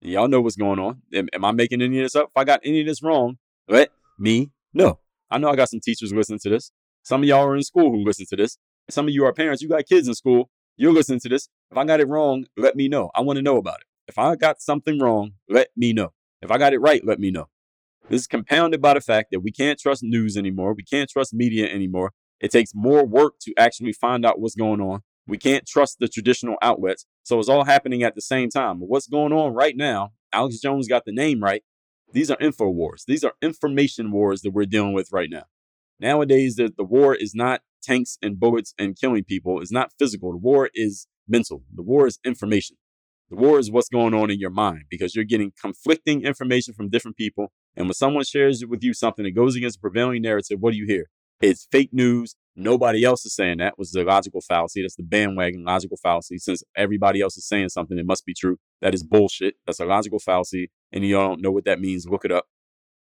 Y'all 0.00 0.26
know 0.26 0.40
what's 0.40 0.56
going 0.56 0.80
on. 0.80 1.02
Am, 1.14 1.28
am 1.32 1.44
I 1.44 1.52
making 1.52 1.80
any 1.80 1.98
of 1.98 2.04
this 2.04 2.16
up? 2.16 2.24
If 2.24 2.36
I 2.36 2.44
got 2.44 2.60
any 2.64 2.80
of 2.80 2.86
this 2.86 3.02
wrong, 3.02 3.38
let 3.68 3.90
me 4.18 4.50
know. 4.74 4.98
I 5.30 5.38
know 5.38 5.48
I 5.48 5.56
got 5.56 5.70
some 5.70 5.80
teachers 5.80 6.12
listening 6.12 6.40
to 6.40 6.50
this. 6.50 6.72
Some 7.02 7.22
of 7.22 7.28
y'all 7.28 7.44
are 7.44 7.56
in 7.56 7.62
school 7.62 7.90
who 7.90 8.04
listen 8.04 8.26
to 8.30 8.36
this. 8.36 8.58
Some 8.90 9.06
of 9.06 9.14
you 9.14 9.24
are 9.24 9.32
parents. 9.32 9.62
You 9.62 9.68
got 9.68 9.86
kids 9.86 10.08
in 10.08 10.14
school. 10.14 10.50
You're 10.76 10.92
listening 10.92 11.20
to 11.20 11.28
this. 11.28 11.48
If 11.70 11.76
I 11.76 11.84
got 11.84 12.00
it 12.00 12.08
wrong, 12.08 12.46
let 12.56 12.76
me 12.76 12.88
know. 12.88 13.10
I 13.14 13.20
want 13.20 13.36
to 13.36 13.42
know 13.42 13.56
about 13.56 13.80
it. 13.80 13.86
If 14.08 14.18
I 14.18 14.36
got 14.36 14.60
something 14.60 14.98
wrong, 14.98 15.32
let 15.48 15.68
me 15.76 15.92
know. 15.92 16.12
If 16.40 16.50
I 16.50 16.58
got 16.58 16.72
it 16.72 16.78
right, 16.78 17.04
let 17.04 17.20
me 17.20 17.30
know. 17.30 17.48
This 18.08 18.22
is 18.22 18.26
compounded 18.26 18.80
by 18.80 18.94
the 18.94 19.00
fact 19.00 19.30
that 19.30 19.40
we 19.40 19.52
can't 19.52 19.78
trust 19.78 20.02
news 20.02 20.36
anymore. 20.36 20.74
We 20.74 20.82
can't 20.82 21.08
trust 21.08 21.32
media 21.32 21.72
anymore. 21.72 22.12
It 22.40 22.50
takes 22.50 22.72
more 22.74 23.04
work 23.04 23.34
to 23.42 23.54
actually 23.56 23.92
find 23.92 24.26
out 24.26 24.40
what's 24.40 24.56
going 24.56 24.80
on. 24.80 25.02
We 25.26 25.38
can't 25.38 25.66
trust 25.66 25.98
the 26.00 26.08
traditional 26.08 26.56
outlets. 26.60 27.06
So 27.22 27.38
it's 27.38 27.48
all 27.48 27.64
happening 27.64 28.02
at 28.02 28.16
the 28.16 28.20
same 28.20 28.50
time. 28.50 28.80
What's 28.80 29.06
going 29.06 29.32
on 29.32 29.54
right 29.54 29.76
now? 29.76 30.12
Alex 30.32 30.58
Jones 30.60 30.88
got 30.88 31.04
the 31.04 31.12
name 31.12 31.42
right. 31.42 31.62
These 32.12 32.30
are 32.30 32.36
info 32.40 32.68
wars. 32.68 33.04
These 33.06 33.22
are 33.24 33.34
information 33.40 34.10
wars 34.10 34.42
that 34.42 34.50
we're 34.50 34.66
dealing 34.66 34.92
with 34.92 35.12
right 35.12 35.30
now. 35.30 35.44
Nowadays, 36.02 36.56
the, 36.56 36.72
the 36.76 36.82
war 36.84 37.14
is 37.14 37.32
not 37.32 37.60
tanks 37.80 38.18
and 38.20 38.38
bullets 38.38 38.74
and 38.76 38.98
killing 38.98 39.22
people. 39.22 39.60
It's 39.60 39.70
not 39.70 39.92
physical. 39.98 40.32
The 40.32 40.38
war 40.38 40.68
is 40.74 41.06
mental. 41.28 41.62
The 41.72 41.82
war 41.82 42.08
is 42.08 42.18
information. 42.24 42.76
The 43.30 43.36
war 43.36 43.60
is 43.60 43.70
what's 43.70 43.88
going 43.88 44.12
on 44.12 44.28
in 44.28 44.40
your 44.40 44.50
mind 44.50 44.82
because 44.90 45.14
you're 45.14 45.24
getting 45.24 45.52
conflicting 45.58 46.22
information 46.22 46.74
from 46.74 46.90
different 46.90 47.16
people. 47.16 47.52
And 47.76 47.86
when 47.86 47.94
someone 47.94 48.24
shares 48.24 48.64
with 48.68 48.82
you 48.82 48.92
something 48.92 49.24
that 49.24 49.36
goes 49.36 49.54
against 49.54 49.78
the 49.78 49.88
prevailing 49.88 50.22
narrative, 50.22 50.58
what 50.60 50.72
do 50.72 50.76
you 50.76 50.86
hear? 50.86 51.06
It's 51.40 51.68
fake 51.70 51.90
news. 51.92 52.34
Nobody 52.56 53.04
else 53.04 53.24
is 53.24 53.34
saying 53.34 53.58
that 53.58 53.78
was 53.78 53.92
the 53.92 54.02
logical 54.02 54.40
fallacy. 54.40 54.82
That's 54.82 54.96
the 54.96 55.04
bandwagon 55.04 55.64
logical 55.64 55.96
fallacy. 55.96 56.38
Since 56.38 56.64
everybody 56.76 57.20
else 57.20 57.36
is 57.36 57.46
saying 57.46 57.68
something, 57.70 57.96
it 57.96 58.06
must 58.06 58.26
be 58.26 58.34
true. 58.34 58.58
That 58.80 58.92
is 58.92 59.04
bullshit. 59.04 59.54
That's 59.66 59.80
a 59.80 59.86
logical 59.86 60.18
fallacy. 60.18 60.70
And 60.90 61.04
you 61.04 61.14
don't 61.14 61.40
know 61.40 61.52
what 61.52 61.64
that 61.64 61.80
means. 61.80 62.06
Look 62.06 62.24
it 62.24 62.32
up. 62.32 62.46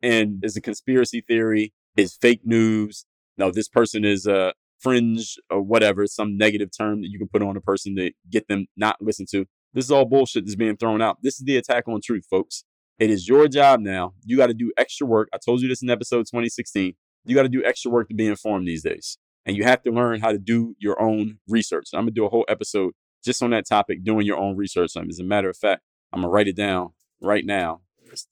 And 0.03 0.43
it's 0.43 0.57
a 0.57 0.61
conspiracy 0.61 1.21
theory, 1.21 1.73
is 1.97 2.15
fake 2.15 2.41
news. 2.43 3.05
No, 3.37 3.51
this 3.51 3.67
person 3.67 4.05
is 4.05 4.25
a 4.25 4.53
fringe 4.79 5.37
or 5.49 5.61
whatever, 5.61 6.07
some 6.07 6.37
negative 6.37 6.69
term 6.75 7.01
that 7.01 7.09
you 7.09 7.19
can 7.19 7.27
put 7.27 7.41
on 7.41 7.55
a 7.55 7.61
person 7.61 7.95
to 7.95 8.11
get 8.29 8.47
them 8.47 8.65
not 8.75 8.97
listen 8.99 9.25
to. 9.31 9.45
This 9.73 9.85
is 9.85 9.91
all 9.91 10.05
bullshit 10.05 10.45
that's 10.45 10.55
being 10.55 10.75
thrown 10.75 11.01
out. 11.01 11.17
This 11.21 11.35
is 11.35 11.45
the 11.45 11.57
attack 11.57 11.87
on 11.87 12.01
truth, 12.03 12.25
folks. 12.29 12.63
It 12.99 13.09
is 13.09 13.27
your 13.27 13.47
job 13.47 13.79
now. 13.79 14.13
You 14.25 14.37
got 14.37 14.47
to 14.47 14.53
do 14.53 14.71
extra 14.77 15.07
work. 15.07 15.29
I 15.33 15.37
told 15.43 15.61
you 15.61 15.67
this 15.67 15.81
in 15.81 15.89
episode 15.89 16.27
2016. 16.27 16.93
You 17.25 17.35
got 17.35 17.43
to 17.43 17.49
do 17.49 17.63
extra 17.63 17.89
work 17.89 18.09
to 18.09 18.15
be 18.15 18.27
informed 18.27 18.67
these 18.67 18.83
days. 18.83 19.17
And 19.45 19.55
you 19.55 19.63
have 19.63 19.81
to 19.83 19.91
learn 19.91 20.21
how 20.21 20.31
to 20.31 20.37
do 20.37 20.75
your 20.77 21.01
own 21.01 21.39
research. 21.47 21.87
I'm 21.93 22.01
going 22.01 22.07
to 22.07 22.13
do 22.13 22.25
a 22.25 22.29
whole 22.29 22.45
episode 22.47 22.93
just 23.23 23.41
on 23.41 23.51
that 23.51 23.67
topic, 23.67 24.03
doing 24.03 24.25
your 24.25 24.37
own 24.37 24.55
research. 24.55 24.91
As 24.95 25.19
a 25.19 25.23
matter 25.23 25.49
of 25.49 25.57
fact, 25.57 25.81
I'm 26.13 26.21
going 26.21 26.29
to 26.29 26.33
write 26.33 26.47
it 26.47 26.55
down 26.55 26.89
right 27.21 27.45
now 27.45 27.81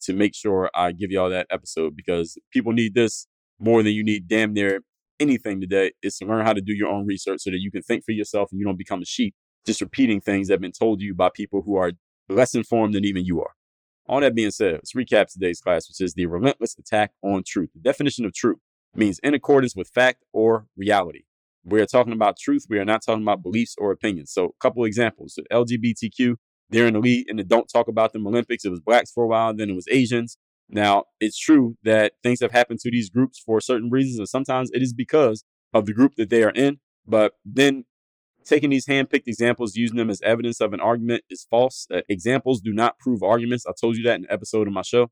to 0.02 0.14
make 0.14 0.36
sure 0.36 0.70
I 0.76 0.92
give 0.92 1.10
y'all 1.10 1.30
that 1.30 1.48
episode 1.50 1.96
because 1.96 2.38
people 2.52 2.74
need 2.74 2.94
this 2.94 3.28
more 3.60 3.84
than 3.84 3.94
you 3.94 4.04
need 4.04 4.28
damn 4.28 4.54
near 4.54 4.82
anything 5.20 5.60
today 5.60 5.92
is 6.02 6.18
to 6.18 6.26
learn 6.26 6.46
how 6.46 6.54
to 6.54 6.62
do 6.62 6.74
your 6.74 6.90
own 6.90 7.06
research 7.06 7.42
so 7.42 7.52
that 7.52 7.60
you 7.60 7.72
can 7.72 7.82
think 7.82 8.06
for 8.06 8.14
yourself 8.14 8.52
and 8.52 8.60
you 8.60 8.66
don't 8.66 8.78
become 8.78 9.02
a 9.02 9.06
sheep 9.06 9.36
just 9.66 9.82
repeating 9.82 10.22
things 10.22 10.48
that 10.48 10.56
have 10.56 10.62
been 10.62 10.72
told 10.72 11.00
to 11.00 11.06
you 11.06 11.14
by 11.14 11.30
people 11.34 11.62
who 11.62 11.76
are 11.76 11.92
less 12.28 12.56
informed 12.56 12.94
than 12.94 13.06
even 13.06 13.26
you 13.26 13.42
are. 13.42 13.52
All 14.08 14.22
that 14.22 14.34
being 14.34 14.52
said, 14.52 14.74
let's 14.74 14.94
recap 14.94 15.32
today's 15.32 15.62
class, 15.62 15.88
which 15.88 16.02
is 16.02 16.14
the 16.16 16.26
relentless 16.26 16.76
attack 16.80 17.12
on 17.22 17.44
truth. 17.46 17.70
The 17.74 17.82
definition 17.82 18.26
of 18.26 18.34
truth 18.34 18.58
means 18.96 19.20
in 19.20 19.34
accordance 19.34 19.76
with 19.76 19.90
fact 19.90 20.24
or 20.34 20.66
reality. 20.76 21.24
We 21.64 21.82
are 21.82 21.86
talking 21.86 22.14
about 22.14 22.38
truth. 22.40 22.66
We 22.70 22.80
are 22.80 22.86
not 22.86 23.04
talking 23.06 23.22
about 23.22 23.44
beliefs 23.44 23.76
or 23.78 23.92
opinions. 23.92 24.32
So, 24.32 24.46
a 24.46 24.50
couple 24.60 24.84
examples: 24.86 25.38
LGBTQ, 25.52 26.36
they're 26.70 26.88
in 26.88 26.94
the 26.94 27.00
lead 27.00 27.30
in 27.30 27.36
the 27.36 27.44
Don't 27.44 27.70
Talk 27.72 27.88
About 27.88 28.14
Them 28.14 28.26
Olympics. 28.26 28.66
It 28.66 28.70
was 28.70 28.80
blacks 28.80 29.12
for 29.12 29.26
a 29.26 29.28
while, 29.28 29.54
then 29.54 29.70
it 29.70 29.76
was 29.76 29.86
Asians. 29.92 30.38
Now, 30.70 31.06
it's 31.20 31.40
true 31.40 31.78
that 31.84 32.14
things 32.22 32.42
have 32.42 32.52
happened 32.52 32.80
to 32.82 32.92
these 32.92 33.10
groups 33.10 33.42
for 33.44 33.60
certain 33.60 33.90
reasons, 33.90 34.20
and 34.20 34.30
sometimes 34.30 34.70
it 34.72 34.84
is 34.84 34.94
because 34.94 35.44
of 35.74 35.86
the 35.86 35.94
group 35.94 36.14
that 36.18 36.30
they 36.30 36.44
are 36.44 36.52
in. 36.52 36.80
But 37.08 37.34
then 37.44 37.86
taking 38.46 38.70
these 38.70 38.88
hand-picked 38.88 39.28
examples, 39.28 39.76
using 39.76 39.98
them 39.98 40.10
as 40.10 40.22
evidence 40.22 40.62
of 40.62 40.74
an 40.74 40.80
argument 40.80 41.24
is 41.30 41.48
false. 41.50 41.88
Uh, 41.94 42.02
examples 42.08 42.62
do 42.62 42.72
not 42.72 43.00
prove 43.00 43.24
arguments. 43.24 43.66
I 43.66 43.72
told 43.80 43.98
you 43.98 44.04
that 44.04 44.16
in 44.16 44.26
an 44.26 44.32
episode 44.32 44.68
of 44.68 44.74
my 44.74 44.84
show. 44.84 45.10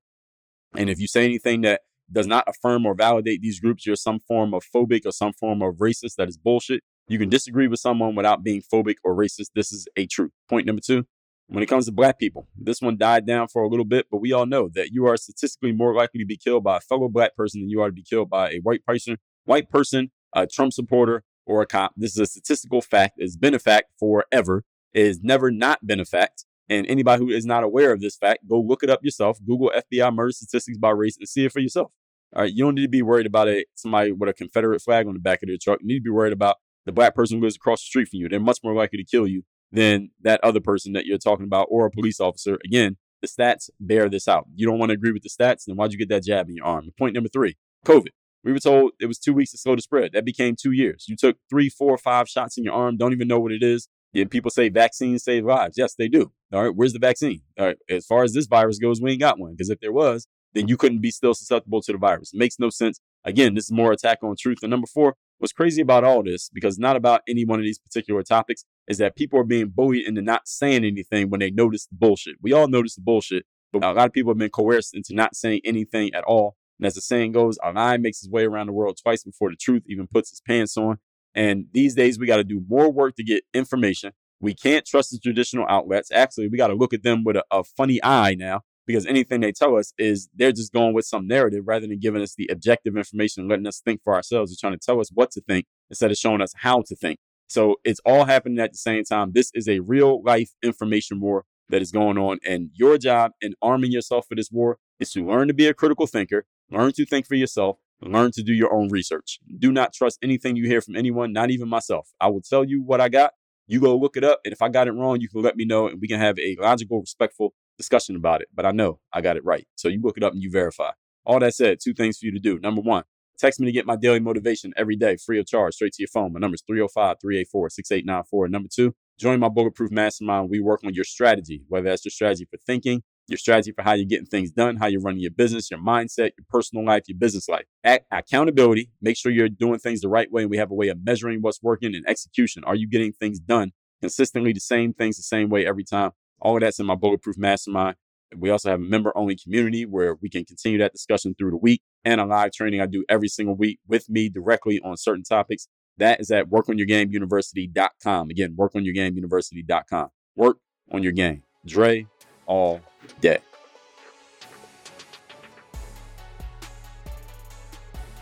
And 0.75 0.89
if 0.89 0.99
you 0.99 1.07
say 1.07 1.25
anything 1.25 1.61
that 1.61 1.81
does 2.11 2.27
not 2.27 2.43
affirm 2.47 2.85
or 2.85 2.93
validate 2.93 3.41
these 3.41 3.59
groups, 3.59 3.85
you're 3.85 3.95
some 3.95 4.19
form 4.27 4.53
of 4.53 4.63
phobic 4.73 5.05
or 5.05 5.11
some 5.11 5.33
form 5.33 5.61
of 5.61 5.75
racist. 5.75 6.15
That 6.17 6.29
is 6.29 6.37
bullshit. 6.37 6.81
You 7.07 7.17
can 7.17 7.29
disagree 7.29 7.67
with 7.67 7.79
someone 7.79 8.15
without 8.15 8.43
being 8.43 8.61
phobic 8.73 8.95
or 9.03 9.15
racist. 9.15 9.47
This 9.55 9.71
is 9.71 9.87
a 9.95 10.05
truth. 10.05 10.31
Point 10.49 10.67
number 10.67 10.81
two. 10.85 11.05
When 11.49 11.63
it 11.63 11.67
comes 11.67 11.85
to 11.85 11.93
black 11.93 12.19
people, 12.19 12.45
this 12.57 12.81
one 12.81 12.97
died 12.97 13.25
down 13.25 13.47
for 13.47 13.63
a 13.63 13.69
little 13.69 13.85
bit, 13.85 14.07
but 14.11 14.19
we 14.19 14.33
all 14.33 14.45
know 14.45 14.69
that 14.75 14.91
you 14.91 15.05
are 15.05 15.15
statistically 15.15 15.71
more 15.71 15.93
likely 15.93 16.19
to 16.19 16.25
be 16.25 16.35
killed 16.35 16.65
by 16.65 16.77
a 16.77 16.81
fellow 16.81 17.07
black 17.07 17.37
person 17.37 17.61
than 17.61 17.69
you 17.69 17.81
are 17.81 17.87
to 17.87 17.93
be 17.93 18.03
killed 18.03 18.29
by 18.29 18.51
a 18.51 18.59
white 18.59 18.85
person, 18.85 19.17
white 19.45 19.69
person, 19.69 20.11
a 20.35 20.45
Trump 20.45 20.73
supporter, 20.73 21.23
or 21.45 21.61
a 21.61 21.65
cop. 21.65 21.93
This 21.95 22.11
is 22.11 22.17
a 22.17 22.25
statistical 22.25 22.81
fact. 22.81 23.13
It's 23.17 23.37
been 23.37 23.53
a 23.53 23.59
fact 23.59 23.91
forever. 23.97 24.65
It 24.93 25.07
has 25.07 25.21
never 25.23 25.49
not 25.49 25.87
been 25.87 26.01
a 26.01 26.05
fact. 26.05 26.43
And 26.67 26.85
anybody 26.87 27.23
who 27.23 27.31
is 27.31 27.45
not 27.45 27.63
aware 27.63 27.93
of 27.93 28.01
this 28.01 28.17
fact, 28.17 28.45
go 28.49 28.59
look 28.59 28.83
it 28.83 28.89
up 28.89 28.99
yourself. 29.01 29.39
Google 29.45 29.71
FBI 29.73 30.13
murder 30.13 30.31
statistics 30.31 30.77
by 30.77 30.89
race 30.89 31.15
and 31.17 31.29
see 31.29 31.45
it 31.45 31.53
for 31.53 31.59
yourself. 31.59 31.91
All 32.35 32.41
right, 32.41 32.51
you 32.51 32.65
don't 32.65 32.75
need 32.75 32.81
to 32.81 32.89
be 32.89 33.01
worried 33.01 33.25
about 33.25 33.47
a 33.47 33.63
somebody 33.73 34.11
with 34.11 34.27
a 34.27 34.33
Confederate 34.33 34.81
flag 34.81 35.07
on 35.07 35.13
the 35.13 35.19
back 35.19 35.41
of 35.43 35.47
their 35.47 35.57
truck. 35.61 35.79
You 35.79 35.87
need 35.87 35.99
to 35.99 36.03
be 36.03 36.09
worried 36.09 36.33
about 36.33 36.57
the 36.85 36.91
black 36.91 37.15
person 37.15 37.37
who 37.37 37.43
lives 37.43 37.55
across 37.55 37.79
the 37.79 37.85
street 37.85 38.09
from 38.09 38.19
you. 38.19 38.27
They're 38.27 38.41
much 38.41 38.59
more 38.65 38.73
likely 38.73 38.97
to 38.97 39.05
kill 39.05 39.27
you 39.27 39.43
than 39.71 40.09
that 40.21 40.39
other 40.43 40.59
person 40.59 40.93
that 40.93 41.05
you're 41.05 41.17
talking 41.17 41.45
about 41.45 41.67
or 41.69 41.85
a 41.85 41.91
police 41.91 42.19
officer. 42.19 42.57
Again, 42.63 42.97
the 43.21 43.27
stats 43.27 43.69
bear 43.79 44.09
this 44.09 44.27
out. 44.27 44.45
You 44.55 44.67
don't 44.67 44.79
want 44.79 44.89
to 44.89 44.93
agree 44.93 45.11
with 45.11 45.23
the 45.23 45.29
stats, 45.29 45.65
then 45.65 45.75
why'd 45.75 45.91
you 45.91 45.97
get 45.97 46.09
that 46.09 46.23
jab 46.23 46.49
in 46.49 46.55
your 46.55 46.65
arm? 46.65 46.89
Point 46.97 47.15
number 47.15 47.29
three, 47.29 47.55
COVID. 47.85 48.09
We 48.43 48.53
were 48.53 48.59
told 48.59 48.91
it 48.99 49.07
was 49.07 49.19
two 49.19 49.33
weeks 49.33 49.51
to 49.51 49.57
slow 49.57 49.75
the 49.75 49.81
spread. 49.81 50.11
That 50.13 50.23
became 50.23 50.55
two 50.55 50.71
years. 50.71 51.05
You 51.07 51.15
took 51.17 51.37
three, 51.49 51.69
four, 51.69 51.97
five 51.97 52.29
shots 52.29 52.57
in 52.57 52.63
your 52.63 52.73
arm, 52.73 52.95
don't 52.97 53.11
even 53.11 53.27
know 53.27 53.39
what 53.39 53.51
it 53.51 53.63
is. 53.63 53.89
Yeah, 54.13 54.25
people 54.25 54.51
say 54.51 54.69
vaccines 54.69 55.23
save 55.23 55.43
lives. 55.43 55.75
Yes, 55.77 55.95
they 55.95 56.07
do. 56.07 56.31
All 56.53 56.63
right, 56.63 56.75
where's 56.75 56.93
the 56.93 56.99
vaccine? 56.99 57.41
All 57.59 57.65
right, 57.65 57.77
as 57.89 58.05
far 58.05 58.23
as 58.23 58.33
this 58.33 58.47
virus 58.47 58.79
goes, 58.79 59.01
we 59.01 59.11
ain't 59.11 59.19
got 59.19 59.37
one. 59.37 59.51
Because 59.51 59.69
if 59.69 59.79
there 59.79 59.91
was, 59.91 60.27
then 60.53 60.67
you 60.67 60.77
couldn't 60.77 61.01
be 61.01 61.11
still 61.11 61.33
susceptible 61.33 61.81
to 61.81 61.91
the 61.91 61.97
virus. 61.97 62.33
It 62.33 62.37
makes 62.37 62.57
no 62.57 62.69
sense. 62.69 63.01
Again, 63.25 63.53
this 63.53 63.65
is 63.65 63.71
more 63.71 63.91
attack 63.91 64.19
on 64.23 64.35
truth. 64.39 64.59
And 64.61 64.71
number 64.71 64.87
four, 64.87 65.15
what's 65.39 65.53
crazy 65.53 65.81
about 65.81 66.03
all 66.03 66.23
this, 66.23 66.49
because 66.53 66.77
not 66.77 66.95
about 66.95 67.21
any 67.27 67.45
one 67.45 67.59
of 67.59 67.65
these 67.65 67.79
particular 67.79 68.23
topics, 68.23 68.65
is 68.87 68.97
that 68.97 69.15
people 69.15 69.39
are 69.39 69.45
being 69.45 69.69
bullied 69.69 70.07
into 70.07 70.21
not 70.21 70.47
saying 70.47 70.83
anything 70.83 71.29
when 71.29 71.39
they 71.39 71.51
notice 71.51 71.85
the 71.85 71.95
bullshit. 71.95 72.35
We 72.41 72.53
all 72.53 72.67
notice 72.67 72.95
the 72.95 73.01
bullshit, 73.01 73.45
but 73.71 73.83
a 73.83 73.91
lot 73.91 74.07
of 74.07 74.13
people 74.13 74.31
have 74.31 74.37
been 74.37 74.49
coerced 74.49 74.95
into 74.95 75.13
not 75.13 75.35
saying 75.35 75.61
anything 75.63 76.13
at 76.13 76.23
all. 76.23 76.55
And 76.79 76.85
as 76.85 76.95
the 76.95 77.01
saying 77.01 77.31
goes, 77.31 77.57
a 77.63 77.71
lie 77.71 77.97
makes 77.97 78.19
its 78.19 78.29
way 78.29 78.45
around 78.45 78.67
the 78.67 78.73
world 78.73 78.99
twice 79.01 79.23
before 79.23 79.49
the 79.49 79.55
truth 79.55 79.83
even 79.87 80.07
puts 80.07 80.31
its 80.31 80.41
pants 80.41 80.77
on. 80.77 80.97
And 81.33 81.65
these 81.71 81.95
days, 81.95 82.17
we 82.17 82.27
got 82.27 82.37
to 82.37 82.43
do 82.43 82.63
more 82.67 82.91
work 82.91 83.15
to 83.15 83.23
get 83.23 83.43
information. 83.53 84.13
We 84.39 84.53
can't 84.53 84.85
trust 84.85 85.11
the 85.11 85.19
traditional 85.19 85.65
outlets. 85.67 86.11
Actually, 86.11 86.47
we 86.49 86.57
got 86.57 86.67
to 86.67 86.75
look 86.75 86.93
at 86.93 87.03
them 87.03 87.23
with 87.23 87.35
a, 87.35 87.43
a 87.51 87.63
funny 87.63 87.99
eye 88.03 88.35
now 88.35 88.61
because 88.87 89.05
anything 89.05 89.41
they 89.41 89.51
tell 89.51 89.75
us 89.75 89.93
is 89.99 90.29
they're 90.33 90.53
just 90.53 90.73
going 90.73 90.93
with 90.93 91.05
some 91.05 91.27
narrative 91.27 91.63
rather 91.67 91.85
than 91.85 91.99
giving 91.99 92.21
us 92.21 92.33
the 92.35 92.47
objective 92.49 92.95
information 92.95 93.41
and 93.41 93.49
letting 93.49 93.67
us 93.67 93.81
think 93.81 94.01
for 94.01 94.15
ourselves. 94.15 94.49
They're 94.49 94.69
trying 94.69 94.79
to 94.79 94.83
tell 94.83 94.99
us 94.99 95.11
what 95.13 95.29
to 95.31 95.41
think 95.41 95.65
instead 95.89 96.09
of 96.09 96.17
showing 96.17 96.41
us 96.41 96.53
how 96.55 96.81
to 96.87 96.95
think. 96.95 97.19
So 97.49 97.75
it's 97.83 97.99
all 98.05 98.25
happening 98.25 98.59
at 98.59 98.71
the 98.71 98.77
same 98.77 99.03
time. 99.03 99.33
This 99.33 99.51
is 99.53 99.67
a 99.67 99.79
real 99.79 100.23
life 100.23 100.51
information 100.63 101.19
war 101.19 101.45
that 101.69 101.81
is 101.81 101.91
going 101.91 102.17
on. 102.17 102.39
And 102.45 102.69
your 102.73 102.97
job 102.97 103.33
in 103.41 103.53
arming 103.61 103.91
yourself 103.91 104.25
for 104.27 104.35
this 104.35 104.49
war 104.51 104.79
is 104.99 105.11
to 105.11 105.25
learn 105.25 105.49
to 105.49 105.53
be 105.53 105.67
a 105.67 105.73
critical 105.73 106.07
thinker, 106.07 106.45
learn 106.71 106.93
to 106.93 107.05
think 107.05 107.27
for 107.27 107.35
yourself, 107.35 107.77
learn 108.01 108.31
to 108.31 108.43
do 108.43 108.53
your 108.53 108.73
own 108.73 108.89
research. 108.89 109.39
Do 109.59 109.71
not 109.71 109.93
trust 109.93 110.19
anything 110.21 110.55
you 110.55 110.65
hear 110.65 110.81
from 110.81 110.95
anyone, 110.95 111.33
not 111.33 111.51
even 111.51 111.67
myself. 111.67 112.09
I 112.21 112.27
will 112.27 112.41
tell 112.41 112.63
you 112.63 112.81
what 112.81 113.01
I 113.01 113.09
got. 113.09 113.33
You 113.67 113.81
go 113.81 113.97
look 113.97 114.15
it 114.15 114.23
up. 114.23 114.39
And 114.45 114.53
if 114.53 114.61
I 114.61 114.69
got 114.69 114.87
it 114.87 114.93
wrong, 114.93 115.19
you 115.19 115.27
can 115.27 115.41
let 115.41 115.57
me 115.57 115.65
know 115.65 115.87
and 115.87 115.99
we 115.99 116.07
can 116.07 116.19
have 116.19 116.39
a 116.39 116.55
logical, 116.59 117.01
respectful 117.01 117.53
discussion 117.77 118.15
about 118.15 118.41
it. 118.41 118.47
But 118.53 118.65
I 118.65 118.71
know 118.71 118.99
I 119.13 119.21
got 119.21 119.37
it 119.37 119.45
right. 119.45 119.67
So 119.75 119.87
you 119.87 120.01
look 120.01 120.17
it 120.17 120.23
up 120.23 120.33
and 120.33 120.41
you 120.41 120.51
verify. 120.51 120.91
All 121.25 121.39
that 121.39 121.53
said, 121.55 121.79
two 121.83 121.93
things 121.93 122.17
for 122.17 122.25
you 122.25 122.31
to 122.31 122.39
do. 122.39 122.59
Number 122.59 122.81
one, 122.81 123.03
text 123.37 123.59
me 123.59 123.65
to 123.65 123.71
get 123.71 123.85
my 123.85 123.95
daily 123.95 124.19
motivation 124.19 124.73
every 124.77 124.95
day, 124.95 125.17
free 125.17 125.39
of 125.39 125.45
charge, 125.45 125.75
straight 125.75 125.93
to 125.93 126.01
your 126.01 126.07
phone. 126.07 126.33
My 126.33 126.39
number 126.39 126.55
is 126.55 126.63
305 126.65 127.17
384 127.21 127.69
6894. 127.69 128.47
Number 128.47 128.69
two, 128.73 128.95
join 129.19 129.39
my 129.39 129.49
Bulletproof 129.49 129.91
Mastermind. 129.91 130.49
We 130.49 130.59
work 130.59 130.81
on 130.85 130.93
your 130.93 131.03
strategy, 131.03 131.63
whether 131.67 131.89
that's 131.89 132.05
your 132.05 132.11
strategy 132.11 132.47
for 132.49 132.57
thinking, 132.65 133.03
your 133.27 133.37
strategy 133.37 133.73
for 133.73 133.81
how 133.81 133.93
you're 133.93 134.05
getting 134.05 134.25
things 134.25 134.51
done, 134.51 134.77
how 134.77 134.87
you're 134.87 135.01
running 135.01 135.19
your 135.19 135.31
business, 135.31 135.69
your 135.69 135.81
mindset, 135.81 136.31
your 136.37 136.45
personal 136.49 136.85
life, 136.85 137.03
your 137.07 137.17
business 137.17 137.49
life. 137.49 137.65
At 137.83 138.03
accountability, 138.11 138.89
make 139.01 139.17
sure 139.17 139.31
you're 139.31 139.49
doing 139.49 139.79
things 139.79 140.01
the 140.01 140.09
right 140.09 140.31
way. 140.31 140.43
And 140.43 140.51
we 140.51 140.57
have 140.57 140.71
a 140.71 140.75
way 140.75 140.87
of 140.87 141.03
measuring 141.03 141.41
what's 141.41 141.61
working 141.61 141.93
and 141.93 142.07
execution. 142.07 142.63
Are 142.63 142.75
you 142.75 142.87
getting 142.87 143.11
things 143.11 143.39
done 143.39 143.73
consistently, 144.01 144.53
the 144.53 144.59
same 144.59 144.93
things 144.93 145.17
the 145.17 145.23
same 145.23 145.49
way 145.49 145.67
every 145.67 145.83
time? 145.83 146.11
All 146.39 146.55
of 146.55 146.61
that's 146.61 146.79
in 146.79 146.85
my 146.85 146.95
Bulletproof 146.95 147.37
Mastermind. 147.37 147.95
We 148.35 148.49
also 148.49 148.69
have 148.69 148.79
a 148.79 148.83
member 148.83 149.11
only 149.15 149.37
community 149.37 149.85
where 149.85 150.15
we 150.21 150.29
can 150.29 150.43
continue 150.43 150.77
that 150.79 150.91
discussion 150.91 151.33
through 151.37 151.51
the 151.51 151.57
week 151.57 151.81
and 152.03 152.19
a 152.19 152.25
live 152.25 152.51
training 152.51 152.81
I 152.81 152.85
do 152.85 153.05
every 153.07 153.29
single 153.29 153.55
week 153.55 153.79
with 153.87 154.09
me 154.09 154.29
directly 154.29 154.81
on 154.83 154.97
certain 154.97 155.23
topics. 155.23 155.67
That 155.97 156.19
is 156.19 156.29
at 156.29 156.49
workonyourgameuniversity.com. 156.49 158.29
Again, 158.29 158.55
workonyourgameuniversity.com. 158.55 160.09
Work 160.35 160.57
on 160.91 161.03
your 161.03 161.13
game. 161.13 161.43
Dre 161.65 162.05
all 162.45 162.81
day. 163.21 163.39